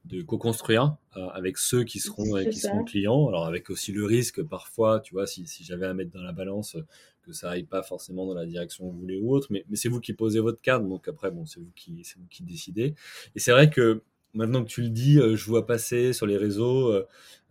de 0.05 0.21
co-construire 0.21 0.95
avec 1.11 1.57
ceux 1.57 1.83
qui 1.83 1.99
seront, 1.99 2.43
qui 2.45 2.57
seront 2.57 2.83
clients. 2.83 3.27
Alors 3.27 3.45
avec 3.45 3.69
aussi 3.69 3.91
le 3.91 4.05
risque 4.05 4.41
parfois, 4.43 5.01
tu 5.01 5.13
vois, 5.13 5.27
si, 5.27 5.45
si 5.45 5.63
j'avais 5.63 5.85
à 5.85 5.93
mettre 5.93 6.11
dans 6.11 6.23
la 6.23 6.31
balance 6.31 6.77
que 7.21 7.31
ça 7.31 7.51
aille 7.51 7.65
pas 7.65 7.83
forcément 7.83 8.25
dans 8.25 8.33
la 8.33 8.45
direction 8.45 8.87
que 8.87 8.93
vous 8.93 8.99
voulez 8.99 9.17
ou 9.17 9.31
autre, 9.33 9.47
mais, 9.51 9.65
mais 9.69 9.75
c'est 9.75 9.89
vous 9.89 9.99
qui 9.99 10.13
posez 10.13 10.39
votre 10.39 10.61
cadre, 10.61 10.87
donc 10.87 11.07
après 11.07 11.31
bon, 11.31 11.45
c'est 11.45 11.59
vous 11.59 11.71
qui 11.75 12.01
c'est 12.03 12.17
vous 12.17 12.27
qui 12.29 12.43
décidez. 12.43 12.95
Et 13.35 13.39
c'est 13.39 13.51
vrai 13.51 13.69
que 13.69 14.01
maintenant 14.33 14.63
que 14.63 14.69
tu 14.69 14.81
le 14.81 14.89
dis, 14.89 15.15
je 15.15 15.45
vois 15.45 15.65
passer 15.67 16.11
sur 16.13 16.25
les 16.25 16.37
réseaux 16.37 16.91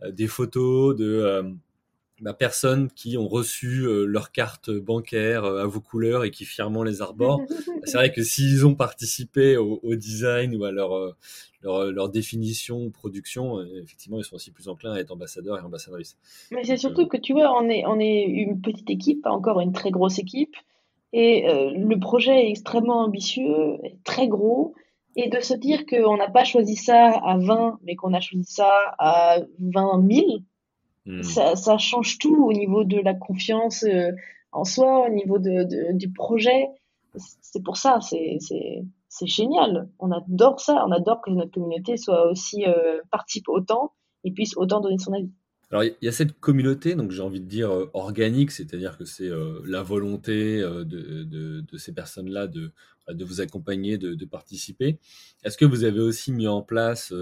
des 0.03 0.27
photos 0.27 0.95
de 0.95 1.55
bah, 2.21 2.33
personnes 2.33 2.89
qui 2.89 3.17
ont 3.17 3.27
reçu 3.27 3.85
euh, 3.85 4.05
leur 4.05 4.31
carte 4.31 4.69
bancaire 4.71 5.45
euh, 5.45 5.63
à 5.63 5.65
vos 5.65 5.79
couleurs 5.79 6.25
et 6.25 6.31
qui 6.31 6.45
fièrement 6.45 6.83
les 6.83 7.01
arborent. 7.01 7.41
c'est 7.85 7.97
vrai 7.97 8.11
que 8.11 8.23
s'ils 8.23 8.65
ont 8.65 8.75
participé 8.75 9.57
au, 9.57 9.79
design 9.95 10.55
ou 10.55 10.65
à 10.65 10.71
leur, 10.71 10.95
euh, 10.95 11.15
leur, 11.61 11.85
leur, 11.91 12.09
définition 12.09 12.83
ou 12.83 12.89
production, 12.89 13.61
effectivement, 13.81 14.17
ils 14.17 14.23
sont 14.23 14.35
aussi 14.35 14.51
plus 14.51 14.67
enclins 14.67 14.93
à 14.93 14.99
être 14.99 15.11
ambassadeurs 15.11 15.57
et 15.57 15.61
ambassadrices. 15.61 16.17
Mais 16.51 16.63
c'est 16.63 16.77
surtout 16.77 17.07
que 17.07 17.17
tu 17.17 17.33
vois, 17.33 17.53
on 17.57 17.69
est, 17.69 17.85
on 17.85 17.99
est 17.99 18.23
une 18.23 18.59
petite 18.61 18.89
équipe, 18.89 19.23
pas 19.23 19.31
encore 19.31 19.61
une 19.61 19.71
très 19.71 19.91
grosse 19.91 20.19
équipe, 20.19 20.55
et 21.13 21.45
le 21.47 21.99
projet 21.99 22.45
est 22.45 22.49
extrêmement 22.49 23.01
ambitieux, 23.03 23.77
très 24.03 24.27
gros. 24.27 24.73
Et 25.15 25.27
de 25.27 25.39
se 25.39 25.55
dire 25.55 25.85
qu'on 25.87 26.17
n'a 26.17 26.29
pas 26.29 26.43
choisi 26.43 26.75
ça 26.75 27.09
à 27.09 27.37
20, 27.37 27.79
mais 27.83 27.95
qu'on 27.95 28.13
a 28.13 28.19
choisi 28.19 28.45
ça 28.45 28.69
à 28.99 29.39
20 29.59 30.07
000, 30.07 30.25
Hmm. 31.09 31.23
Ça, 31.23 31.55
ça, 31.55 31.77
change 31.79 32.19
tout 32.19 32.45
au 32.45 32.53
niveau 32.53 32.83
de 32.83 32.97
la 32.97 33.15
confiance 33.15 33.83
euh, 33.83 34.11
en 34.51 34.63
soi, 34.63 35.07
au 35.07 35.09
niveau 35.09 35.39
de, 35.39 35.63
de 35.63 35.97
du 35.97 36.11
projet. 36.11 36.67
C'est 37.15 37.63
pour 37.63 37.77
ça, 37.77 37.99
c'est 38.01 38.37
génial. 39.25 39.89
On 39.97 40.11
adore 40.11 40.59
ça. 40.59 40.85
On 40.87 40.91
adore 40.91 41.21
que 41.21 41.31
notre 41.31 41.51
communauté 41.51 41.97
soit 41.97 42.29
aussi 42.29 42.63
euh, 42.67 43.01
participe 43.11 43.49
autant 43.49 43.93
et 44.23 44.31
puisse 44.31 44.55
autant 44.55 44.81
donner 44.81 44.99
son 44.99 45.13
avis. 45.13 45.31
Alors, 45.71 45.83
il 45.83 45.95
y 46.01 46.07
a 46.07 46.11
cette 46.11 46.39
communauté, 46.39 46.95
donc 46.95 47.11
j'ai 47.11 47.21
envie 47.21 47.41
de 47.41 47.45
dire 47.45 47.71
euh, 47.71 47.91
organique, 47.93 48.49
c'est-à-dire 48.49 48.97
que 48.97 49.05
c'est 49.05 49.29
euh, 49.29 49.61
la 49.65 49.83
volonté 49.83 50.59
euh, 50.61 50.83
de, 50.83 51.23
de, 51.23 51.61
de, 51.61 51.77
ces 51.77 51.93
personnes-là 51.93 52.47
de, 52.47 52.71
de 53.13 53.25
vous 53.25 53.41
accompagner, 53.41 53.97
de, 53.97 54.25
participer. 54.25 54.97
Est-ce 55.43 55.57
que 55.57 55.65
vous 55.65 55.83
avez 55.83 55.99
aussi 55.99 56.31
mis 56.31 56.47
en 56.47 56.61
place 56.61 57.13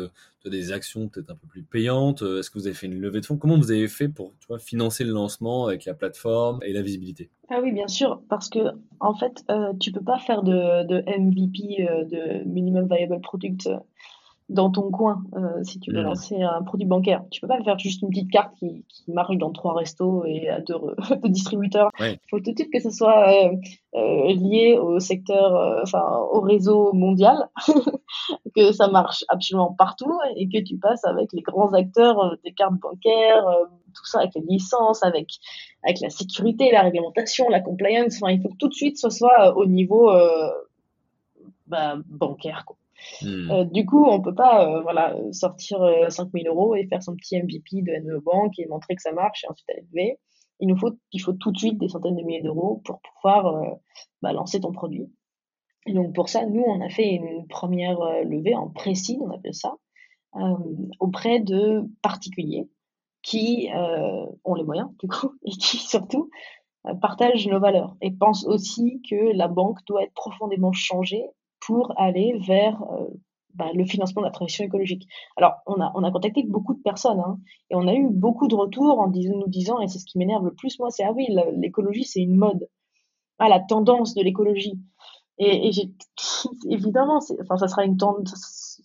des 0.46 0.72
actions 0.72 1.10
peut-être 1.10 1.30
un 1.30 1.36
peu 1.36 1.48
plus 1.48 1.64
payantes 1.64 2.22
Est-ce 2.22 2.50
que 2.50 2.58
vous 2.58 2.68
avez 2.68 2.76
fait 2.76 2.88
une 2.88 3.00
levée 3.00 3.22
de 3.22 3.26
fonds? 3.26 3.38
Comment 3.38 3.58
vous 3.58 3.72
avez 3.72 3.88
fait 3.88 4.08
pour 4.08 4.34
financer 4.60 5.04
le 5.04 5.12
lancement 5.12 5.68
avec 5.68 5.86
la 5.86 5.94
plateforme 5.94 6.60
et 6.64 6.74
la 6.74 6.82
visibilité? 6.82 7.30
Ah 7.50 7.60
oui, 7.62 7.72
bien 7.72 7.88
sûr, 7.88 8.22
parce 8.30 8.50
que 8.50 8.60
en 9.00 9.14
fait, 9.14 9.46
tu 9.80 9.92
peux 9.92 10.04
pas 10.04 10.20
faire 10.20 10.44
de 10.44 11.04
MVP, 11.20 11.88
de 12.10 12.44
Minimum 12.46 12.88
Viable 12.88 13.22
Product 13.22 13.70
dans 14.50 14.72
ton 14.72 14.90
coin 14.92 15.24
euh, 15.36 15.62
si 15.64 15.80
tu 15.80 15.92
veux 15.92 16.02
mm. 16.02 16.06
lancer 16.06 16.42
un 16.42 16.62
produit 16.64 16.88
bancaire. 16.88 17.24
Tu 17.32 17.42
peux 17.42 17.48
pas 17.48 17.62
faire 17.64 17.78
juste 17.78 18.02
une 18.02 18.10
petite 18.10 18.32
carte 18.32 18.54
qui, 18.56 18.86
qui 18.88 19.12
marche 19.12 19.36
dans 19.38 19.52
trois 19.52 19.74
restos 19.74 20.24
et 20.26 20.48
à 20.48 20.62
deux, 20.62 20.76
distributeurs. 21.26 21.92
Il 22.00 22.18
faut 22.30 22.40
tout 22.40 22.52
de 22.52 22.58
suite 22.58 22.72
que 22.72 22.80
ce 22.80 22.90
soit 22.90 23.30
euh, 23.30 23.52
euh, 23.96 24.34
lié 24.34 24.78
au 24.78 25.00
secteur, 25.00 25.82
enfin 25.84 26.04
au 26.32 26.40
réseau 26.40 26.94
mondial, 26.94 27.50
que 28.56 28.72
ça 28.72 28.88
marche 28.88 29.26
absolument 29.28 29.74
partout 29.74 30.18
et 30.38 30.48
que 30.48 30.64
tu 30.64 30.78
passes 30.78 31.04
avec 31.04 31.34
les 31.34 31.42
grands 31.42 31.74
acteurs 31.74 32.38
des 32.46 32.54
cartes 32.54 32.80
bancaires, 32.80 33.46
tout 33.94 34.06
ça 34.06 34.20
avec 34.20 34.36
les 34.36 34.44
licences, 34.48 35.04
avec 35.04 35.28
avec 35.84 36.00
la 36.00 36.10
sécurité, 36.10 36.72
la 36.72 36.84
réglementation, 36.84 37.50
la 37.50 37.60
compliance. 37.60 38.18
Enfin, 38.22 38.32
il 38.32 38.42
faut 38.42 38.50
que 38.50 38.58
tout 38.58 38.70
de 38.70 38.74
suite 38.74 38.98
ce 38.98 39.10
soit 39.10 39.58
au 39.58 39.66
niveau 39.66 40.10
bah, 41.68 41.98
bancaire. 42.08 42.64
Quoi. 42.66 42.77
Hmm. 43.22 43.52
Euh, 43.52 43.64
du 43.66 43.86
coup, 43.86 44.06
on 44.06 44.22
peut 44.22 44.36
pas 44.36 44.68
euh, 44.68 44.82
voilà, 44.82 45.16
sortir 45.32 45.80
5000 46.10 46.48
euh, 46.48 46.52
euros 46.52 46.76
et 46.76 46.88
faire 46.88 47.02
son 47.02 47.16
petit 47.16 47.42
MVP 47.42 47.82
de 47.82 47.92
NE 47.92 48.20
Bank 48.20 48.58
et 48.58 48.68
montrer 48.68 48.96
que 48.96 49.02
ça 49.02 49.12
marche 49.12 49.44
et 49.44 49.48
ensuite 49.50 49.70
aller 49.70 49.86
lever. 49.92 50.20
Il 50.60 50.68
nous 50.68 50.78
faut, 50.78 50.92
il 51.12 51.20
faut 51.20 51.34
tout 51.34 51.52
de 51.52 51.58
suite 51.58 51.78
des 51.78 51.90
centaines 51.90 52.16
de 52.16 52.24
milliers 52.24 52.42
d'euros 52.42 52.82
pour 52.84 53.00
pouvoir 53.02 53.78
bah, 54.24 54.34
lancer 54.34 54.60
ton 54.60 54.72
produit. 54.72 55.12
Et 55.86 55.94
donc 55.94 56.16
pour 56.16 56.30
ça, 56.30 56.46
nous, 56.48 56.64
on 56.64 56.82
a 56.82 56.90
fait 56.90 57.10
une 57.10 57.48
première 57.48 58.00
levée 58.24 58.56
en 58.56 58.68
précis, 58.68 59.20
on 59.22 59.30
appelle 59.30 59.54
ça, 59.54 59.76
auprès 61.00 61.40
de 61.40 61.84
particuliers 62.02 62.68
qui 63.22 63.70
ont 64.44 64.56
les 64.56 64.64
moyens, 64.64 64.90
du 64.98 65.08
coup, 65.08 65.32
et 65.46 65.52
qui 65.52 65.78
surtout 65.78 66.32
partagent 67.02 67.48
nos 67.48 67.60
valeurs 67.60 67.96
et 68.02 68.10
pensent 68.10 68.48
aussi 68.48 69.00
que 69.08 69.38
la 69.38 69.48
banque 69.48 69.78
doit 69.86 70.04
être 70.04 70.14
profondément 70.16 70.72
changée 70.72 71.30
pour 71.68 71.94
aller 71.98 72.40
vers 72.48 72.82
euh, 72.84 73.08
bah, 73.54 73.70
le 73.74 73.86
financement 73.86 74.22
de 74.22 74.28
la 74.28 74.32
transition 74.32 74.64
écologique. 74.64 75.06
Alors, 75.36 75.56
on 75.66 75.82
a, 75.82 75.92
on 75.96 76.04
a 76.04 76.12
contacté 76.12 76.44
beaucoup 76.44 76.74
de 76.74 76.82
personnes 76.82 77.20
hein, 77.20 77.40
et 77.70 77.76
on 77.76 77.88
a 77.88 77.94
eu 77.94 78.08
beaucoup 78.10 78.48
de 78.48 78.56
retours 78.56 79.00
en 79.00 79.10
nous 79.10 79.48
disant, 79.48 79.82
et 79.82 79.88
c'est 79.88 80.00
ce 80.00 80.06
qui 80.06 80.18
m'énerve 80.18 80.46
le 80.46 80.54
plus, 80.54 80.80
moi, 80.80 80.90
c'est 80.90 81.04
ah 81.04 81.12
oui, 81.12 81.28
l'écologie, 81.58 82.06
c'est 82.06 82.22
une 82.22 82.38
mode. 82.38 82.70
Ah, 83.38 83.50
la 83.50 83.60
tendance 83.60 84.16
de 84.16 84.24
l'écologie. 84.24 84.80
Et, 85.40 85.70
évidemment, 86.70 87.20
enfin, 87.42 87.58
ça 87.58 87.68
sera 87.68 87.84
une 87.84 87.98
tendance, 87.98 88.82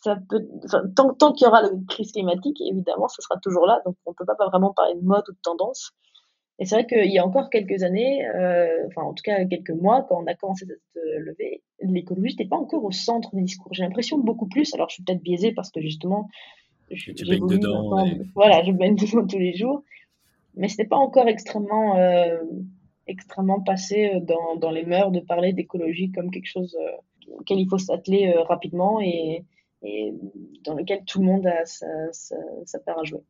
ça 0.00 0.16
peut, 0.28 0.46
tant, 0.94 1.14
tant 1.14 1.32
qu'il 1.32 1.46
y 1.46 1.48
aura 1.48 1.62
la 1.62 1.70
crise 1.88 2.12
climatique, 2.12 2.60
évidemment, 2.60 3.08
ça 3.08 3.20
sera 3.20 3.38
toujours 3.40 3.66
là. 3.66 3.80
Donc, 3.84 3.96
on 4.06 4.12
ne 4.12 4.14
peut 4.14 4.24
pas 4.24 4.46
vraiment 4.46 4.72
parler 4.72 4.94
de 4.94 5.04
mode 5.04 5.24
ou 5.28 5.32
de 5.32 5.40
tendance. 5.42 5.92
Et 6.58 6.66
c'est 6.66 6.74
vrai 6.74 6.86
qu'il 6.86 7.10
y 7.10 7.18
a 7.18 7.26
encore 7.26 7.50
quelques 7.50 7.82
années, 7.82 8.26
euh, 8.26 8.86
enfin 8.86 9.02
en 9.02 9.14
tout 9.14 9.22
cas 9.22 9.44
quelques 9.46 9.70
mois, 9.70 10.06
quand 10.08 10.22
on 10.22 10.26
a 10.26 10.34
commencé 10.34 10.66
cette 10.66 10.80
levée, 11.18 11.62
l'écologie 11.80 12.34
n'était 12.34 12.48
pas 12.48 12.56
encore 12.56 12.84
au 12.84 12.92
centre 12.92 13.34
des 13.34 13.42
discours. 13.42 13.72
J'ai 13.72 13.82
l'impression 13.82 14.18
beaucoup 14.18 14.46
plus, 14.46 14.72
alors 14.74 14.88
je 14.88 14.94
suis 14.94 15.02
peut-être 15.02 15.22
biaisée 15.22 15.52
parce 15.52 15.70
que 15.70 15.80
justement, 15.80 16.28
je, 16.90 17.12
tu 17.12 17.24
baignes 17.26 17.46
dedans. 17.46 17.96
Voilà, 18.34 18.62
je 18.62 18.72
baigne 18.72 18.96
dedans 18.96 19.26
tous 19.26 19.38
les 19.38 19.54
jours, 19.54 19.82
mais 20.54 20.68
c'était 20.68 20.84
pas 20.84 20.96
encore 20.96 21.28
extrêmement, 21.28 21.96
euh, 21.96 22.38
extrêmement 23.06 23.60
passé 23.60 24.20
dans, 24.20 24.56
dans, 24.56 24.70
les 24.70 24.84
mœurs 24.84 25.10
de 25.10 25.20
parler 25.20 25.52
d'écologie 25.52 26.12
comme 26.12 26.30
quelque 26.30 26.48
chose 26.48 26.76
euh, 26.80 27.36
auquel 27.38 27.58
il 27.58 27.68
faut 27.68 27.78
s'atteler 27.78 28.32
euh, 28.36 28.42
rapidement 28.42 29.00
et, 29.00 29.44
et, 29.82 30.14
dans 30.64 30.74
lequel 30.74 31.04
tout 31.04 31.20
le 31.20 31.26
monde 31.26 31.46
a 31.46 31.64
sa, 31.64 31.86
sa, 32.12 32.36
sa 32.66 32.78
part 32.78 32.98
à 32.98 33.04
jouer 33.04 33.22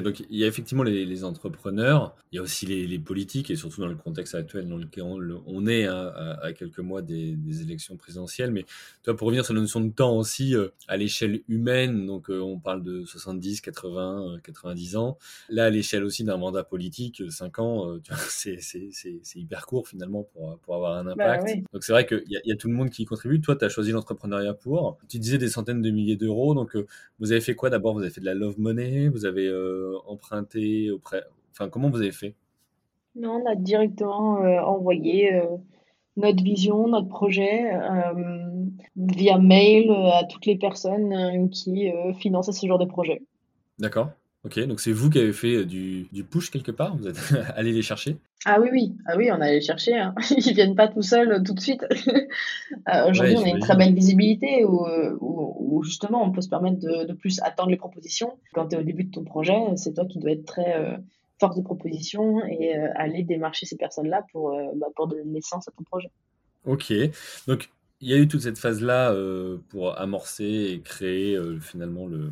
donc 0.00 0.20
il 0.30 0.36
y 0.36 0.44
a 0.44 0.46
effectivement 0.46 0.82
les, 0.82 1.24
entrepreneurs, 1.24 2.16
il 2.30 2.36
y 2.36 2.38
a 2.38 2.42
aussi 2.42 2.66
les, 2.66 2.98
politiques, 2.98 3.50
et 3.50 3.56
surtout 3.56 3.80
dans 3.80 3.88
le 3.88 3.94
contexte 3.94 4.34
actuel 4.34 4.68
dans 4.68 4.76
lequel 4.76 5.04
on, 5.04 5.66
est 5.66 5.86
hein, 5.86 6.12
à, 6.40 6.52
quelques 6.52 6.78
mois 6.78 7.02
des, 7.02 7.36
élections 7.62 7.96
présidentielles. 7.96 8.50
Mais 8.50 8.64
toi, 9.02 9.16
pour 9.16 9.26
revenir 9.26 9.44
sur 9.44 9.54
la 9.54 9.60
notion 9.60 9.80
de 9.80 9.90
temps 9.90 10.16
aussi, 10.16 10.54
euh, 10.54 10.68
à 10.88 10.96
l'échelle 10.96 11.42
humaine, 11.48 12.06
donc 12.06 12.30
euh, 12.30 12.40
on 12.40 12.58
parle 12.58 12.82
de 12.82 13.04
70, 13.04 13.60
80, 13.60 14.38
90 14.42 14.96
ans. 14.96 15.18
Là, 15.48 15.66
à 15.66 15.70
l'échelle 15.70 16.04
aussi 16.04 16.24
d'un 16.24 16.36
mandat 16.36 16.64
politique, 16.64 17.22
5 17.28 17.58
euh, 17.58 17.62
ans, 17.62 17.98
c'est 18.28 18.58
hyper 19.34 19.66
court 19.66 19.88
finalement 19.88 20.22
pour, 20.22 20.58
pour 20.60 20.76
avoir 20.76 20.96
un 20.96 21.04
bah 21.04 21.34
impact. 21.34 21.64
Donc 21.72 21.84
c'est 21.84 21.92
vrai 21.92 22.06
qu'il 22.06 22.24
y, 22.26 22.40
y, 22.48 22.52
a 22.52 22.56
tout 22.56 22.68
le 22.68 22.74
monde 22.74 22.90
qui 22.90 23.04
contribue. 23.04 23.40
Toi, 23.40 23.56
tu 23.56 23.64
as 23.64 23.68
choisi 23.68 23.90
l'entrepreneuriat 23.92 24.54
pour. 24.54 24.98
Tu 25.08 25.18
disais 25.18 25.38
des 25.38 25.48
centaines 25.48 25.82
de 25.82 25.90
milliers 25.90 26.16
d'euros. 26.16 26.54
Donc 26.54 26.76
vous 27.18 27.32
avez 27.32 27.40
fait 27.40 27.54
quoi 27.54 27.70
d'abord? 27.70 27.94
Vous 27.94 28.00
avez 28.00 28.10
fait 28.10 28.20
de 28.20 28.26
la 28.26 28.34
love 28.34 28.58
money 28.58 29.08
Vous 29.08 29.26
avez 29.26 29.46
euh, 29.46 29.71
emprunté 30.06 30.90
auprès 30.90 31.22
Enfin, 31.52 31.68
comment 31.68 31.90
vous 31.90 32.00
avez 32.00 32.12
fait? 32.12 32.34
Non, 33.14 33.42
on 33.42 33.50
a 33.50 33.54
directement 33.54 34.42
euh, 34.42 34.60
envoyé 34.60 35.34
euh, 35.34 35.44
notre 36.16 36.42
vision, 36.42 36.88
notre 36.88 37.08
projet 37.08 37.70
via 38.96 39.38
mail 39.38 39.90
à 39.90 40.24
toutes 40.24 40.46
les 40.46 40.56
personnes 40.56 41.50
qui 41.50 41.90
finançaient 42.18 42.52
ce 42.52 42.66
genre 42.66 42.78
de 42.78 42.86
projet. 42.86 43.22
D'accord. 43.78 44.10
Ok, 44.44 44.58
donc 44.66 44.80
c'est 44.80 44.90
vous 44.90 45.08
qui 45.08 45.20
avez 45.20 45.32
fait 45.32 45.64
du, 45.64 46.08
du, 46.10 46.24
push 46.24 46.50
quelque 46.50 46.72
part 46.72 46.96
Vous 46.96 47.06
êtes 47.06 47.16
allé 47.54 47.72
les 47.72 47.82
chercher? 47.82 48.16
Ah 48.44 48.60
oui, 48.60 48.70
oui, 48.72 48.96
ah 49.06 49.16
oui, 49.16 49.30
on 49.30 49.34
a 49.34 49.44
allé 49.44 49.54
les 49.56 49.60
chercher. 49.60 49.96
Hein. 49.96 50.14
Ils 50.36 50.52
viennent 50.52 50.74
pas 50.74 50.88
tout 50.88 51.02
seuls 51.02 51.42
tout 51.44 51.54
de 51.54 51.60
suite. 51.60 51.84
Aujourd'hui, 53.08 53.36
on 53.36 53.44
a 53.44 53.48
une 53.48 53.60
très 53.60 53.76
belle 53.76 53.94
visibilité 53.94 54.64
où, 54.64 54.84
où, 55.20 55.82
justement 55.84 56.24
on 56.24 56.32
peut 56.32 56.40
se 56.40 56.48
permettre 56.48 56.80
de, 56.80 57.06
de 57.06 57.12
plus 57.12 57.40
attendre 57.42 57.70
les 57.70 57.76
propositions. 57.76 58.36
Quand 58.52 58.68
tu 58.68 58.76
es 58.76 58.78
au 58.78 58.82
début 58.82 59.04
de 59.04 59.12
ton 59.12 59.22
projet, 59.22 59.56
c'est 59.76 59.94
toi 59.94 60.06
qui 60.06 60.18
dois 60.18 60.32
être 60.32 60.44
très 60.44 60.76
euh, 60.76 60.96
force 61.38 61.56
de 61.56 61.62
proposition 61.62 62.44
et 62.44 62.76
euh, 62.76 62.88
aller 62.96 63.22
démarcher 63.22 63.66
ces 63.66 63.76
personnes-là 63.76 64.24
pour, 64.32 64.52
euh, 64.52 64.72
bah, 64.74 64.88
pour 64.96 65.06
donner 65.06 65.24
naissance 65.24 65.68
à 65.68 65.70
ton 65.70 65.84
projet. 65.84 66.10
Ok, 66.64 66.92
donc 67.46 67.70
il 68.00 68.08
y 68.08 68.14
a 68.14 68.16
eu 68.16 68.26
toute 68.26 68.42
cette 68.42 68.58
phase-là 68.58 69.14
pour 69.68 69.98
amorcer 69.98 70.72
et 70.72 70.80
créer 70.80 71.38
finalement 71.60 72.06
le, 72.06 72.30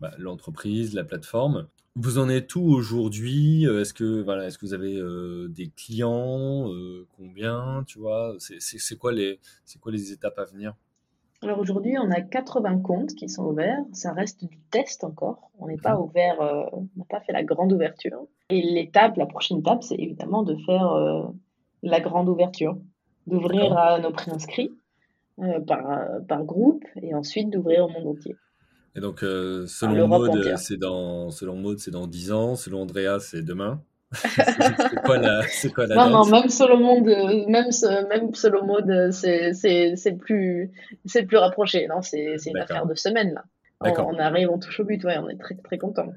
bah, 0.00 0.12
l'entreprise, 0.18 0.94
la 0.94 1.04
plateforme. 1.04 1.66
Vous 1.96 2.18
en 2.18 2.28
êtes 2.28 2.54
où 2.54 2.62
aujourd'hui? 2.62 3.64
Est-ce 3.64 3.92
que 3.92 4.22
voilà, 4.22 4.46
est-ce 4.46 4.56
que 4.56 4.66
vous 4.66 4.74
avez 4.74 4.96
euh, 4.96 5.48
des 5.48 5.68
clients 5.68 6.72
euh, 6.72 7.08
Combien 7.16 7.82
Tu 7.88 7.98
vois? 7.98 8.36
C'est 8.38 8.96
quoi 8.96 9.10
les 9.10 9.40
c'est 9.64 9.80
quoi 9.80 9.90
les 9.90 10.12
étapes 10.12 10.38
à 10.38 10.44
venir? 10.44 10.74
Alors 11.42 11.58
aujourd'hui, 11.58 11.96
on 11.98 12.08
a 12.12 12.20
80 12.20 12.82
comptes 12.82 13.14
qui 13.14 13.28
sont 13.28 13.44
ouverts. 13.44 13.82
Ça 13.92 14.12
reste 14.12 14.44
du 14.44 14.58
test 14.70 15.02
encore. 15.02 15.50
On 15.58 15.66
n'est 15.66 15.76
pas 15.76 15.96
mhm. 15.96 16.02
ouvert, 16.02 16.40
euh, 16.40 16.66
on 16.72 16.88
n'a 16.96 17.04
pas 17.08 17.20
fait 17.20 17.32
la 17.32 17.42
grande 17.42 17.72
ouverture. 17.72 18.26
Et 18.50 18.62
l'étape, 18.62 19.16
la 19.16 19.26
prochaine 19.26 19.58
étape, 19.58 19.82
c'est 19.82 19.98
évidemment 19.98 20.44
de 20.44 20.56
faire 20.66 21.32
la 21.82 22.00
grande 22.00 22.28
ouverture, 22.28 22.78
d'ouvrir 23.26 23.76
à 23.76 23.98
nos 23.98 24.10
préinscrits 24.10 24.70
par, 25.66 26.06
par 26.26 26.44
groupe 26.44 26.84
et 27.02 27.14
ensuite 27.14 27.50
d'ouvrir 27.50 27.84
au 27.84 27.88
monde 27.88 28.06
entier. 28.16 28.36
Et 28.98 29.00
donc, 29.00 29.22
euh, 29.22 29.64
selon 29.68 30.08
Maud, 30.08 30.56
c'est 30.56 30.76
dans, 30.76 31.30
selon 31.30 31.54
Maud, 31.54 31.78
c'est 31.78 31.92
dans 31.92 32.08
10 32.08 32.32
ans. 32.32 32.56
Selon 32.56 32.82
Andrea, 32.82 33.20
c'est 33.20 33.42
demain. 33.42 33.80
c'est 34.12 35.02
quoi 35.04 35.18
la, 35.18 35.42
c'est 35.42 35.72
quoi 35.72 35.86
la 35.86 35.94
non, 35.94 36.10
non, 36.10 36.26
même 36.26 36.48
selon 36.48 36.78
Maud, 36.78 37.06
même, 37.46 37.70
même 38.08 38.34
selon 38.34 38.66
Maud, 38.66 39.12
c'est, 39.12 39.52
c'est, 39.52 39.94
c'est 39.94 40.14
plus, 40.14 40.72
c'est 41.04 41.22
plus 41.22 41.36
rapproché. 41.36 41.86
Non, 41.86 42.02
c'est, 42.02 42.38
c'est 42.38 42.50
une 42.50 42.58
affaire 42.58 42.86
de 42.86 42.94
semaine, 42.96 43.34
là. 43.34 43.44
On, 43.80 44.16
on, 44.16 44.18
arrive, 44.18 44.50
on 44.50 44.58
touche 44.58 44.80
au 44.80 44.84
but, 44.84 45.04
ouais, 45.04 45.16
on 45.18 45.28
est 45.28 45.38
très, 45.38 45.54
très 45.54 45.78
content. 45.78 46.08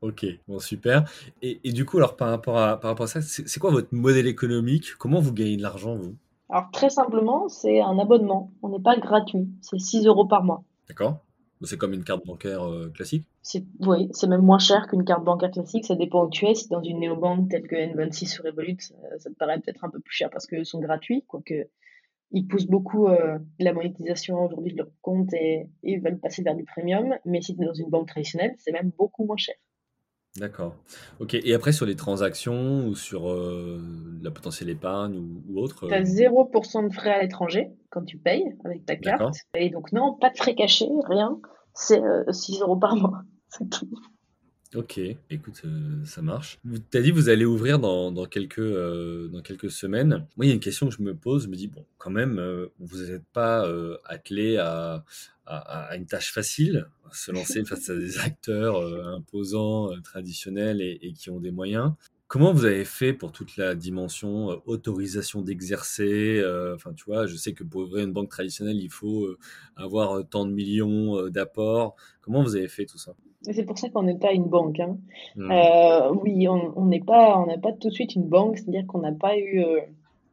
Ok, 0.00 0.26
bon, 0.48 0.58
super. 0.58 1.08
Et, 1.40 1.60
et, 1.62 1.70
du 1.70 1.84
coup, 1.84 1.98
alors, 1.98 2.16
par 2.16 2.30
rapport 2.30 2.58
à, 2.58 2.80
par 2.80 2.90
rapport 2.90 3.04
à 3.04 3.08
ça, 3.08 3.22
c'est, 3.22 3.46
c'est 3.46 3.60
quoi 3.60 3.70
votre 3.70 3.94
modèle 3.94 4.26
économique? 4.26 4.96
Comment 4.98 5.20
vous 5.20 5.32
gagnez 5.32 5.56
de 5.56 5.62
l'argent, 5.62 5.94
vous? 5.94 6.16
Alors, 6.50 6.68
très 6.72 6.90
simplement, 6.90 7.48
c'est 7.48 7.80
un 7.80 7.96
abonnement. 8.00 8.50
On 8.64 8.70
n'est 8.70 8.82
pas 8.82 8.96
gratuit. 8.96 9.48
C'est 9.60 9.78
6 9.78 10.06
euros 10.06 10.26
par 10.26 10.42
mois. 10.42 10.64
D'accord. 10.88 11.23
C'est 11.62 11.78
comme 11.78 11.94
une 11.94 12.04
carte 12.04 12.26
bancaire 12.26 12.62
euh, 12.68 12.90
classique 12.90 13.24
Oui, 13.80 14.08
c'est 14.12 14.26
même 14.26 14.42
moins 14.42 14.58
cher 14.58 14.86
qu'une 14.88 15.04
carte 15.04 15.24
bancaire 15.24 15.50
classique. 15.50 15.86
Ça 15.86 15.94
dépend 15.94 16.26
où 16.26 16.30
tu 16.30 16.46
es. 16.46 16.54
Si 16.54 16.68
dans 16.68 16.82
une 16.82 17.00
néobanque 17.00 17.50
telle 17.50 17.66
que 17.66 17.76
N26 17.76 18.40
ou 18.40 18.44
Revolut, 18.44 18.76
ça, 18.80 19.30
te 19.30 19.34
paraît 19.36 19.60
peut-être 19.60 19.84
un 19.84 19.90
peu 19.90 20.00
plus 20.00 20.14
cher 20.14 20.30
parce 20.30 20.46
qu'ils 20.46 20.66
sont 20.66 20.80
gratuits, 20.80 21.24
quoique 21.26 21.68
ils 22.32 22.46
poussent 22.46 22.66
beaucoup 22.66 23.06
euh, 23.06 23.38
la 23.60 23.72
monétisation 23.72 24.44
aujourd'hui 24.44 24.72
de 24.72 24.78
leur 24.78 24.90
compte 25.02 25.32
et, 25.34 25.68
ils 25.84 26.00
veulent 26.00 26.18
passer 26.18 26.42
vers 26.42 26.56
du 26.56 26.64
premium. 26.64 27.14
Mais 27.24 27.40
si 27.40 27.54
tu 27.54 27.62
es 27.62 27.66
dans 27.66 27.74
une 27.74 27.90
banque 27.90 28.08
traditionnelle, 28.08 28.54
c'est 28.58 28.72
même 28.72 28.90
beaucoup 28.98 29.24
moins 29.24 29.36
cher. 29.36 29.54
D'accord. 30.36 30.74
Ok. 31.20 31.34
Et 31.34 31.54
après, 31.54 31.72
sur 31.72 31.86
les 31.86 31.96
transactions 31.96 32.86
ou 32.86 32.96
sur 32.96 33.30
euh, 33.30 33.80
la 34.22 34.30
potentielle 34.30 34.68
épargne 34.68 35.16
ou, 35.48 35.58
autre 35.60 35.86
Tu 35.86 35.94
as 35.94 36.02
0% 36.02 36.88
de 36.88 36.92
frais 36.92 37.12
à 37.12 37.22
l'étranger 37.22 37.70
quand 37.90 38.04
tu 38.04 38.18
payes 38.18 38.44
avec 38.64 38.84
ta 38.84 38.96
carte. 38.96 39.36
Et 39.54 39.70
donc, 39.70 39.92
non, 39.92 40.14
pas 40.14 40.30
de 40.30 40.36
frais 40.36 40.54
cachés, 40.54 40.88
rien 41.08 41.38
c'est 41.74 42.00
6 42.30 42.56
euh, 42.56 42.64
euros 42.64 42.76
par 42.76 42.96
mois. 42.96 43.22
C'est 43.48 43.68
tout. 43.68 43.88
Ok, 44.74 44.98
écoute, 45.30 45.62
euh, 45.64 46.04
ça 46.04 46.20
marche. 46.20 46.58
Tu 46.90 46.98
as 46.98 47.02
dit 47.02 47.10
que 47.10 47.14
vous 47.14 47.28
allez 47.28 47.44
ouvrir 47.44 47.78
dans, 47.78 48.26
quelques, 48.26 48.58
euh, 48.58 49.28
dans 49.28 49.40
quelques 49.40 49.70
semaines. 49.70 50.26
Moi, 50.36 50.46
il 50.46 50.48
y 50.48 50.50
a 50.50 50.54
une 50.54 50.60
question 50.60 50.88
que 50.88 50.94
je 50.94 51.02
me 51.02 51.14
pose. 51.14 51.44
Je 51.44 51.48
me 51.48 51.56
dis, 51.56 51.68
bon, 51.68 51.84
quand 51.98 52.10
même, 52.10 52.40
vous 52.80 52.98
n'êtes 52.98 53.24
pas 53.32 53.68
attelé 54.04 54.56
à, 54.56 55.04
à, 55.46 55.96
une 55.96 56.06
tâche 56.06 56.32
facile, 56.32 56.86
se 57.12 57.30
lancer 57.30 57.64
face 57.66 57.88
à 57.90 57.94
des 57.94 58.18
acteurs 58.18 58.82
imposants, 59.06 59.90
traditionnels 60.02 60.80
et, 60.80 61.12
qui 61.12 61.30
ont 61.30 61.40
des 61.40 61.52
moyens. 61.52 61.92
Comment 62.26 62.52
vous 62.52 62.64
avez 62.64 62.84
fait 62.84 63.12
pour 63.12 63.32
toute 63.32 63.56
la 63.56 63.74
dimension 63.74 64.50
euh, 64.50 64.56
autorisation 64.66 65.42
d'exercer 65.42 66.40
euh, 66.40 66.74
Enfin, 66.74 66.92
tu 66.92 67.04
vois, 67.04 67.26
je 67.26 67.36
sais 67.36 67.52
que 67.52 67.62
pour 67.62 67.82
ouvrir 67.82 68.04
une 68.04 68.12
banque 68.12 68.30
traditionnelle, 68.30 68.78
il 68.80 68.90
faut 68.90 69.26
euh, 69.26 69.38
avoir 69.76 70.26
tant 70.28 70.46
de 70.46 70.52
millions 70.52 71.28
d'apports. 71.28 71.94
Comment 72.22 72.42
vous 72.42 72.56
avez 72.56 72.68
fait 72.68 72.86
tout 72.86 72.98
ça? 72.98 73.14
C'est 73.52 73.64
pour 73.64 73.78
ça 73.78 73.88
qu'on 73.88 74.02
n'est 74.02 74.18
pas 74.18 74.32
une 74.32 74.46
banque. 74.46 74.80
Hein. 74.80 74.96
Mmh. 75.36 75.52
oui, 76.22 76.48
on 76.48 76.86
n'est 76.86 77.00
pas, 77.00 77.38
on 77.38 77.46
n'a 77.46 77.58
pas 77.58 77.72
tout 77.72 77.88
de 77.88 77.94
suite 77.94 78.14
une 78.14 78.28
banque, 78.28 78.58
c'est-à-dire 78.58 78.86
qu'on 78.86 79.00
n'a 79.00 79.12
pas 79.12 79.36
eu, 79.36 79.62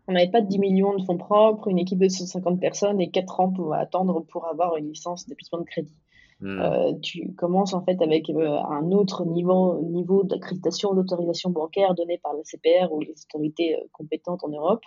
on 0.07 0.13
n'avait 0.13 0.31
pas 0.31 0.41
10 0.41 0.59
millions 0.59 0.95
de 0.95 1.03
fonds 1.03 1.17
propres, 1.17 1.67
une 1.67 1.79
équipe 1.79 1.99
de 1.99 2.07
150 2.07 2.59
personnes 2.59 3.01
et 3.01 3.09
4 3.09 3.39
ans 3.39 3.51
pour 3.51 3.73
attendre 3.73 4.25
pour 4.31 4.47
avoir 4.47 4.77
une 4.77 4.89
licence 4.89 5.25
d'établissement 5.25 5.59
de 5.59 5.65
crédit. 5.65 5.95
Hmm. 6.41 6.59
Euh, 6.59 6.93
tu 7.03 7.33
commences 7.35 7.73
en 7.73 7.83
fait 7.83 8.01
avec 8.01 8.27
euh, 8.31 8.57
un 8.63 8.91
autre 8.91 9.25
niveau, 9.25 9.79
niveau 9.83 10.23
d'accréditation, 10.23 10.93
d'autorisation 10.95 11.51
bancaire 11.51 11.93
donné 11.93 12.17
par 12.17 12.33
la 12.33 12.41
CPR 12.43 12.91
ou 12.91 12.99
les 12.99 13.13
autorités 13.29 13.75
euh, 13.75 13.87
compétentes 13.91 14.43
en 14.43 14.49
Europe. 14.49 14.83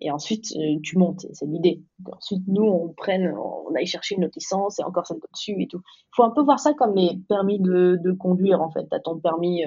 Et 0.00 0.10
ensuite, 0.10 0.52
tu 0.82 0.98
montes, 0.98 1.26
c'est 1.32 1.46
l'idée. 1.46 1.82
Ensuite, 2.12 2.42
nous, 2.48 2.64
on 2.64 2.88
prenne, 2.88 3.34
on 3.36 3.74
aille 3.74 3.86
chercher 3.86 4.16
notre 4.18 4.34
licence 4.36 4.78
et 4.78 4.84
encore 4.84 5.06
celle 5.06 5.18
dessus 5.32 5.62
et 5.62 5.66
tout. 5.66 5.80
Il 5.80 6.16
faut 6.16 6.24
un 6.24 6.30
peu 6.30 6.42
voir 6.42 6.58
ça 6.58 6.74
comme 6.74 6.94
les 6.94 7.18
permis 7.28 7.58
de, 7.58 8.12
conduire, 8.18 8.60
en 8.60 8.70
fait. 8.70 8.86
Tu 8.88 8.94
as 8.94 9.00
ton 9.00 9.18
permis 9.18 9.64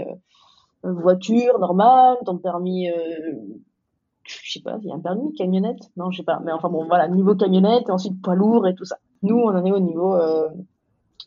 voiture 0.83 1.57
normal, 1.57 2.17
ton 2.25 2.37
permis, 2.37 2.87
je 4.29 4.51
sais 4.51 4.61
pas, 4.61 4.77
il 4.81 4.87
y 4.87 4.91
a 4.91 4.95
un 4.95 4.99
permis 4.99 5.33
camionnette? 5.33 5.89
Non, 5.97 6.11
je 6.11 6.17
sais 6.17 6.23
pas. 6.23 6.39
Mais 6.43 6.51
enfin 6.51 6.69
bon, 6.69 6.85
voilà, 6.85 7.07
niveau 7.07 7.35
camionnette 7.35 7.89
et 7.89 7.91
ensuite 7.91 8.21
poids 8.21 8.35
lourd 8.35 8.67
et 8.67 8.75
tout 8.75 8.85
ça. 8.85 8.97
Nous, 9.23 9.35
on 9.35 9.49
en 9.49 9.65
est 9.65 9.71
au 9.71 9.79
niveau 9.79 10.15
euh, 10.15 10.49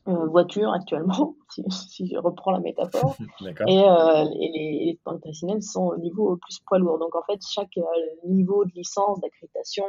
voiture 0.07 0.73
actuellement, 0.73 1.37
si, 1.71 2.07
je 2.09 2.19
reprends 2.19 2.51
la 2.51 2.61
métaphore. 2.61 3.17
et, 3.67 3.83
euh, 3.85 4.25
et, 4.41 4.51
les, 4.53 4.85
les 4.87 5.01
traditionnelles 5.05 5.63
sont 5.63 5.87
au 5.87 5.97
niveau 5.97 6.37
plus 6.37 6.59
poids 6.67 6.79
lourd. 6.79 6.99
Donc 6.99 7.15
en 7.15 7.23
fait, 7.23 7.41
chaque 7.49 7.77
euh, 7.79 7.83
niveau 8.29 8.65
de 8.65 8.73
licence, 8.75 9.21
d'accréditation, 9.21 9.85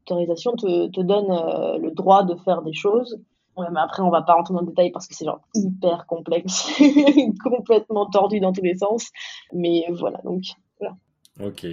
d'autorisation 0.00 0.52
te, 0.52 0.88
te 0.88 1.00
donne 1.00 1.30
euh, 1.30 1.78
le 1.78 1.90
droit 1.92 2.24
de 2.24 2.34
faire 2.36 2.62
des 2.62 2.74
choses. 2.74 3.20
Ouais, 3.56 3.66
mais 3.72 3.80
après, 3.80 4.02
on 4.02 4.10
va 4.10 4.22
pas 4.22 4.34
rentrer 4.34 4.54
dans 4.54 4.60
le 4.60 4.66
détail 4.66 4.92
parce 4.92 5.08
que 5.08 5.14
c'est 5.16 5.24
genre 5.24 5.40
hyper 5.54 6.06
complexe, 6.06 6.68
complètement 7.42 8.06
tordu 8.06 8.38
dans 8.38 8.52
tous 8.52 8.62
les 8.62 8.76
sens. 8.76 9.10
Mais 9.52 9.84
voilà, 9.90 10.20
donc 10.22 10.42
voilà. 10.78 10.94
Ok. 11.40 11.66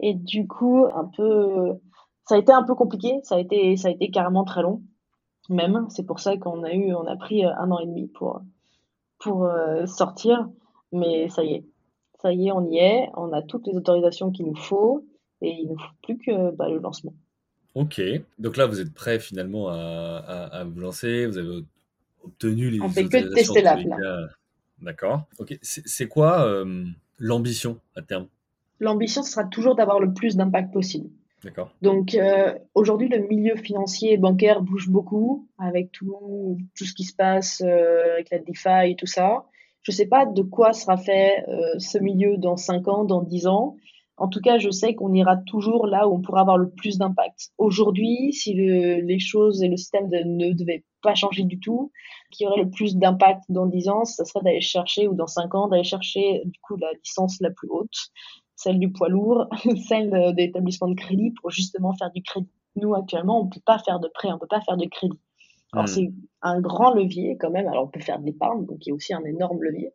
Et 0.00 0.14
du 0.14 0.46
coup, 0.46 0.86
un 0.94 1.04
peu, 1.16 1.80
ça 2.28 2.36
a 2.36 2.38
été 2.38 2.52
un 2.52 2.62
peu 2.62 2.74
compliqué. 2.76 3.20
Ça 3.24 3.36
a 3.36 3.38
été, 3.40 3.76
ça 3.76 3.88
a 3.88 3.90
été 3.90 4.10
carrément 4.10 4.44
très 4.44 4.62
long 4.62 4.82
même. 5.48 5.86
C'est 5.90 6.04
pour 6.04 6.20
ça 6.20 6.36
qu'on 6.36 6.62
a 6.62 6.72
eu, 6.72 6.94
on 6.94 7.06
a 7.06 7.16
pris 7.16 7.44
euh, 7.44 7.54
un 7.56 7.70
an 7.70 7.78
et 7.80 7.86
demi 7.86 8.08
pour, 8.08 8.42
pour 9.18 9.44
euh, 9.44 9.86
sortir. 9.86 10.48
Mais 10.92 11.28
ça 11.28 11.42
y 11.42 11.54
est, 11.54 11.64
ça 12.20 12.32
y 12.32 12.48
est, 12.48 12.52
on 12.52 12.70
y 12.70 12.78
est. 12.78 13.08
On 13.14 13.32
a 13.32 13.42
toutes 13.42 13.66
les 13.66 13.76
autorisations 13.76 14.30
qu'il 14.30 14.46
nous 14.46 14.56
faut 14.56 15.06
et 15.40 15.50
il 15.50 15.70
ne 15.70 15.76
faut 15.76 15.94
plus 16.02 16.18
que 16.18 16.50
bah, 16.54 16.68
le 16.68 16.78
lancement. 16.78 17.14
Ok, 17.74 18.02
donc 18.38 18.58
là 18.58 18.66
vous 18.66 18.80
êtes 18.80 18.92
prêt 18.92 19.18
finalement 19.18 19.68
à, 19.68 19.76
à, 19.76 20.64
vous 20.64 20.78
lancer, 20.78 21.24
vous 21.24 21.38
avez 21.38 21.64
obtenu 22.22 22.68
les 22.68 22.82
On 22.82 22.90
fait 22.90 23.08
que 23.08 23.34
tester 23.34 23.62
l'app 23.62 23.80
D'accord. 24.82 25.26
Ok, 25.38 25.56
c'est 25.62 26.08
quoi 26.08 26.44
euh, 26.44 26.84
l'ambition 27.18 27.78
à 27.94 28.02
terme? 28.02 28.26
L'ambition, 28.80 29.22
ce 29.22 29.30
sera 29.30 29.44
toujours 29.44 29.76
d'avoir 29.76 30.00
le 30.00 30.12
plus 30.12 30.36
d'impact 30.36 30.72
possible. 30.72 31.08
Donc 31.80 32.14
euh, 32.14 32.54
aujourd'hui, 32.74 33.08
le 33.08 33.26
milieu 33.26 33.56
financier 33.56 34.12
et 34.12 34.16
bancaire 34.16 34.62
bouge 34.62 34.88
beaucoup 34.88 35.48
avec 35.58 35.90
tout, 35.92 36.58
tout 36.76 36.84
ce 36.84 36.94
qui 36.94 37.04
se 37.04 37.14
passe 37.14 37.62
euh, 37.64 38.14
avec 38.14 38.30
la 38.30 38.38
DeFi 38.38 38.92
et 38.92 38.96
tout 38.96 39.06
ça. 39.06 39.46
Je 39.82 39.90
ne 39.90 39.96
sais 39.96 40.06
pas 40.06 40.26
de 40.26 40.42
quoi 40.42 40.72
sera 40.72 40.96
fait 40.96 41.44
euh, 41.48 41.78
ce 41.78 41.98
milieu 41.98 42.36
dans 42.36 42.56
5 42.56 42.86
ans, 42.86 43.04
dans 43.04 43.22
10 43.22 43.48
ans. 43.48 43.76
En 44.16 44.28
tout 44.28 44.40
cas, 44.40 44.58
je 44.58 44.70
sais 44.70 44.94
qu'on 44.94 45.12
ira 45.14 45.36
toujours 45.36 45.86
là 45.86 46.06
où 46.06 46.14
on 46.14 46.20
pourra 46.20 46.42
avoir 46.42 46.58
le 46.58 46.70
plus 46.70 46.98
d'impact. 46.98 47.50
Aujourd'hui, 47.58 48.32
si 48.32 48.54
le, 48.54 49.00
les 49.00 49.18
choses 49.18 49.62
et 49.62 49.68
le 49.68 49.76
système 49.76 50.08
ne 50.08 50.52
devaient 50.52 50.84
pas 51.02 51.16
changer 51.16 51.42
du 51.42 51.58
tout, 51.58 51.90
qui 52.30 52.46
aurait 52.46 52.62
le 52.62 52.70
plus 52.70 52.96
d'impact 52.96 53.42
dans 53.48 53.66
10 53.66 53.88
ans, 53.88 54.04
ce 54.04 54.24
serait 54.24 54.44
d'aller 54.44 54.60
chercher, 54.60 55.08
ou 55.08 55.14
dans 55.14 55.26
5 55.26 55.52
ans, 55.56 55.66
d'aller 55.66 55.82
chercher 55.82 56.42
du 56.44 56.60
coup 56.60 56.76
la 56.76 56.92
licence 56.92 57.40
la 57.40 57.50
plus 57.50 57.68
haute 57.68 58.12
celle 58.62 58.78
du 58.78 58.90
poids 58.90 59.08
lourd, 59.08 59.46
celle 59.88 60.34
d'établissement 60.34 60.88
de 60.88 60.94
crédit 60.94 61.32
pour 61.32 61.50
justement 61.50 61.92
faire 61.94 62.10
du 62.10 62.22
crédit. 62.22 62.50
Nous, 62.76 62.94
actuellement, 62.94 63.40
on 63.40 63.44
ne 63.44 63.50
peut 63.50 63.60
pas 63.64 63.78
faire 63.78 64.00
de 64.00 64.08
prêt, 64.08 64.28
on 64.28 64.34
ne 64.34 64.38
peut 64.38 64.46
pas 64.46 64.60
faire 64.60 64.76
de 64.76 64.86
crédit. 64.86 65.18
Alors, 65.72 65.84
hmm. 65.84 65.88
c'est 65.88 66.12
un 66.42 66.60
grand 66.60 66.92
levier 66.92 67.36
quand 67.38 67.50
même. 67.50 67.68
Alors, 67.68 67.84
on 67.84 67.88
peut 67.88 68.00
faire 68.00 68.18
de 68.18 68.26
l'épargne, 68.26 68.66
donc 68.66 68.78
il 68.86 68.90
y 68.90 68.92
a 68.92 68.94
aussi 68.94 69.14
un 69.14 69.24
énorme 69.24 69.62
levier. 69.62 69.92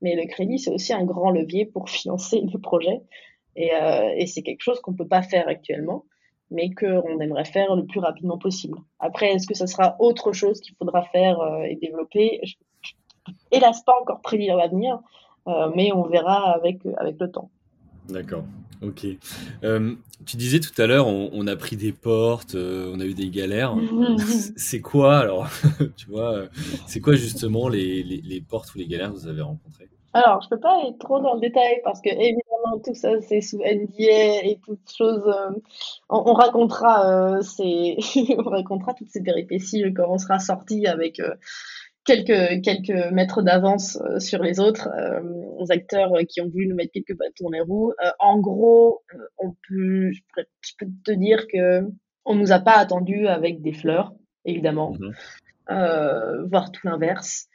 Mais 0.00 0.16
le 0.16 0.26
crédit, 0.26 0.58
c'est 0.58 0.70
aussi 0.70 0.92
un 0.92 1.04
grand 1.04 1.30
levier 1.30 1.66
pour 1.66 1.88
financer 1.90 2.40
le 2.40 2.58
projet. 2.58 3.02
Et, 3.56 3.74
euh, 3.74 4.14
et 4.16 4.26
c'est 4.26 4.42
quelque 4.42 4.62
chose 4.62 4.80
qu'on 4.80 4.92
ne 4.92 4.96
peut 4.96 5.08
pas 5.08 5.22
faire 5.22 5.48
actuellement, 5.48 6.04
mais 6.50 6.70
qu'on 6.70 7.20
aimerait 7.20 7.44
faire 7.44 7.74
le 7.76 7.84
plus 7.84 8.00
rapidement 8.00 8.38
possible. 8.38 8.78
Après, 8.98 9.32
est-ce 9.32 9.46
que 9.46 9.54
ça 9.54 9.66
sera 9.66 9.96
autre 9.98 10.32
chose 10.32 10.60
qu'il 10.60 10.74
faudra 10.76 11.02
faire 11.02 11.40
euh, 11.40 11.62
et 11.62 11.76
développer? 11.76 12.40
Je, 12.42 12.54
Hélas, 13.50 13.82
pas 13.84 13.94
encore 14.00 14.20
prédire 14.20 14.56
l'avenir, 14.56 14.98
euh, 15.46 15.70
mais 15.74 15.92
on 15.92 16.04
verra 16.04 16.52
avec, 16.52 16.80
avec 16.96 17.20
le 17.20 17.30
temps. 17.30 17.50
D'accord. 18.12 18.44
Ok. 18.82 19.06
Euh, 19.62 19.94
tu 20.26 20.36
disais 20.36 20.58
tout 20.58 20.80
à 20.80 20.86
l'heure, 20.86 21.06
on, 21.06 21.46
a 21.46 21.56
pris 21.56 21.76
des 21.76 21.92
portes, 21.92 22.56
euh, 22.56 22.92
on 22.92 23.00
a 23.00 23.04
eu 23.04 23.14
des 23.14 23.30
galères. 23.30 23.76
c'est 24.56 24.80
quoi 24.80 25.18
alors 25.18 25.48
Tu 25.96 26.08
vois, 26.08 26.32
euh, 26.32 26.48
c'est 26.86 27.00
quoi 27.00 27.14
justement 27.14 27.68
les, 27.68 28.02
les, 28.02 28.40
portes 28.40 28.74
ou 28.74 28.78
les 28.78 28.86
galères 28.86 29.10
que 29.10 29.16
vous 29.16 29.28
avez 29.28 29.42
rencontrées? 29.42 29.88
Alors, 30.14 30.42
je 30.42 30.48
peux 30.48 30.60
pas 30.60 30.82
être 30.88 30.98
trop 30.98 31.20
dans 31.20 31.34
le 31.34 31.40
détail 31.40 31.80
parce 31.84 32.00
que 32.02 32.10
évidemment 32.10 32.78
tout 32.84 32.94
ça 32.94 33.20
c'est 33.22 33.40
sous 33.40 33.58
NDA 33.58 34.44
et 34.44 34.58
toutes 34.62 34.90
choses. 34.94 35.32
On, 36.10 36.22
on, 36.26 36.34
racontera, 36.34 37.40
c'est, 37.42 37.96
on 38.38 38.42
racontera 38.42 38.94
toutes 38.94 39.10
ces 39.10 39.22
péripéties 39.22 39.84
quand 39.94 40.08
on 40.08 40.18
sera 40.18 40.38
sorti 40.38 40.86
avec 40.86 41.20
quelques, 42.04 42.62
quelques 42.62 43.12
mètres 43.12 43.42
d'avance 43.42 43.98
euh, 44.02 44.18
sur 44.18 44.42
les 44.42 44.60
autres 44.60 44.88
aux 45.58 45.70
acteurs 45.70 46.12
qui 46.28 46.40
ont 46.40 46.48
voulu 46.48 46.66
nous 46.66 46.74
mettre 46.74 46.92
quelques 46.92 47.16
bâtons 47.16 47.44
dans 47.44 47.50
les 47.50 47.60
roues. 47.60 47.92
en 48.18 48.38
gros, 48.38 49.02
on 49.38 49.54
peut, 49.68 50.10
je 50.10 50.72
peux 50.78 50.86
te 51.04 51.12
dire 51.12 51.46
que 51.46 51.82
on 52.24 52.34
nous 52.34 52.52
a 52.52 52.60
pas 52.60 52.76
attendu 52.76 53.26
avec 53.26 53.62
des 53.62 53.72
fleurs, 53.72 54.12
évidemment, 54.44 54.92
mmh 54.98 55.12
voire 56.50 56.70
tout 56.72 56.86
l'inverse, 56.86 57.48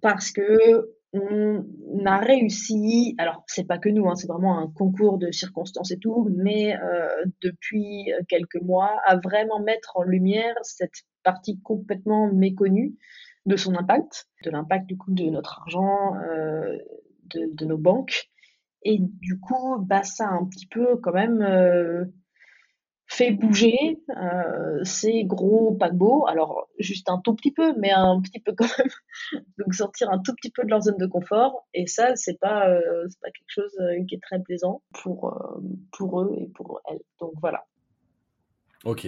parce 0.00 0.30
que 0.30 0.94
on 1.14 1.64
a 2.06 2.18
réussi, 2.18 3.14
alors 3.18 3.44
c'est 3.46 3.66
pas 3.66 3.78
que 3.78 3.88
nous, 3.88 4.08
hein, 4.08 4.16
c'est 4.16 4.26
vraiment 4.26 4.58
un 4.58 4.68
concours 4.68 5.18
de 5.18 5.30
circonstances 5.30 5.92
et 5.92 5.98
tout, 5.98 6.28
mais 6.36 6.76
euh, 6.76 7.24
depuis 7.40 8.10
quelques 8.28 8.60
mois, 8.60 8.98
à 9.06 9.16
vraiment 9.16 9.60
mettre 9.60 9.96
en 9.96 10.02
lumière 10.02 10.54
cette 10.62 11.04
partie 11.22 11.60
complètement 11.60 12.32
méconnue 12.32 12.94
de 13.46 13.56
son 13.56 13.74
impact, 13.74 14.28
de 14.44 14.50
l'impact 14.50 14.86
du 14.86 14.96
coup 14.96 15.12
de 15.12 15.24
notre 15.24 15.60
argent, 15.60 16.16
euh, 16.16 16.78
de, 17.34 17.50
de, 17.52 17.64
nos 17.64 17.78
banques. 17.78 18.30
Et 18.82 18.98
du 19.00 19.38
coup, 19.40 19.78
bah, 19.80 20.02
ça 20.02 20.28
a 20.28 20.32
un 20.32 20.44
petit 20.46 20.66
peu 20.66 20.96
quand 20.96 21.12
même 21.12 21.40
euh, 21.42 22.04
fait 23.06 23.30
bouger 23.30 24.00
euh, 24.16 24.82
ces 24.82 25.24
gros 25.24 25.72
paquebots. 25.74 26.26
Alors, 26.26 26.68
juste 26.78 27.08
un 27.08 27.20
tout 27.22 27.34
petit 27.34 27.52
peu, 27.52 27.74
mais 27.78 27.90
un 27.90 28.20
petit 28.20 28.40
peu 28.40 28.52
quand 28.56 28.66
même. 28.78 29.42
Donc, 29.58 29.74
sortir 29.74 30.10
un 30.10 30.18
tout 30.18 30.34
petit 30.34 30.50
peu 30.50 30.64
de 30.64 30.70
leur 30.70 30.82
zone 30.82 30.96
de 30.98 31.06
confort. 31.06 31.66
Et 31.74 31.86
ça, 31.86 32.16
c'est 32.16 32.38
pas, 32.38 32.68
euh, 32.68 33.06
pas 33.22 33.30
quelque 33.30 33.48
chose 33.48 33.76
euh, 33.80 34.04
qui 34.08 34.14
est 34.14 34.22
très 34.22 34.40
plaisant 34.40 34.82
pour, 35.02 35.32
euh, 35.32 35.60
pour 35.92 36.22
eux 36.22 36.34
et 36.38 36.48
pour 36.48 36.80
elles. 36.88 37.02
Donc, 37.20 37.32
voilà. 37.40 37.64
Ok. 38.84 39.04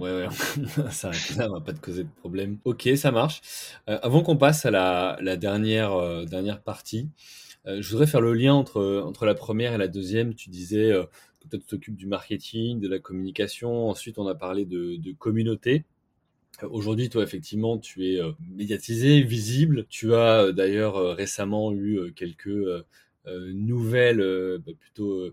Ouais, 0.00 0.10
ouais, 0.10 0.26
là, 1.36 1.48
on 1.50 1.54
va 1.54 1.60
pas 1.60 1.72
te 1.72 1.80
causer 1.80 2.04
de 2.04 2.10
problème. 2.20 2.58
Ok, 2.64 2.88
ça 2.96 3.10
marche. 3.10 3.40
Euh, 3.88 3.98
avant 4.02 4.22
qu'on 4.22 4.36
passe 4.36 4.66
à 4.66 4.70
la, 4.70 5.18
la 5.20 5.36
dernière, 5.36 6.26
dernière 6.26 6.62
partie, 6.62 7.08
je 7.66 7.90
voudrais 7.90 8.06
faire 8.06 8.20
le 8.22 8.32
lien 8.32 8.54
entre, 8.54 9.02
entre 9.04 9.26
la 9.26 9.34
première 9.34 9.74
et 9.74 9.78
la 9.78 9.88
deuxième. 9.88 10.34
Tu 10.34 10.48
disais 10.50 10.92
peut-être 11.40 11.66
t'occupes 11.66 11.96
du 11.96 12.06
marketing, 12.06 12.80
de 12.80 12.88
la 12.88 12.98
communication. 12.98 13.88
Ensuite, 13.88 14.18
on 14.18 14.26
a 14.26 14.34
parlé 14.34 14.64
de, 14.64 14.96
de 14.96 15.12
communauté. 15.12 15.84
Aujourd'hui, 16.62 17.08
toi, 17.08 17.22
effectivement, 17.22 17.78
tu 17.78 18.12
es 18.12 18.20
euh, 18.20 18.32
médiatisé, 18.50 19.22
visible. 19.22 19.86
Tu 19.88 20.14
as 20.14 20.42
euh, 20.42 20.52
d'ailleurs 20.52 20.96
euh, 20.96 21.14
récemment 21.14 21.72
eu 21.72 22.12
quelques 22.14 22.48
nouvelles 23.52 24.58
bah, 24.64 24.72
plutôt 24.78 25.30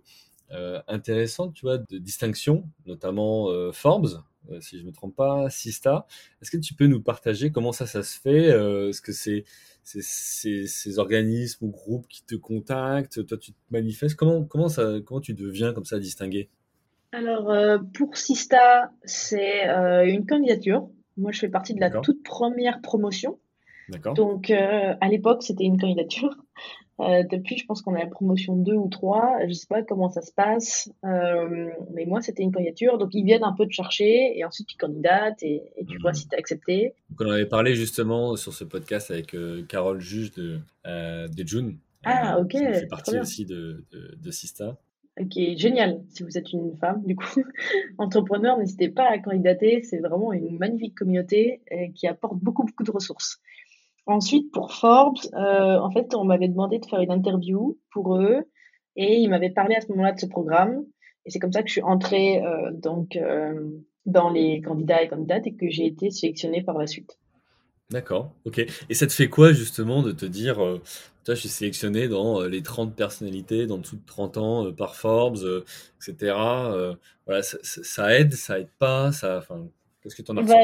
intéressantes, 0.87 1.53
tu 1.53 1.65
vois, 1.65 1.77
de 1.77 1.97
distinction, 1.97 2.69
notamment 2.85 3.49
Forbes, 3.71 4.21
si 4.59 4.77
je 4.77 4.83
ne 4.83 4.87
me 4.87 4.93
trompe 4.93 5.15
pas, 5.15 5.49
Sista. 5.49 6.05
Est-ce 6.41 6.51
que 6.51 6.57
tu 6.57 6.73
peux 6.73 6.87
nous 6.87 7.01
partager 7.01 7.51
comment 7.51 7.71
ça, 7.71 7.87
ça 7.87 8.03
se 8.03 8.19
fait 8.19 8.47
Est-ce 8.47 9.01
que 9.01 9.11
c'est 9.11 9.43
ces, 9.83 10.67
ces, 10.67 10.99
organismes 10.99 11.65
ou 11.65 11.69
groupes 11.69 12.07
qui 12.07 12.23
te 12.23 12.35
contactent 12.35 13.25
Toi, 13.25 13.37
tu 13.37 13.53
te 13.53 13.57
manifestes 13.69 14.15
Comment, 14.15 14.43
comment, 14.43 14.69
ça, 14.69 14.93
comment 15.05 15.21
tu 15.21 15.33
deviens 15.33 15.73
comme 15.73 15.85
ça 15.85 15.99
distingué? 15.99 16.49
Alors, 17.11 17.49
euh, 17.49 17.77
pour 17.93 18.17
Sista, 18.17 18.91
c'est 19.03 19.69
euh, 19.69 20.05
une 20.05 20.25
candidature. 20.25 20.89
Moi, 21.17 21.31
je 21.31 21.39
fais 21.39 21.49
partie 21.49 21.73
de 21.73 21.79
la 21.79 21.89
toute 21.89 22.23
première 22.23 22.81
promotion. 22.81 23.39
Donc, 24.15 24.49
euh, 24.49 24.95
à 24.99 25.07
l'époque, 25.07 25.43
c'était 25.43 25.63
une 25.63 25.79
candidature. 25.79 26.35
Euh, 27.01 27.23
depuis, 27.29 27.57
je 27.57 27.65
pense 27.65 27.81
qu'on 27.81 27.93
est 27.95 28.01
à 28.01 28.05
la 28.05 28.09
promotion 28.09 28.55
2 28.55 28.73
ou 28.73 28.87
3. 28.87 29.39
Je 29.47 29.53
sais 29.53 29.67
pas 29.67 29.83
comment 29.83 30.09
ça 30.09 30.21
se 30.21 30.31
passe. 30.31 30.89
Euh, 31.03 31.69
mais 31.93 32.05
moi, 32.05 32.21
c'était 32.21 32.43
une 32.43 32.53
candidature. 32.53 32.97
Donc, 32.97 33.13
ils 33.13 33.25
viennent 33.25 33.43
un 33.43 33.53
peu 33.53 33.65
te 33.65 33.73
chercher 33.73 34.37
et 34.37 34.45
ensuite 34.45 34.67
tu 34.67 34.77
candidates 34.77 35.43
et, 35.43 35.61
tu 35.89 35.97
vois 35.99 36.11
mhm. 36.11 36.15
si 36.15 36.27
tu 36.29 36.35
as 36.35 36.39
accepté. 36.39 36.93
Donc, 37.09 37.27
on 37.27 37.31
avait 37.31 37.45
parlé 37.45 37.75
justement 37.75 38.35
sur 38.37 38.53
ce 38.53 38.63
podcast 38.63 39.11
avec 39.11 39.35
euh, 39.35 39.63
Carole 39.67 39.99
Juge 39.99 40.31
de, 40.31 40.59
de 40.85 41.47
June. 41.47 41.77
Ah, 42.05 42.39
ok. 42.39 42.49
Qui 42.49 42.59
fait 42.59 42.87
partie 42.87 43.19
aussi 43.19 43.45
de, 43.45 43.83
de, 43.91 44.15
de, 44.15 44.31
Sista. 44.31 44.77
Ok, 45.19 45.33
génial. 45.57 46.01
Si 46.09 46.23
vous 46.23 46.37
êtes 46.37 46.53
une 46.53 46.77
femme, 46.77 47.03
du 47.05 47.15
coup, 47.15 47.25
entrepreneur, 47.97 48.57
n'hésitez 48.57 48.89
pas 48.89 49.09
à 49.09 49.17
candidater. 49.17 49.81
C'est 49.81 49.99
vraiment 49.99 50.31
une 50.31 50.57
magnifique 50.57 50.95
communauté 50.95 51.61
qui 51.95 52.07
apporte 52.07 52.37
beaucoup, 52.37 52.63
beaucoup 52.63 52.83
de 52.83 52.91
ressources. 52.91 53.41
Ensuite, 54.07 54.51
pour 54.51 54.73
Forbes, 54.73 55.17
euh, 55.33 55.79
en 55.79 55.89
fait, 55.89 56.13
on 56.13 56.25
m'avait 56.25 56.47
demandé 56.47 56.77
de 56.77 56.85
faire 56.85 56.99
une 56.99 57.11
interview 57.11 57.79
pour 57.91 58.17
eux 58.17 58.43
et 58.95 59.17
ils 59.17 59.29
m'avaient 59.29 59.49
parlé 59.49 59.75
à 59.75 59.81
ce 59.81 59.87
moment-là 59.89 60.11
de 60.11 60.19
ce 60.19 60.27
programme. 60.27 60.85
Et 61.25 61.31
c'est 61.31 61.39
comme 61.39 61.51
ça 61.51 61.63
que 61.63 61.67
je 61.67 61.73
suis 61.73 61.81
entrée 61.81 62.43
euh, 62.43 62.71
donc 62.71 63.15
euh, 63.15 63.67
dans 64.05 64.29
les 64.29 64.61
candidats 64.61 65.01
et 65.01 65.07
candidates 65.07 65.47
et 65.47 65.55
que 65.55 65.69
j'ai 65.69 65.87
été 65.87 66.11
sélectionnée 66.11 66.61
par 66.61 66.77
la 66.77 66.85
suite. 66.85 67.17
D'accord, 67.89 68.31
ok. 68.45 68.63
Et 68.89 68.93
ça 68.93 69.07
te 69.07 69.11
fait 69.11 69.27
quoi 69.27 69.53
justement 69.53 70.03
de 70.03 70.11
te 70.11 70.25
dire, 70.25 70.55
toi, 71.23 71.35
je 71.35 71.39
suis 71.39 71.49
sélectionné 71.49 72.07
dans 72.07 72.41
les 72.41 72.63
30 72.63 72.95
personnalités 72.95 73.67
dans 73.67 73.77
dessous 73.77 73.97
de 73.97 74.05
30 74.05 74.37
ans 74.37 74.73
par 74.73 74.95
Forbes, 74.95 75.63
etc. 75.97 76.35
voilà, 77.27 77.43
ça, 77.43 78.19
aide, 78.19 78.33
ça 78.33 78.59
aide 78.59 78.71
pas, 78.79 79.11
ça, 79.11 79.43
qu'est-ce 80.01 80.15
que 80.15 80.23
tu 80.23 80.31
en 80.31 80.37
as 80.37 80.43
bah, 80.43 80.55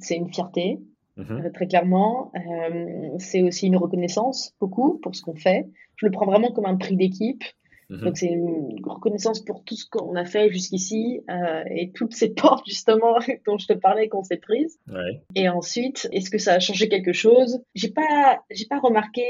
C'est 0.00 0.16
une 0.16 0.32
fierté. 0.32 0.80
Mhm. 1.16 1.44
Euh, 1.44 1.50
très 1.52 1.66
clairement. 1.66 2.32
Euh, 2.34 3.08
c'est 3.18 3.42
aussi 3.42 3.66
une 3.66 3.76
reconnaissance, 3.76 4.54
beaucoup, 4.60 4.98
pour 4.98 5.14
ce 5.14 5.22
qu'on 5.22 5.36
fait. 5.36 5.68
Je 5.96 6.06
le 6.06 6.12
prends 6.12 6.26
vraiment 6.26 6.50
comme 6.52 6.66
un 6.66 6.76
prix 6.76 6.96
d'équipe. 6.96 7.44
Mhm. 7.90 8.00
Donc 8.00 8.16
c'est 8.16 8.28
une 8.28 8.80
reconnaissance 8.84 9.40
pour 9.40 9.62
tout 9.62 9.76
ce 9.76 9.84
qu'on 9.88 10.16
a 10.16 10.24
fait 10.24 10.50
jusqu'ici 10.50 11.20
euh, 11.30 11.64
et 11.70 11.92
toutes 11.92 12.14
ces 12.14 12.30
portes 12.34 12.66
justement 12.66 13.18
dont 13.46 13.58
je 13.58 13.66
te 13.66 13.72
parlais 13.74 14.08
qu'on 14.08 14.22
s'est 14.24 14.38
prises. 14.38 14.78
Ouais. 14.88 15.22
Et 15.34 15.48
ensuite, 15.48 16.08
est-ce 16.12 16.30
que 16.30 16.38
ça 16.38 16.54
a 16.54 16.60
changé 16.60 16.88
quelque 16.88 17.12
chose? 17.12 17.62
J'ai 17.74 17.90
pas, 17.90 18.42
j'ai 18.50 18.66
pas 18.66 18.80
remarqué 18.80 19.24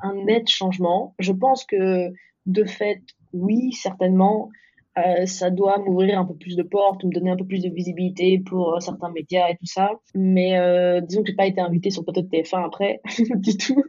un 0.00 0.14
net 0.24 0.48
changement. 0.48 1.14
Je 1.18 1.32
pense 1.32 1.64
que 1.64 2.10
de 2.46 2.64
fait, 2.64 3.02
oui, 3.32 3.72
certainement. 3.72 4.50
Euh, 4.98 5.24
ça 5.26 5.50
doit 5.50 5.78
m'ouvrir 5.78 6.18
un 6.18 6.24
peu 6.24 6.34
plus 6.34 6.56
de 6.56 6.64
portes, 6.64 7.04
me 7.04 7.12
donner 7.12 7.30
un 7.30 7.36
peu 7.36 7.46
plus 7.46 7.62
de 7.62 7.68
visibilité 7.68 8.40
pour 8.44 8.74
euh, 8.74 8.80
certains 8.80 9.10
médias 9.10 9.48
et 9.48 9.56
tout 9.56 9.66
ça. 9.66 9.92
Mais 10.14 10.58
euh, 10.58 11.00
disons 11.00 11.22
que 11.22 11.30
j'ai 11.30 11.36
pas 11.36 11.46
été 11.46 11.60
invitée 11.60 11.90
sur 11.90 12.02
le 12.02 12.06
plateau 12.06 12.22
de 12.22 12.28
TF1 12.28 12.66
après, 12.66 13.00
du 13.36 13.56
tout. 13.56 13.84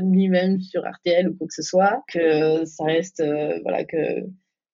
Ni 0.00 0.28
même 0.28 0.60
sur 0.60 0.82
RTL 0.82 1.28
ou 1.28 1.36
quoi 1.36 1.46
que 1.46 1.54
ce 1.54 1.62
soit. 1.62 2.02
Que 2.08 2.64
ça 2.64 2.84
reste, 2.84 3.22
voilà, 3.62 3.84
que, 3.84 4.22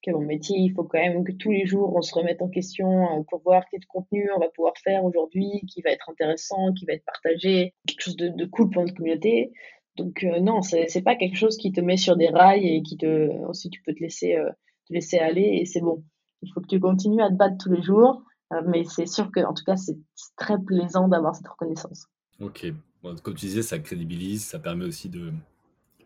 que 0.05 0.13
mon 0.13 0.21
métier, 0.21 0.57
il 0.57 0.73
faut 0.73 0.85
quand 0.85 1.01
même 1.01 1.25
que 1.25 1.33
tous 1.33 1.51
les 1.51 1.67
jours 1.67 1.93
on 1.97 2.03
se 2.03 2.15
remette 2.15 2.43
en 2.43 2.49
question 2.49 3.25
pour 3.29 3.43
voir 3.43 3.65
quel 3.71 3.85
contenu 3.87 4.31
on 4.37 4.39
va 4.39 4.49
pouvoir 4.55 4.75
faire 4.85 5.05
aujourd'hui, 5.05 5.63
qui 5.69 5.83
va 5.83 5.91
être 5.91 6.09
intéressant, 6.09 6.73
qui 6.75 6.87
va 6.87 6.93
être 6.93 7.05
partagé, 7.05 7.75
quelque 7.89 8.03
chose 8.03 8.17
de, 8.17 8.29
de 8.29 8.45
cool 8.45 8.71
pour 8.71 8.83
notre 8.83 8.95
communauté. 8.95 9.53
Donc 9.97 10.25
non, 10.41 10.63
c'est 10.63 11.03
pas 11.03 11.17
quelque 11.17 11.37
chose 11.37 11.57
qui 11.57 11.73
te 11.73 11.81
met 11.81 11.97
sur 11.97 12.17
des 12.17 12.29
rails 12.29 12.69
et 12.69 12.83
qui 12.83 12.97
te 12.99 13.31
aussi 13.49 13.69
tu 13.71 13.81
peux 13.83 13.95
te 13.95 14.01
laisser 14.01 14.37
te 14.87 14.93
laisser 14.93 15.19
aller 15.19 15.59
et 15.61 15.67
c'est 15.67 15.81
bon. 15.81 16.03
Il 16.43 16.53
faut 16.53 16.61
que 16.61 16.67
tu 16.67 16.81
continues 16.81 17.23
à 17.23 17.29
te 17.29 17.35
battre 17.35 17.57
tous 17.59 17.73
les 17.73 17.83
jours, 17.83 18.23
euh, 18.53 18.63
mais 18.67 18.85
c'est 18.85 19.07
sûr 19.07 19.31
que, 19.31 19.41
en 19.41 19.55
tout 19.55 19.65
cas, 19.65 19.77
c'est 19.77 19.97
très 20.37 20.59
plaisant 20.59 21.09
d'avoir 21.09 21.35
cette 21.35 21.49
reconnaissance. 21.49 22.07
Ok. 22.41 22.67
comme 23.23 23.35
tu 23.35 23.47
disais, 23.47 23.63
ça 23.63 23.79
crédibilise, 23.79 24.45
ça 24.45 24.59
permet 24.59 24.85
aussi 24.85 25.09
de 25.09 25.33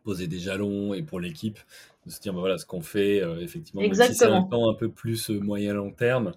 poser 0.04 0.26
des 0.26 0.38
jalons 0.38 0.94
et 0.94 1.02
pour 1.02 1.20
l'équipe 1.20 1.58
de 2.06 2.10
se 2.10 2.20
dire 2.20 2.32
bah 2.32 2.40
voilà 2.40 2.56
ce 2.56 2.64
qu'on 2.64 2.80
fait 2.80 3.22
euh, 3.22 3.40
effectivement 3.40 3.82
même 3.82 3.92
si 3.92 4.14
c'est 4.14 4.24
un 4.24 4.42
temps 4.42 4.70
un 4.70 4.74
peu 4.74 4.88
plus 4.88 5.30
euh, 5.30 5.38
moyen 5.38 5.74
long 5.74 5.90
terme 5.90 6.32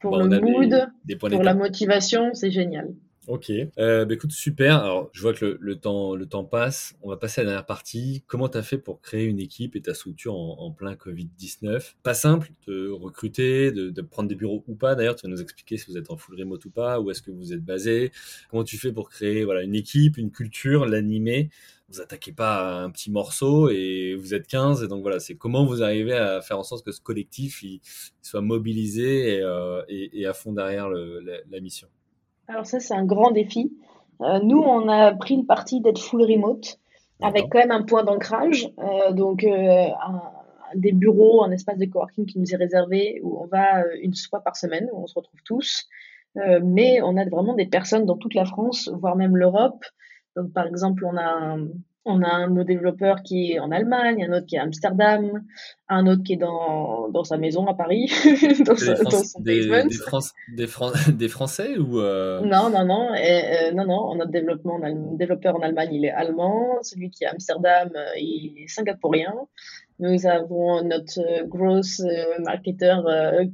pour 0.00 0.18
le 0.18 0.40
mood 0.40 0.90
pour 1.18 1.28
la 1.42 1.54
motivation 1.54 2.34
c'est 2.34 2.50
génial 2.50 2.92
Ok, 3.28 3.50
euh, 3.50 4.04
bah 4.04 4.14
écoute, 4.14 4.30
super. 4.30 4.76
Alors, 4.76 5.10
je 5.12 5.20
vois 5.20 5.34
que 5.34 5.58
le, 5.60 5.76
temps, 5.76 6.14
le 6.14 6.26
temps 6.26 6.44
passe. 6.44 6.94
On 7.02 7.08
va 7.08 7.16
passer 7.16 7.40
à 7.40 7.44
la 7.44 7.50
dernière 7.50 7.66
partie. 7.66 8.22
Comment 8.28 8.48
tu 8.48 8.56
as 8.56 8.62
fait 8.62 8.78
pour 8.78 9.00
créer 9.00 9.24
une 9.24 9.40
équipe 9.40 9.74
et 9.74 9.82
ta 9.82 9.94
structure 9.94 10.36
en, 10.36 10.70
plein 10.70 10.94
Covid-19 10.94 11.94
Pas 12.04 12.14
simple 12.14 12.52
de 12.68 12.88
recruter, 12.88 13.72
de, 13.72 14.00
prendre 14.02 14.28
des 14.28 14.36
bureaux 14.36 14.62
ou 14.68 14.76
pas. 14.76 14.94
D'ailleurs, 14.94 15.16
tu 15.16 15.26
vas 15.26 15.32
nous 15.32 15.42
expliquer 15.42 15.76
si 15.76 15.90
vous 15.90 15.98
êtes 15.98 16.08
en 16.12 16.16
full 16.16 16.38
remote 16.38 16.64
ou 16.66 16.70
pas, 16.70 17.00
où 17.00 17.10
est-ce 17.10 17.20
que 17.20 17.32
vous 17.32 17.52
êtes 17.52 17.64
basé. 17.64 18.12
Comment 18.48 18.62
tu 18.62 18.78
fais 18.78 18.92
pour 18.92 19.10
créer 19.10 19.44
voilà, 19.44 19.62
une 19.62 19.74
équipe, 19.74 20.18
une 20.18 20.30
culture, 20.30 20.86
l'animer? 20.86 21.50
Vous 21.88 22.00
attaquez 22.00 22.32
pas 22.32 22.78
à 22.78 22.82
un 22.84 22.90
petit 22.90 23.10
morceau 23.10 23.70
et 23.70 24.14
vous 24.14 24.34
êtes 24.34 24.46
15 24.46 24.82
et 24.82 24.88
donc 24.88 25.02
voilà 25.02 25.20
c'est 25.20 25.36
comment 25.36 25.64
vous 25.64 25.84
arrivez 25.84 26.14
à 26.14 26.40
faire 26.42 26.58
en 26.58 26.64
sorte 26.64 26.84
que 26.84 26.90
ce 26.90 27.00
collectif 27.00 27.62
il, 27.62 27.80
soit 28.22 28.40
mobilisé 28.40 29.36
et, 29.36 29.40
euh, 29.40 29.82
et, 29.88 30.26
à 30.26 30.34
fond 30.34 30.52
derrière 30.52 30.88
le, 30.88 31.20
la 31.20 31.60
mission 31.60 31.86
alors 32.48 32.66
ça, 32.66 32.80
c'est 32.80 32.94
un 32.94 33.04
grand 33.04 33.30
défi. 33.30 33.72
Euh, 34.20 34.40
nous, 34.40 34.58
on 34.58 34.88
a 34.88 35.12
pris 35.14 35.36
le 35.36 35.44
parti 35.44 35.80
d'être 35.80 36.00
full 36.00 36.22
remote, 36.22 36.78
avec 37.22 37.48
quand 37.50 37.58
même 37.58 37.70
un 37.70 37.82
point 37.82 38.04
d'ancrage, 38.04 38.70
euh, 38.78 39.12
donc 39.12 39.42
euh, 39.44 39.88
des 40.74 40.92
bureaux, 40.92 41.42
un 41.42 41.50
espace 41.50 41.78
de 41.78 41.86
coworking 41.86 42.26
qui 42.26 42.38
nous 42.38 42.52
est 42.52 42.56
réservé, 42.56 43.20
où 43.22 43.38
on 43.42 43.46
va 43.46 43.84
une 44.02 44.14
fois 44.14 44.40
par 44.40 44.56
semaine, 44.56 44.88
où 44.92 45.02
on 45.02 45.06
se 45.06 45.14
retrouve 45.14 45.40
tous. 45.44 45.86
mais 46.62 47.00
on 47.02 47.16
a 47.16 47.24
vraiment 47.24 47.54
des 47.54 47.66
personnes 47.66 48.04
dans 48.04 48.16
toute 48.16 48.34
la 48.34 48.44
France, 48.44 48.90
voire 48.92 49.16
même 49.16 49.36
l'Europe. 49.36 49.84
Donc, 50.36 50.52
par 50.52 50.66
exemple, 50.66 51.06
on 51.06 51.16
a 51.16 51.56
On 52.08 52.22
a 52.22 52.28
un 52.32 52.48
de 52.48 52.54
nos 52.54 52.64
développeurs 52.64 53.22
qui 53.22 53.52
est 53.52 53.58
en 53.58 53.70
Allemagne, 53.72 54.24
un 54.28 54.32
autre 54.36 54.46
qui 54.46 54.54
est 54.54 54.58
à 54.60 54.62
Amsterdam, 54.62 55.42
un 55.88 56.06
autre 56.06 56.22
qui 56.22 56.34
est 56.34 56.36
dans, 56.36 57.08
dans 57.08 57.24
sa 57.24 57.36
maison 57.36 57.66
à 57.66 57.74
Paris, 57.74 58.06
dans, 58.64 58.74
Des, 58.74 58.78
sa- 58.78 58.94
dans 58.94 59.10
Français, 59.10 59.24
son 59.26 59.40
des, 59.40 59.68
basement. 59.68 59.88
des, 59.90 59.96
Fran- 59.96 60.18
des, 60.56 60.66
Fran- 60.66 60.92
des 61.12 61.28
Français 61.28 61.76
ou 61.78 61.98
euh, 61.98 62.40
Non, 62.42 62.70
non, 62.70 62.84
non, 62.84 63.12
et, 63.14 63.42
euh, 63.70 63.72
non, 63.72 63.84
non, 63.86 64.14
notre 64.14 64.30
développement 64.30 64.78
développeur 65.16 65.56
en 65.56 65.60
Allemagne, 65.60 65.90
il 65.92 66.04
est 66.04 66.10
allemand, 66.12 66.78
celui 66.82 67.10
qui 67.10 67.24
est 67.24 67.26
à 67.26 67.32
Amsterdam, 67.32 67.90
euh, 67.96 68.04
il 68.18 68.54
est 68.62 68.68
singapourien. 68.68 69.34
Nous 69.98 70.26
avons 70.26 70.82
notre 70.84 71.44
gross 71.48 72.00
euh, 72.00 72.38
marketeur 72.44 73.04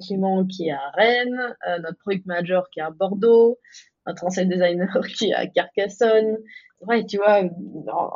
Clément 0.05 0.44
qui 0.44 0.68
est 0.68 0.72
à 0.72 0.90
Rennes, 0.94 1.40
notre 1.82 1.98
product 1.98 2.26
manager 2.26 2.68
qui 2.70 2.80
est 2.80 2.82
à 2.82 2.90
Bordeaux, 2.90 3.59
notre 4.07 4.24
ancien 4.24 4.44
designer 4.46 4.88
qui 5.16 5.30
est 5.30 5.34
à 5.34 5.46
Carcassonne. 5.46 6.38
Ouais, 6.86 7.05
tu 7.07 7.16
vois, 7.18 7.42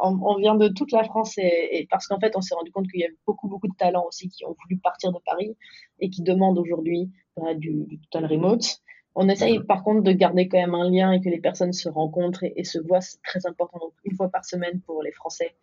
on, 0.02 0.18
on 0.22 0.36
vient 0.38 0.56
de 0.56 0.66
toute 0.68 0.90
la 0.90 1.04
France 1.04 1.38
et, 1.38 1.68
et 1.78 1.86
parce 1.88 2.08
qu'en 2.08 2.18
fait, 2.18 2.36
on 2.36 2.40
s'est 2.40 2.54
rendu 2.56 2.72
compte 2.72 2.88
qu'il 2.88 3.00
y 3.00 3.04
avait 3.04 3.14
beaucoup, 3.26 3.48
beaucoup 3.48 3.68
de 3.68 3.76
talents 3.78 4.04
aussi 4.08 4.28
qui 4.28 4.44
ont 4.44 4.56
voulu 4.64 4.78
partir 4.80 5.12
de 5.12 5.18
Paris 5.24 5.56
et 6.00 6.10
qui 6.10 6.22
demandent 6.22 6.58
aujourd'hui 6.58 7.10
bah, 7.36 7.54
du, 7.54 7.84
du 7.86 8.00
total 8.00 8.26
remote. 8.28 8.78
On 9.14 9.28
essaye 9.28 9.60
par 9.60 9.82
contre 9.84 10.02
de 10.02 10.12
garder 10.12 10.48
quand 10.48 10.58
même 10.58 10.74
un 10.74 10.90
lien 10.90 11.12
et 11.12 11.20
que 11.20 11.28
les 11.30 11.40
personnes 11.40 11.72
se 11.72 11.88
rencontrent 11.88 12.42
et, 12.42 12.52
et 12.56 12.64
se 12.64 12.78
voient, 12.80 13.00
c'est 13.00 13.22
très 13.22 13.46
important. 13.46 13.78
Donc 13.78 13.92
une 14.04 14.16
fois 14.16 14.28
par 14.28 14.44
semaine 14.44 14.80
pour 14.84 15.02
les 15.02 15.12
Français 15.12 15.54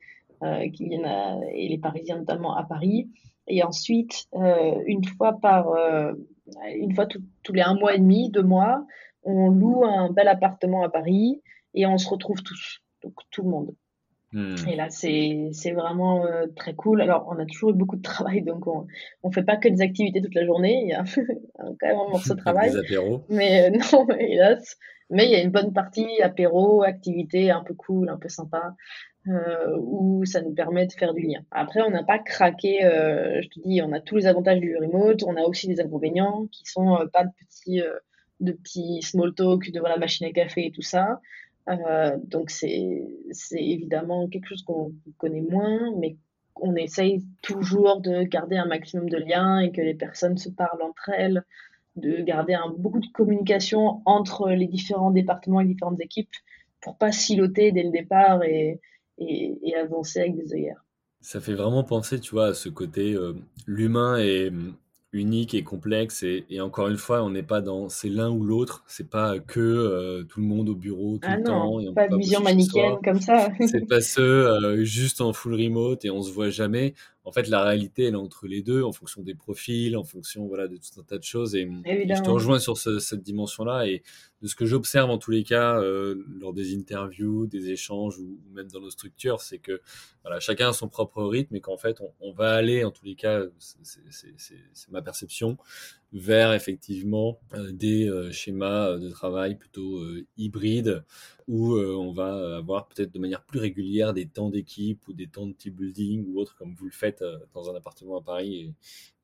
euh, 0.42 0.70
qui 0.72 0.88
viennent 0.88 1.06
à- 1.06 1.38
et 1.54 1.68
les 1.68 1.78
Parisiens 1.78 2.18
notamment 2.20 2.56
à 2.56 2.64
Paris. 2.64 3.10
Et 3.48 3.62
ensuite, 3.64 4.26
euh, 4.36 4.82
une 4.88 5.04
fois 5.04 5.34
par, 5.42 5.68
euh, 5.70 6.14
une 6.76 6.96
fois 6.96 7.06
tout- 7.06 7.22
tous 7.44 7.52
les 7.54 7.62
un 7.62 7.76
mois 7.76 7.94
et 7.94 8.00
demi, 8.00 8.30
deux 8.32 8.42
mois, 8.44 8.86
on 9.26 9.50
loue 9.50 9.86
un 9.86 10.10
bel 10.12 10.28
appartement 10.28 10.84
à 10.84 10.90
Paris 10.90 11.42
et 11.74 11.86
on 11.86 11.98
se 11.98 12.10
retrouve 12.10 12.42
tous, 12.44 12.80
donc 13.04 13.14
tout 13.32 13.44
le 13.44 13.50
monde. 13.50 13.76
hmm, 14.32 14.56
Et 14.68 14.76
là, 14.76 14.90
c'est 14.90 15.52
vraiment 15.74 16.26
euh, 16.26 16.48
très 16.56 16.74
cool. 16.76 17.02
Alors, 17.02 17.28
on 17.30 17.40
a 17.40 17.46
toujours 17.46 17.72
eu 17.72 17.74
beaucoup 17.74 17.96
de 17.98 18.02
travail, 18.02 18.42
donc 18.44 18.68
on 18.68 18.88
on 19.24 19.32
fait 19.32 19.44
pas 19.44 19.58
que 19.58 19.70
des 19.70 19.82
activités 19.82 20.22
toute 20.22 20.36
la 20.36 20.46
journée. 20.46 20.82
Il 20.84 20.90
y 20.90 20.94
a 20.94 21.04
quand 21.58 21.88
même 21.88 21.98
un 21.98 22.10
morceau 22.10 22.36
de 22.36 22.42
avec 22.46 22.60
des 22.72 22.72
travail. 22.72 22.78
apéros? 22.78 23.26
Mais 23.30 23.70
euh, 23.70 23.78
non, 23.94 24.08
hélas. 24.20 24.78
Mais 25.10 25.26
il 25.26 25.32
y 25.32 25.36
a 25.36 25.42
une 25.42 25.52
bonne 25.52 25.74
partie 25.74 26.22
apéro, 26.22 26.84
activité 26.84 27.52
un 27.52 27.64
peu 27.64 27.74
cool, 27.76 28.10
un 28.10 28.18
peu 28.18 28.30
sympa, 28.30 28.74
euh, 29.28 29.78
où 29.80 30.26
ça 30.26 30.42
nous 30.42 30.54
permet 30.54 30.88
de 30.88 30.94
faire 30.94 31.14
du 31.14 31.22
lien. 31.22 31.42
Après, 31.52 31.82
on 31.82 31.92
n'a 31.92 32.04
pas 32.04 32.20
craqué, 32.20 32.80
je 32.82 33.48
te 33.50 33.60
dis, 33.60 33.82
on 33.84 33.92
a 33.92 34.00
tous 34.00 34.16
les 34.16 34.26
avantages 34.28 34.60
du 34.60 34.76
remote, 34.78 35.24
on 35.24 35.36
a 35.36 35.42
aussi 35.44 35.68
des 35.68 35.80
inconvénients 35.82 36.48
qui 36.52 36.66
sont 36.66 36.98
pas 37.12 37.26
de 37.26 37.30
petits, 37.38 37.82
de 38.44 38.52
petits 38.52 39.02
small 39.02 39.34
talk 39.34 39.72
devant 39.72 39.90
la 39.90 39.98
machine 39.98 40.28
à 40.28 40.32
café 40.32 40.68
et 40.68 40.72
tout 40.72 40.82
ça. 40.82 41.22
Euh, 41.70 42.18
donc 42.24 42.50
c'est, 42.50 43.08
évidemment 43.52 44.28
quelque 44.28 44.48
chose 44.48 44.64
qu'on 44.64 44.94
connaît 45.18 45.42
moins, 45.42 45.94
mais 45.98 46.18
on 46.56 46.76
essaye 46.76 47.24
toujours 47.42 48.02
de 48.02 48.24
garder 48.24 48.58
un 48.58 48.66
maximum 48.66 49.10
de 49.10 49.18
liens 49.18 49.60
et 49.60 49.72
que 49.72 49.82
les 49.82 49.96
personnes 49.96 50.38
se 50.38 50.50
parlent 50.50 50.82
entre 50.82 51.10
elles 51.10 51.44
de 51.96 52.22
garder 52.24 52.54
un, 52.54 52.70
beaucoup 52.78 53.00
de 53.00 53.08
communication 53.14 54.02
entre 54.06 54.50
les 54.50 54.68
différents 54.68 55.12
départements 55.12 55.62
et 55.62 55.64
les 55.64 55.74
différentes 55.74 56.02
équipes 56.02 56.32
pour 56.82 56.98
pas 56.98 57.12
siloter 57.12 57.72
dès 57.72 57.84
le 57.84 57.92
départ 57.92 58.44
et, 58.44 58.80
et, 59.20 59.58
et 59.62 59.76
avancer 59.76 60.22
avec 60.22 60.36
des 60.36 60.54
œillères. 60.54 60.84
Ça 61.22 61.40
fait 61.40 61.54
vraiment 61.54 61.84
penser, 61.84 62.20
tu 62.20 62.32
vois, 62.32 62.48
à 62.48 62.54
ce 62.54 62.68
côté, 62.68 63.14
euh, 63.14 63.34
l'humain 63.66 64.16
hum, 64.48 64.76
unique 65.14 65.54
et 65.54 65.64
complexe 65.64 66.24
et, 66.24 66.46
et 66.50 66.60
encore 66.60 66.88
une 66.90 66.98
fois, 66.98 67.24
on 67.24 67.30
n'est 67.30 67.44
pas 67.44 67.62
dans 67.62 67.88
c'est 67.88 68.10
l'un 68.10 68.32
ou 68.32 68.44
l'autre, 68.44 68.84
c'est 68.88 69.10
pas 69.10 69.40
que 69.40 69.60
euh, 69.60 70.24
tout 70.24 70.42
le 70.42 70.48
monde 70.48 70.70
au 70.70 70.76
bureau 70.76 71.20
tout 71.20 71.30
Ah 71.30 71.38
le 71.38 71.44
non, 71.44 71.46
temps 71.46 71.80
et 71.80 71.88
on 71.88 71.94
pas 71.94 72.08
de 72.08 72.18
vision 72.18 72.42
manichéenne 72.42 72.98
comme 73.04 73.22
ça. 73.22 73.50
C'est 73.68 73.88
pas 73.88 74.02
ceux 74.02 74.48
euh, 74.48 74.84
juste 74.84 75.22
en 75.22 75.32
full 75.32 75.54
remote 75.54 76.04
et 76.04 76.10
on 76.10 76.22
se 76.22 76.32
voit 76.32 76.50
jamais. 76.50 76.94
En 77.26 77.32
fait, 77.32 77.48
la 77.48 77.64
réalité, 77.64 78.04
elle 78.04 78.14
est 78.16 78.18
entre 78.18 78.48
les 78.48 78.62
deux, 78.62 78.84
en 78.84 78.92
fonction 78.92 79.22
des 79.22 79.34
profils, 79.34 79.96
en 79.96 80.04
fonction 80.04 80.46
voilà, 80.48 80.68
de 80.68 80.76
tout 80.76 81.00
un 81.00 81.04
tas 81.04 81.18
de 81.18 81.24
choses. 81.24 81.56
Et, 81.56 81.62
et 82.04 82.08
je 82.16 82.22
te 82.22 82.30
rejoins 82.30 82.60
sur 82.60 82.78
ce- 82.78 83.00
cette 83.00 83.24
dimension-là. 83.24 83.88
Et 83.88 84.04
de 84.42 84.48
ce 84.48 84.56
que 84.56 84.66
j'observe 84.66 85.10
en 85.10 85.18
tous 85.18 85.32
les 85.32 85.46
cas, 85.46 85.80
euh, 85.80 86.22
lors 86.40 86.54
des 86.54 86.76
interviews, 86.76 87.48
des 87.48 87.70
échanges 87.70 88.20
ou, 88.20 88.38
même 88.54 88.68
dans 88.70 88.82
nos 88.82 88.90
structures, 88.90 89.40
c'est 89.40 89.60
que 89.60 89.82
voilà, 90.24 90.42
chacun 90.42 90.70
a 90.70 90.74
son 90.74 90.90
propre 90.90 91.24
rythme 91.24 91.56
et 91.56 91.62
qu'en 91.62 91.78
fait, 91.78 92.02
on, 92.02 92.12
on 92.20 92.34
va 92.34 92.54
aller, 92.56 92.84
en 92.84 92.92
tous 92.92 93.06
les 93.06 93.16
cas, 93.16 93.42
c'est 93.58 94.92
ma 94.92 95.02
perception, 95.02 95.58
vers 96.14 96.54
effectivement 96.54 97.40
euh, 97.56 97.72
des 97.72 98.08
euh, 98.08 98.32
schémas 98.32 98.98
de 98.98 99.10
travail 99.10 99.56
plutôt 99.56 99.98
euh, 99.98 100.26
hybrides 100.38 101.04
où 101.48 101.74
euh, 101.74 101.96
on 101.96 102.14
va 102.14 102.58
avoir 102.58 102.88
peut-être 102.88 103.12
de 103.12 103.20
manière 103.20 103.44
plus 103.44 103.60
régulière 103.60 104.14
des 104.14 104.28
temps 104.28 104.50
d'équipe 104.50 105.08
ou 105.08 105.14
des 105.14 105.28
temps 105.28 105.48
de 105.48 105.54
team 105.54 105.74
building 105.74 106.26
ou 106.28 106.40
autre 106.40 106.56
comme 106.56 106.74
vous 106.76 106.86
le 106.86 106.92
faites 106.92 107.22
euh, 107.24 107.38
dans 107.54 107.70
un 107.70 107.76
appartement 107.76 108.18
à 108.18 108.22
Paris. 108.22 108.56
Et, 108.56 108.74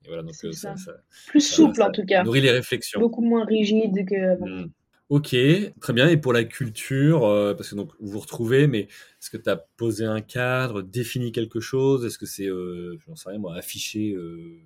et 0.06 0.08
voilà, 0.08 0.24
donc 0.24 0.34
euh, 0.44 0.52
ça, 0.52 0.76
ça. 0.76 0.86
ça, 0.86 1.04
Plus 1.28 1.42
souple 1.42 1.82
en 1.82 1.92
tout 1.92 2.06
cas. 2.06 2.24
nourrit 2.24 2.42
les 2.42 2.52
réflexions. 2.52 3.00
Beaucoup 3.00 3.22
moins 3.22 3.46
rigide 3.46 4.06
que. 4.08 4.64
Hmm. 4.64 4.70
Ok, 5.10 5.36
très 5.82 5.94
bien. 5.94 6.08
Et 6.08 6.18
pour 6.18 6.34
la 6.34 6.44
culture, 6.44 7.26
euh, 7.26 7.56
parce 7.56 7.70
que 7.72 7.76
donc 7.76 7.92
vous 8.00 8.12
vous 8.12 8.20
retrouvez, 8.20 8.68
mais 8.68 8.82
est-ce 8.82 9.32
que 9.32 9.38
tu 9.38 9.50
as 9.50 9.58
posé 9.58 10.06
un 10.06 10.22
cadre, 10.22 10.84
défini 10.84 11.32
quelque 11.32 11.60
chose? 11.60 12.06
Est-ce 12.06 12.20
que 12.20 12.28
c'est, 12.28 12.46
euh, 12.48 12.96
j'en 13.08 13.16
sais 13.16 13.30
rien 13.30 13.40
moi, 13.40 13.56
affiché 13.56 14.12
euh, 14.14 14.60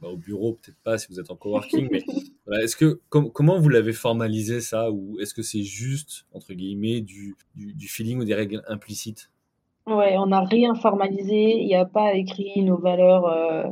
bah, 0.00 0.08
au 0.08 0.16
bureau 0.16 0.52
Peut-être 0.52 0.78
pas 0.84 0.98
si 0.98 1.08
vous 1.10 1.20
êtes 1.20 1.30
en 1.30 1.36
coworking, 1.36 1.88
mais 1.90 2.04
voilà, 2.46 2.64
est-ce 2.64 2.76
que 2.76 3.00
com- 3.08 3.30
comment 3.32 3.58
vous 3.58 3.68
l'avez 3.68 3.92
formalisé 3.92 4.60
ça, 4.60 4.90
ou 4.90 5.18
est-ce 5.20 5.34
que 5.34 5.42
c'est 5.42 5.62
juste 5.62 6.26
entre 6.32 6.54
guillemets 6.54 7.00
du, 7.00 7.36
du, 7.54 7.74
du 7.74 7.88
feeling 7.88 8.20
ou 8.20 8.24
des 8.24 8.34
règles 8.34 8.62
implicites? 8.68 9.30
Ouais, 9.86 10.18
on 10.18 10.26
n'a 10.26 10.40
rien 10.42 10.74
formalisé, 10.74 11.56
il 11.60 11.66
n'y 11.66 11.74
a 11.74 11.86
pas 11.86 12.12
écrit 12.14 12.62
nos 12.62 12.76
valeurs 12.76 13.26
euh, 13.26 13.64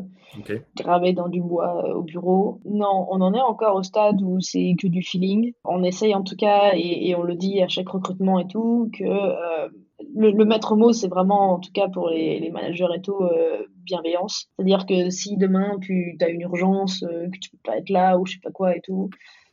gravées 0.75 1.13
dans 1.13 1.29
du 1.29 1.43
bois 1.43 1.85
euh, 1.85 1.95
au 1.97 2.03
bureau. 2.03 2.59
Non, 2.65 3.07
on 3.11 3.21
en 3.21 3.35
est 3.35 3.41
encore 3.41 3.77
au 3.77 3.83
stade 3.83 4.23
où 4.23 4.41
c'est 4.41 4.77
que 4.79 4.87
du 4.87 5.03
feeling. 5.03 5.53
On 5.65 5.83
essaye 5.85 6.15
en 6.15 6.23
tout 6.23 6.37
cas, 6.37 6.73
et, 6.75 7.09
et 7.11 7.15
on 7.15 7.23
le 7.23 7.35
dit 7.35 7.61
à 7.63 7.69
chaque 7.69 7.91
recrutement 7.91 8.39
et 8.39 8.47
tout, 8.49 8.91
que 8.95 9.05
euh, 9.05 9.69
le, 10.15 10.31
le 10.31 10.45
maître 10.47 10.75
mot, 10.75 10.93
c'est 10.93 11.09
vraiment, 11.09 11.53
en 11.55 11.59
tout 11.59 11.73
cas 11.73 11.89
pour 11.89 12.09
les, 12.09 12.41
les 12.41 12.51
managers 12.51 12.89
et 12.97 13.03
tout, 13.03 13.21
euh, 13.21 13.67
bienveillance. 13.87 14.49
C'est-à-dire 14.57 14.87
que 14.87 15.11
si 15.11 15.37
demain 15.37 15.79
tu 15.81 16.17
as 16.21 16.29
une 16.29 16.43
urgence, 16.43 17.03
euh, 17.03 17.29
que 17.31 17.39
tu 17.39 17.51
peux 17.51 17.59
pas 17.65 17.79
être 17.79 17.91
là 17.91 18.19
ou 18.19 18.27
je 18.27 18.35
sais 18.35 18.41
pas 18.43 18.51
quoi 18.51 18.77
et 18.77 18.81
tout, 18.83 19.11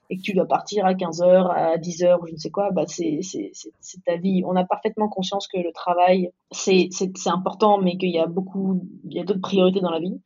et 0.09 0.17
que 0.17 0.21
tu 0.21 0.33
dois 0.33 0.47
partir 0.47 0.85
à 0.85 0.93
15h, 0.93 1.49
à 1.51 1.77
10h 1.77 2.21
ou 2.21 2.27
je 2.27 2.33
ne 2.33 2.37
sais 2.37 2.49
quoi, 2.49 2.71
bah 2.71 2.83
c'est 2.87 3.21
ta 4.05 4.17
vie. 4.17 4.43
On 4.45 4.55
a 4.55 4.65
parfaitement 4.65 5.07
conscience 5.07 5.47
que 5.47 5.57
le 5.57 5.71
travail, 5.71 6.31
c'est 6.51 6.89
important, 7.25 7.79
mais 7.79 7.97
qu'il 7.97 8.11
y 8.11 8.19
a 8.19 8.27
beaucoup, 8.27 8.85
il 9.05 9.13
y 9.13 9.19
a 9.19 9.23
d'autres 9.23 9.41
priorités 9.41 9.79
dans 9.79 9.91
la 9.91 9.99
vie. 9.99 10.19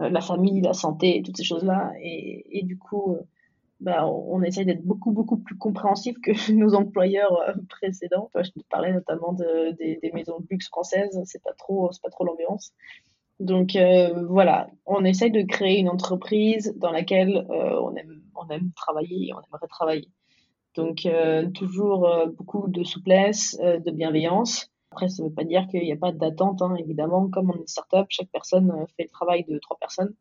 Euh, 0.00 0.10
la 0.10 0.20
famille, 0.20 0.60
la 0.60 0.74
santé, 0.74 1.22
toutes 1.24 1.36
ces 1.36 1.44
choses-là. 1.44 1.92
Et, 2.02 2.58
et 2.58 2.62
du 2.62 2.78
coup, 2.78 3.14
euh, 3.14 3.22
bah, 3.80 4.06
on, 4.06 4.42
essaye 4.42 4.66
d'être 4.66 4.84
beaucoup, 4.84 5.10
beaucoup 5.10 5.38
plus 5.38 5.56
compréhensif 5.56 6.16
que 6.22 6.32
nos 6.52 6.74
employeurs 6.74 7.54
précédents. 7.68 8.30
Je 8.34 8.50
te 8.50 8.60
parlais 8.70 8.92
notamment 8.92 9.32
de, 9.32 9.72
des, 9.76 9.98
des 10.02 10.12
maisons 10.12 10.40
de 10.40 10.46
luxe 10.50 10.68
françaises, 10.68 11.20
c'est 11.24 11.42
pas 11.42 11.52
trop, 11.54 11.90
pas 12.02 12.10
trop 12.10 12.24
l'ambiance. 12.24 12.72
Donc 13.40 13.76
euh, 13.76 14.24
voilà, 14.28 14.68
on 14.86 15.04
essaye 15.04 15.30
de 15.30 15.42
créer 15.42 15.78
une 15.78 15.90
entreprise 15.90 16.74
dans 16.78 16.90
laquelle 16.90 17.46
euh, 17.50 17.80
on 17.82 17.94
aime, 17.94 18.22
on 18.34 18.48
aime 18.48 18.72
travailler 18.74 19.28
et 19.28 19.32
on 19.34 19.38
aimerait 19.40 19.68
travailler. 19.68 20.08
Donc 20.74 21.06
euh, 21.06 21.48
toujours 21.50 22.06
euh, 22.08 22.26
beaucoup 22.26 22.68
de 22.68 22.82
souplesse, 22.84 23.58
euh, 23.62 23.78
de 23.78 23.90
bienveillance. 23.90 24.70
Après, 24.92 25.08
ça 25.08 25.22
ne 25.22 25.28
veut 25.28 25.34
pas 25.34 25.44
dire 25.44 25.66
qu'il 25.68 25.82
n'y 25.82 25.92
a 25.92 25.96
pas 25.96 26.12
d'attente, 26.12 26.62
hein, 26.62 26.74
évidemment. 26.78 27.28
Comme 27.28 27.50
on 27.50 27.54
est 27.54 27.60
une 27.60 27.66
startup, 27.66 28.06
chaque 28.08 28.30
personne 28.32 28.70
euh, 28.70 28.86
fait 28.96 29.04
le 29.04 29.10
travail 29.10 29.44
de 29.48 29.58
trois 29.58 29.76
personnes. 29.78 30.14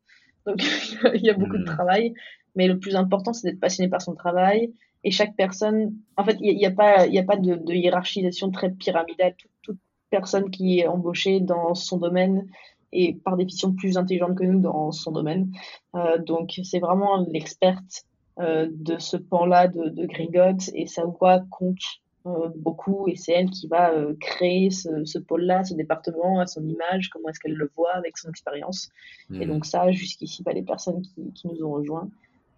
Donc 0.46 0.58
il 1.16 1.22
y 1.26 1.30
a 1.30 1.34
beaucoup 1.34 1.58
de 1.58 1.64
Hmm. 1.64 1.66
travail. 1.66 2.14
Mais 2.56 2.68
le 2.68 2.80
plus 2.80 2.96
important, 2.96 3.34
c'est 3.34 3.50
d'être 3.50 3.60
passionné 3.60 3.90
par 3.90 4.02
son 4.02 4.16
travail. 4.16 4.74
Et 5.04 5.12
chaque 5.12 5.36
personne, 5.36 5.94
en 6.18 6.24
fait, 6.26 6.38
il 6.42 6.56
n'y 6.58 6.66
a, 6.66 6.70
a 6.70 6.72
pas, 6.72 7.06
il 7.08 7.14
y 7.14 7.20
a 7.20 7.24
pas 7.24 7.38
de, 7.38 7.56
de 7.56 7.74
hiérarchisation 7.74 8.52
très 8.52 8.72
pyramidale. 8.72 9.36
Toute, 9.38 9.52
toute 9.62 9.80
personne 10.10 10.50
qui 10.52 10.80
est 10.80 10.88
embauchée 10.88 11.40
dans 11.42 11.76
son 11.76 11.98
domaine 11.98 12.48
est 12.92 13.22
par 13.24 13.38
définition 13.38 13.74
plus 13.74 13.98
intelligente 13.98 14.38
que 14.38 14.44
nous 14.44 14.60
dans 14.60 14.92
son 14.92 15.12
domaine. 15.12 15.52
Euh, 15.96 16.18
donc 16.18 16.60
c'est 16.64 16.80
vraiment 16.80 17.26
l'experte 17.30 18.04
euh, 18.40 18.68
de 18.72 18.98
ce 18.98 19.18
pan-là 19.18 19.68
de, 19.68 19.90
de 19.90 20.06
Gringot 20.06 20.58
et 20.74 20.88
sa 20.88 21.06
voix 21.06 21.40
compte 21.50 21.78
euh, 22.26 22.50
beaucoup 22.56 23.08
et 23.08 23.16
c'est 23.16 23.34
elle 23.34 23.50
qui 23.52 23.68
va 23.68 23.92
euh, 23.92 24.16
créer 24.20 24.72
ce, 24.72 25.06
ce 25.06 25.20
pôle-là, 25.20 25.64
ce 25.64 25.74
département 25.76 26.40
à 26.40 26.48
son 26.48 26.68
image, 26.68 27.10
comment 27.10 27.30
est-ce 27.30 27.40
qu'elle 27.40 27.54
le 27.54 27.70
voit 27.78 27.94
avec 27.94 28.18
son 28.18 28.30
expérience. 28.30 28.90
Et 29.40 29.46
Hmm. 29.46 29.50
donc 29.50 29.66
ça, 29.66 29.92
jusqu'ici, 29.92 30.42
bah, 30.44 30.52
les 30.54 30.64
personnes 30.64 31.02
qui, 31.02 31.32
qui 31.34 31.48
nous 31.48 31.64
ont 31.64 31.72
rejoints 31.74 32.10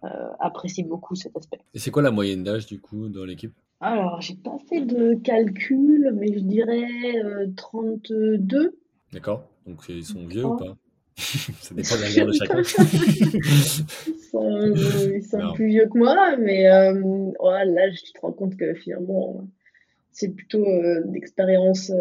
euh, 0.04 0.08
apprécient 0.40 0.86
beaucoup 0.86 1.14
cet 1.16 1.36
aspect. 1.36 1.58
Et 1.74 1.78
c'est 1.78 1.90
quoi 1.90 2.02
la 2.02 2.10
moyenne 2.10 2.44
d'âge 2.44 2.66
du 2.66 2.80
coup 2.80 3.08
dans 3.08 3.24
l'équipe? 3.24 3.52
Alors, 3.80 4.20
j'ai 4.20 4.34
pas 4.34 4.56
fait 4.68 4.80
de 4.80 5.14
calcul, 5.22 6.12
mais 6.14 6.32
je 6.32 6.40
dirais 6.40 7.22
euh, 7.24 7.46
32. 7.56 8.78
D'accord 9.12 9.44
Donc 9.68 9.82
ils 9.88 10.04
sont 10.04 10.26
vieux 10.26 10.44
ou 10.44 10.54
Oh. 10.54 10.56
pas? 10.56 10.76
Ça 11.18 11.74
dépend 11.74 11.96
de 11.96 12.00
la 12.02 12.10
guerre 12.14 12.26
de 12.26 12.32
chacun. 12.32 12.58
Ils 14.06 14.18
sont, 14.30 14.52
euh, 14.52 15.16
ils 15.16 15.24
sont 15.24 15.38
Non. 15.38 15.52
plus 15.54 15.66
vieux 15.68 15.88
que 15.92 15.98
moi, 15.98 16.36
mais 16.36 16.66
euh, 16.70 17.30
oh, 17.38 17.50
là, 17.50 17.90
tu 17.90 18.12
te 18.12 18.20
rends 18.20 18.32
compte 18.32 18.56
que 18.56 18.74
finalement, 18.74 19.44
c'est 20.12 20.28
plutôt 20.30 20.64
l'expérience, 21.12 21.92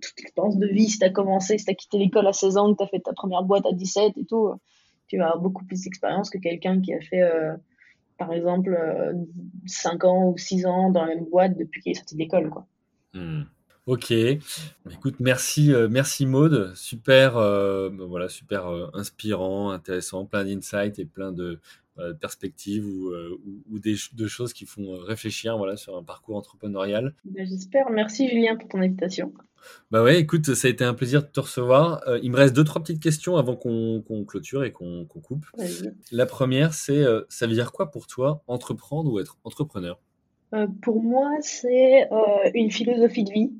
toute 0.00 0.18
l'expérience 0.18 0.56
de 0.58 0.66
vie. 0.66 0.88
Si 0.88 0.98
tu 0.98 1.04
as 1.04 1.10
commencé, 1.10 1.58
si 1.58 1.64
tu 1.64 1.70
as 1.70 1.74
quitté 1.74 1.98
l'école 1.98 2.26
à 2.26 2.32
16 2.32 2.56
ans, 2.56 2.72
que 2.72 2.78
tu 2.78 2.84
as 2.84 2.86
fait 2.88 3.00
ta 3.00 3.12
première 3.12 3.42
boîte 3.44 3.66
à 3.66 3.72
17 3.72 4.12
et 4.16 4.24
tout, 4.24 4.50
tu 5.08 5.18
vas 5.18 5.26
avoir 5.26 5.40
beaucoup 5.40 5.64
plus 5.64 5.82
d'expérience 5.82 6.30
que 6.30 6.38
quelqu'un 6.38 6.80
qui 6.80 6.92
a 6.94 7.00
fait, 7.00 7.22
par 8.18 8.32
exemple, 8.32 8.76
5 9.66 10.04
ans 10.04 10.30
ou 10.30 10.38
6 10.38 10.66
ans 10.66 10.90
dans 10.90 11.04
la 11.04 11.14
même 11.14 11.26
boîte 11.26 11.56
depuis 11.56 11.80
qu'il 11.80 11.92
est 11.92 11.96
sorti 11.96 12.14
de 12.14 12.20
l'école. 12.20 12.50
Quoi. 12.50 12.66
Ok, 13.86 14.12
écoute, 14.12 15.16
merci, 15.18 15.74
euh, 15.74 15.88
merci 15.90 16.24
Maude, 16.24 16.72
super, 16.76 17.36
euh, 17.36 17.90
ben 17.90 18.04
voilà, 18.04 18.28
super 18.28 18.68
euh, 18.68 18.86
inspirant, 18.94 19.70
intéressant, 19.72 20.24
plein 20.24 20.44
d'insights 20.44 21.00
et 21.00 21.04
plein 21.04 21.32
de 21.32 21.58
perspectives 22.20 22.86
ou, 22.86 23.12
ou, 23.70 23.78
des, 23.78 23.96
de 24.14 24.26
choses 24.26 24.54
qui 24.54 24.64
font 24.64 24.96
réfléchir, 24.96 25.58
voilà, 25.58 25.76
sur 25.76 25.94
un 25.96 26.02
parcours 26.02 26.36
entrepreneurial. 26.36 27.14
Ben, 27.26 27.46
j'espère. 27.46 27.90
Merci 27.90 28.30
Julien 28.30 28.56
pour 28.56 28.66
ton 28.68 28.78
invitation. 28.78 29.34
Bah 29.90 30.02
ouais, 30.02 30.18
écoute, 30.18 30.54
ça 30.54 30.68
a 30.68 30.70
été 30.70 30.84
un 30.84 30.94
plaisir 30.94 31.22
de 31.22 31.26
te 31.26 31.40
recevoir. 31.40 32.02
il 32.22 32.30
me 32.30 32.36
reste 32.38 32.56
deux 32.56 32.64
trois 32.64 32.80
petites 32.80 33.02
questions 33.02 33.36
avant 33.36 33.56
qu'on 33.56 34.24
clôture 34.26 34.64
et 34.64 34.72
qu'on 34.72 35.04
coupe. 35.04 35.44
La 36.12 36.24
première, 36.24 36.72
c'est, 36.72 37.04
ça 37.28 37.46
veut 37.46 37.52
dire 37.52 37.72
quoi 37.72 37.90
pour 37.90 38.06
toi 38.06 38.42
entreprendre 38.46 39.12
ou 39.12 39.20
être 39.20 39.36
entrepreneur? 39.44 40.00
Pour 40.80 41.02
moi, 41.02 41.30
c'est 41.42 42.08
une 42.54 42.70
philosophie 42.70 43.24
de 43.24 43.32
vie 43.32 43.50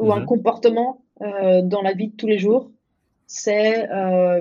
ou 0.00 0.12
un 0.12 0.20
mhm. 0.20 0.26
comportement 0.26 1.02
euh, 1.20 1.62
dans 1.62 1.82
la 1.82 1.92
vie 1.92 2.08
de 2.08 2.16
tous 2.16 2.26
les 2.26 2.38
jours. 2.38 2.70
C'est 3.26 3.88
euh, 3.90 4.40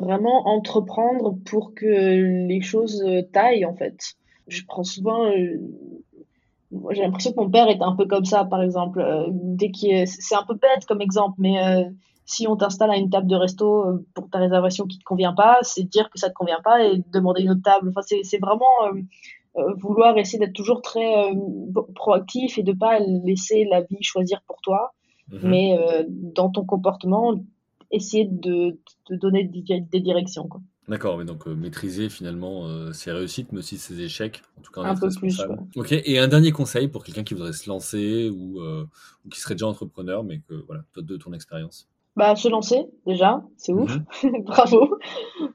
vraiment 0.00 0.46
entreprendre 0.46 1.36
pour 1.44 1.74
que 1.74 2.46
les 2.46 2.60
choses 2.62 3.04
taillent 3.32 3.66
en 3.66 3.74
fait. 3.74 4.14
Je 4.48 4.62
prends 4.66 4.84
souvent 4.84 5.26
euh, 5.26 5.60
j'ai 6.90 7.02
l'impression 7.02 7.32
que 7.32 7.40
mon 7.40 7.50
père 7.50 7.68
est 7.68 7.82
un 7.82 7.94
peu 7.94 8.06
comme 8.06 8.24
ça, 8.24 8.46
par 8.46 8.62
exemple. 8.62 9.04
Dès 9.30 9.70
qu'il 9.70 10.08
c'est 10.08 10.34
un 10.34 10.44
peu 10.44 10.54
bête 10.54 10.86
comme 10.86 11.02
exemple, 11.02 11.34
mais 11.36 11.84
si 12.24 12.46
on 12.48 12.56
t'installe 12.56 12.90
à 12.90 12.96
une 12.96 13.10
table 13.10 13.26
de 13.26 13.36
resto 13.36 14.04
pour 14.14 14.30
ta 14.30 14.38
réservation 14.38 14.86
qui 14.86 14.98
te 14.98 15.04
convient 15.04 15.34
pas, 15.34 15.58
c'est 15.62 15.82
dire 15.82 16.08
que 16.08 16.18
ça 16.18 16.30
te 16.30 16.34
convient 16.34 16.60
pas 16.64 16.82
et 16.82 17.02
demander 17.12 17.42
une 17.42 17.50
autre 17.50 17.62
table. 17.62 17.90
Enfin, 17.90 18.00
c'est 18.00 18.38
vraiment 18.38 18.86
euh, 18.86 19.02
vouloir 19.54 20.16
essayer 20.18 20.38
d'être 20.38 20.54
toujours 20.54 20.82
très 20.82 21.30
euh, 21.30 21.34
proactif 21.94 22.58
et 22.58 22.62
de 22.62 22.72
pas 22.72 22.98
laisser 22.98 23.64
la 23.64 23.82
vie 23.82 24.02
choisir 24.02 24.42
pour 24.46 24.60
toi, 24.62 24.92
mhm. 25.30 25.40
mais 25.44 25.78
euh, 25.78 26.04
dans 26.08 26.50
ton 26.50 26.64
comportement, 26.64 27.44
essayer 27.90 28.24
de, 28.24 28.78
te 29.04 29.14
donner 29.14 29.44
des, 29.44 30.00
directions. 30.00 30.48
Quoi. 30.48 30.60
D'accord, 30.88 31.18
mais 31.18 31.24
donc 31.24 31.46
maîtriser 31.46 32.08
finalement 32.08 32.92
ses 32.92 33.12
réussittes, 33.12 33.52
mais 33.52 33.58
aussi 33.58 33.76
ses 33.76 34.00
échecs, 34.00 34.42
en 34.58 34.62
tout 34.62 34.72
cas 34.72 34.80
un 34.82 34.96
peu 34.96 35.10
plus. 35.10 35.40
Ok, 35.76 35.92
et 35.92 36.18
un 36.18 36.28
dernier 36.28 36.52
conseil 36.52 36.88
pour 36.88 37.04
quelqu'un 37.04 37.22
qui 37.22 37.34
voudrait 37.34 37.52
se 37.52 37.68
lancer 37.68 38.30
ou, 38.30 38.62
ou, 38.62 39.28
qui 39.30 39.40
serait 39.40 39.54
déjà 39.54 39.66
entrepreneur, 39.66 40.24
mais 40.24 40.40
que 40.48 40.54
voilà, 40.66 40.84
toi 40.94 41.02
de 41.02 41.16
ton 41.18 41.34
expérience. 41.34 41.91
Bah, 42.14 42.36
se 42.36 42.46
lancer, 42.48 42.84
déjà, 43.06 43.42
c'est 43.56 43.72
ouf. 43.72 43.96
Mhm. 44.22 44.42
Bravo. 44.44 44.98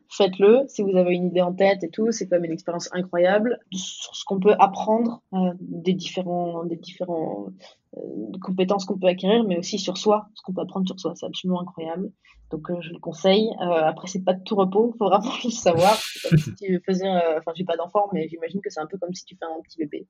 Faites-le. 0.09 0.63
Si 0.67 0.81
vous 0.81 0.97
avez 0.97 1.13
une 1.13 1.27
idée 1.27 1.41
en 1.41 1.53
tête 1.53 1.83
et 1.83 1.89
tout, 1.89 2.11
c'est 2.11 2.27
quand 2.27 2.37
même 2.37 2.45
une 2.45 2.51
expérience 2.51 2.89
incroyable 2.93 3.59
sur 3.71 4.15
ce 4.15 4.23
qu'on 4.25 4.39
peut 4.39 4.55
apprendre 4.57 5.21
euh, 5.33 5.53
des 5.59 5.93
différents, 5.93 6.63
des 6.65 6.75
différents 6.75 7.49
euh, 7.95 7.99
compétences 8.41 8.85
qu'on 8.85 8.97
peut 8.97 9.05
acquérir, 9.05 9.43
mais 9.43 9.59
aussi 9.59 9.77
sur 9.77 9.97
soi, 9.97 10.29
ce 10.33 10.41
qu'on 10.41 10.53
peut 10.53 10.61
apprendre 10.61 10.87
sur 10.87 10.99
soi. 10.99 11.13
C'est 11.15 11.27
absolument 11.27 11.61
incroyable. 11.61 12.11
Donc, 12.49 12.71
euh, 12.71 12.81
je 12.81 12.91
le 12.91 12.99
conseille. 12.99 13.51
après, 13.59 14.07
c'est 14.07 14.23
pas 14.23 14.33
de 14.33 14.41
tout 14.43 14.55
repos. 14.55 14.95
Faut 14.97 15.09
vraiment 15.09 15.31
le 15.43 15.51
savoir. 15.51 15.95
Comme 16.27 16.39
si 16.39 16.55
tu 16.55 16.81
faisais, 16.87 17.07
enfin, 17.37 17.51
j'ai 17.53 17.65
pas 17.65 17.77
d'enfant, 17.77 18.07
mais 18.13 18.27
j'imagine 18.29 18.61
que 18.61 18.71
c'est 18.71 18.79
un 18.79 18.87
peu 18.87 18.97
comme 18.97 19.13
si 19.13 19.25
tu 19.25 19.35
fais 19.35 19.45
un 19.45 19.61
petit 19.61 19.77
bébé. 19.77 20.07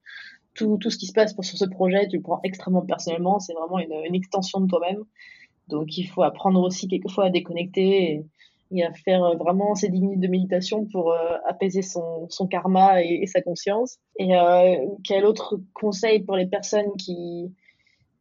Tout, 0.53 0.77
tout 0.77 0.91
ce 0.91 0.97
qui 0.97 1.07
se 1.07 1.13
passe 1.13 1.35
sur 1.41 1.57
ce 1.57 1.65
projet, 1.65 2.07
tu 2.07 2.15
le 2.15 2.23
prends 2.23 2.39
extrêmement 2.45 2.85
personnellement. 2.85 3.39
C'est 3.39 3.53
vraiment 3.53 3.79
une, 3.79 3.91
une 4.05 4.15
extension 4.15 4.61
de 4.61 4.67
toi-même. 4.67 5.03
Donc 5.67 5.97
il 5.97 6.07
faut 6.07 6.23
apprendre 6.23 6.61
aussi 6.61 6.87
quelquefois 6.87 7.25
à 7.25 7.29
déconnecter 7.29 8.25
et, 8.71 8.83
à 8.83 8.93
faire 8.93 9.23
euh, 9.23 9.35
vraiment 9.35 9.75
ces 9.75 9.89
10 9.89 10.01
minutes 10.01 10.19
de 10.19 10.27
méditation 10.27 10.85
pour 10.85 11.13
euh, 11.13 11.37
apaiser 11.47 11.81
son, 11.81 12.27
son 12.29 12.47
karma 12.47 13.01
et, 13.01 13.25
sa 13.27 13.41
conscience. 13.41 13.97
Et 14.19 14.35
euh, 14.35 14.75
quel 15.03 15.25
autre 15.25 15.59
conseil 15.73 16.23
pour 16.23 16.35
les 16.35 16.47
personnes 16.47 16.91
qui, 16.97 17.53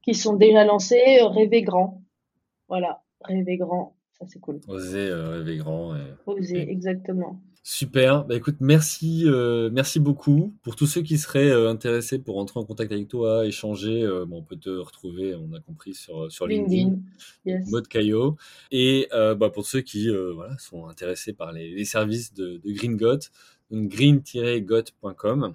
qui 0.02 0.14
sont 0.14 0.34
déjà 0.34 0.64
lancées? 0.64 1.20
Rêver 1.22 1.62
grand. 1.62 2.02
Voilà, 2.68 3.02
rêver 3.22 3.56
grand, 3.56 3.96
ça 4.18 4.26
c'est 4.28 4.40
cool. 4.40 4.60
Oser 4.66 5.12
rêver 5.12 5.56
grand. 5.56 5.96
Et... 5.96 6.00
Oser, 6.26 6.68
exactement. 6.70 7.40
Super. 7.68 8.24
Bah, 8.26 8.36
écoute, 8.36 8.58
merci, 8.60 9.24
euh, 9.26 9.70
merci 9.72 9.98
beaucoup. 9.98 10.54
Pour 10.62 10.76
tous 10.76 10.86
ceux 10.86 11.02
qui 11.02 11.18
seraient 11.18 11.50
euh, 11.50 11.68
intéressés 11.68 12.20
pour 12.20 12.38
entrer 12.38 12.60
en 12.60 12.64
contact 12.64 12.92
avec 12.92 13.08
toi, 13.08 13.44
échanger, 13.44 14.04
euh, 14.04 14.24
bon, 14.24 14.36
on 14.38 14.42
peut 14.42 14.54
te 14.54 14.70
retrouver, 14.70 15.34
on 15.34 15.52
a 15.52 15.58
compris, 15.58 15.92
sur, 15.92 16.30
sur 16.30 16.46
LinkedIn, 16.46 17.00
Mode 17.66 17.88
Caillot. 17.88 18.36
Et 18.70 19.08
bah, 19.10 19.50
pour 19.52 19.66
ceux 19.66 19.80
qui 19.80 20.08
voilà, 20.08 20.56
sont 20.58 20.86
intéressés 20.86 21.32
par 21.32 21.50
les, 21.50 21.74
les 21.74 21.84
services 21.84 22.32
de, 22.34 22.60
de 22.64 22.70
Green 22.70 22.96
Got, 22.96 23.18
green-got.com, 23.72 25.54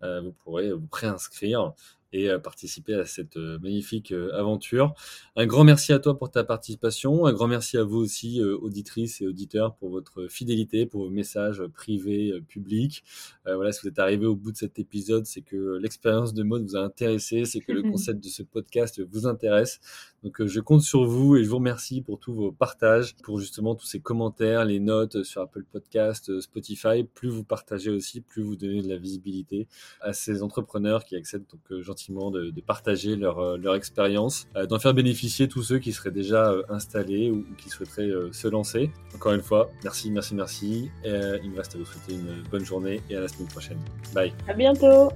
vous 0.00 0.32
pourrez 0.44 0.72
vous 0.72 0.86
préinscrire 0.86 1.72
et 2.12 2.28
participer 2.42 2.94
à 2.94 3.04
cette 3.04 3.36
magnifique 3.36 4.12
aventure. 4.32 4.94
Un 5.36 5.46
grand 5.46 5.64
merci 5.64 5.92
à 5.92 5.98
toi 5.98 6.18
pour 6.18 6.30
ta 6.30 6.44
participation, 6.44 7.26
un 7.26 7.32
grand 7.32 7.48
merci 7.48 7.76
à 7.76 7.84
vous 7.84 7.98
aussi, 7.98 8.42
auditrices 8.42 9.20
et 9.20 9.26
auditeurs, 9.26 9.74
pour 9.76 9.90
votre 9.90 10.26
fidélité, 10.28 10.86
pour 10.86 11.04
vos 11.04 11.10
messages 11.10 11.62
privés, 11.74 12.40
publics. 12.48 13.04
voilà, 13.44 13.72
si 13.72 13.82
vous 13.82 13.88
êtes 13.88 13.98
arrivé 13.98 14.26
au 14.26 14.36
bout 14.36 14.52
de 14.52 14.56
cet 14.56 14.78
épisode, 14.78 15.26
c'est 15.26 15.42
que 15.42 15.78
l'expérience 15.78 16.34
de 16.34 16.42
mode 16.42 16.64
vous 16.64 16.76
a 16.76 16.80
intéressé, 16.80 17.44
c'est 17.44 17.60
que 17.60 17.72
le 17.72 17.82
concept 17.90 18.22
de 18.22 18.28
ce 18.28 18.42
podcast 18.42 19.00
vous 19.10 19.26
intéresse. 19.26 19.80
Donc 20.22 20.44
je 20.44 20.60
compte 20.60 20.82
sur 20.82 21.04
vous 21.04 21.36
et 21.36 21.44
je 21.44 21.48
vous 21.48 21.56
remercie 21.56 22.00
pour 22.00 22.18
tous 22.18 22.34
vos 22.34 22.50
partages, 22.50 23.14
pour 23.22 23.38
justement 23.38 23.74
tous 23.74 23.86
ces 23.86 24.00
commentaires, 24.00 24.64
les 24.64 24.80
notes 24.80 25.22
sur 25.22 25.42
Apple 25.42 25.64
Podcast, 25.64 26.40
Spotify. 26.40 27.04
Plus 27.04 27.28
vous 27.28 27.44
partagez 27.44 27.90
aussi, 27.90 28.20
plus 28.20 28.42
vous 28.42 28.56
donnez 28.56 28.82
de 28.82 28.88
la 28.88 28.96
visibilité 28.96 29.68
à 30.00 30.12
ces 30.12 30.42
entrepreneurs 30.42 31.04
qui 31.04 31.14
acceptent 31.14 31.50
donc 31.52 31.82
de, 32.06 32.60
partager 32.60 33.16
leur, 33.16 33.38
euh, 33.38 33.56
leur 33.56 33.74
expérience, 33.74 34.46
euh, 34.56 34.66
d'en 34.66 34.78
faire 34.78 34.94
bénéficier 34.94 35.48
tous 35.48 35.62
ceux 35.62 35.78
qui 35.78 35.92
seraient 35.92 36.10
déjà 36.10 36.50
euh, 36.50 36.62
installés 36.68 37.30
ou, 37.30 37.44
qui 37.56 37.68
souhaiteraient 37.68 38.10
se 38.32 38.48
lancer. 38.48 38.90
Encore 39.14 39.32
une 39.32 39.42
fois, 39.42 39.70
merci, 39.82 40.10
merci, 40.10 40.34
merci. 40.34 40.90
Et, 41.04 41.10
il 41.42 41.50
me 41.50 41.56
reste 41.56 41.74
à 41.74 41.78
vous 41.78 41.84
souhaiter 41.84 42.14
une 42.14 42.42
bonne 42.50 42.64
journée 42.64 43.00
et 43.10 43.16
à 43.16 43.20
la 43.20 43.28
semaine 43.28 43.48
prochaine. 43.48 43.78
Bye. 44.14 44.32
À 44.46 44.54
bientôt. 44.54 45.10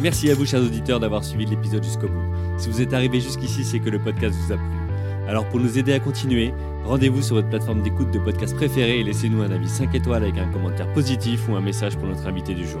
Merci 0.00 0.30
à 0.30 0.34
vous, 0.34 0.46
chers 0.46 0.62
auditeurs, 0.62 0.98
d'avoir 0.98 1.24
suivi 1.24 1.44
l'épisode 1.44 1.84
jusqu'au 1.84 2.08
bout. 2.08 2.58
Si 2.58 2.70
vous 2.70 2.80
êtes 2.80 2.94
arrivé 2.94 3.20
jusqu'ici, 3.20 3.64
c'est 3.64 3.80
que 3.80 3.90
le 3.90 3.98
podcast 3.98 4.34
vous 4.46 4.52
a 4.54 4.56
plu. 4.56 4.80
Alors 5.28 5.48
pour 5.48 5.60
nous 5.60 5.78
aider 5.78 5.92
à 5.92 6.00
continuer, 6.00 6.52
rendez-vous 6.84 7.22
sur 7.22 7.36
votre 7.36 7.48
plateforme 7.48 7.82
d'écoute 7.82 8.10
de 8.10 8.18
podcast 8.18 8.56
préférée 8.56 9.00
et 9.00 9.04
laissez-nous 9.04 9.42
un 9.42 9.50
avis 9.50 9.68
5 9.68 9.94
étoiles 9.94 10.24
avec 10.24 10.38
un 10.38 10.50
commentaire 10.50 10.92
positif 10.92 11.48
ou 11.48 11.54
un 11.54 11.60
message 11.60 11.96
pour 11.96 12.08
notre 12.08 12.26
invité 12.26 12.54
du 12.54 12.66
jour. 12.66 12.80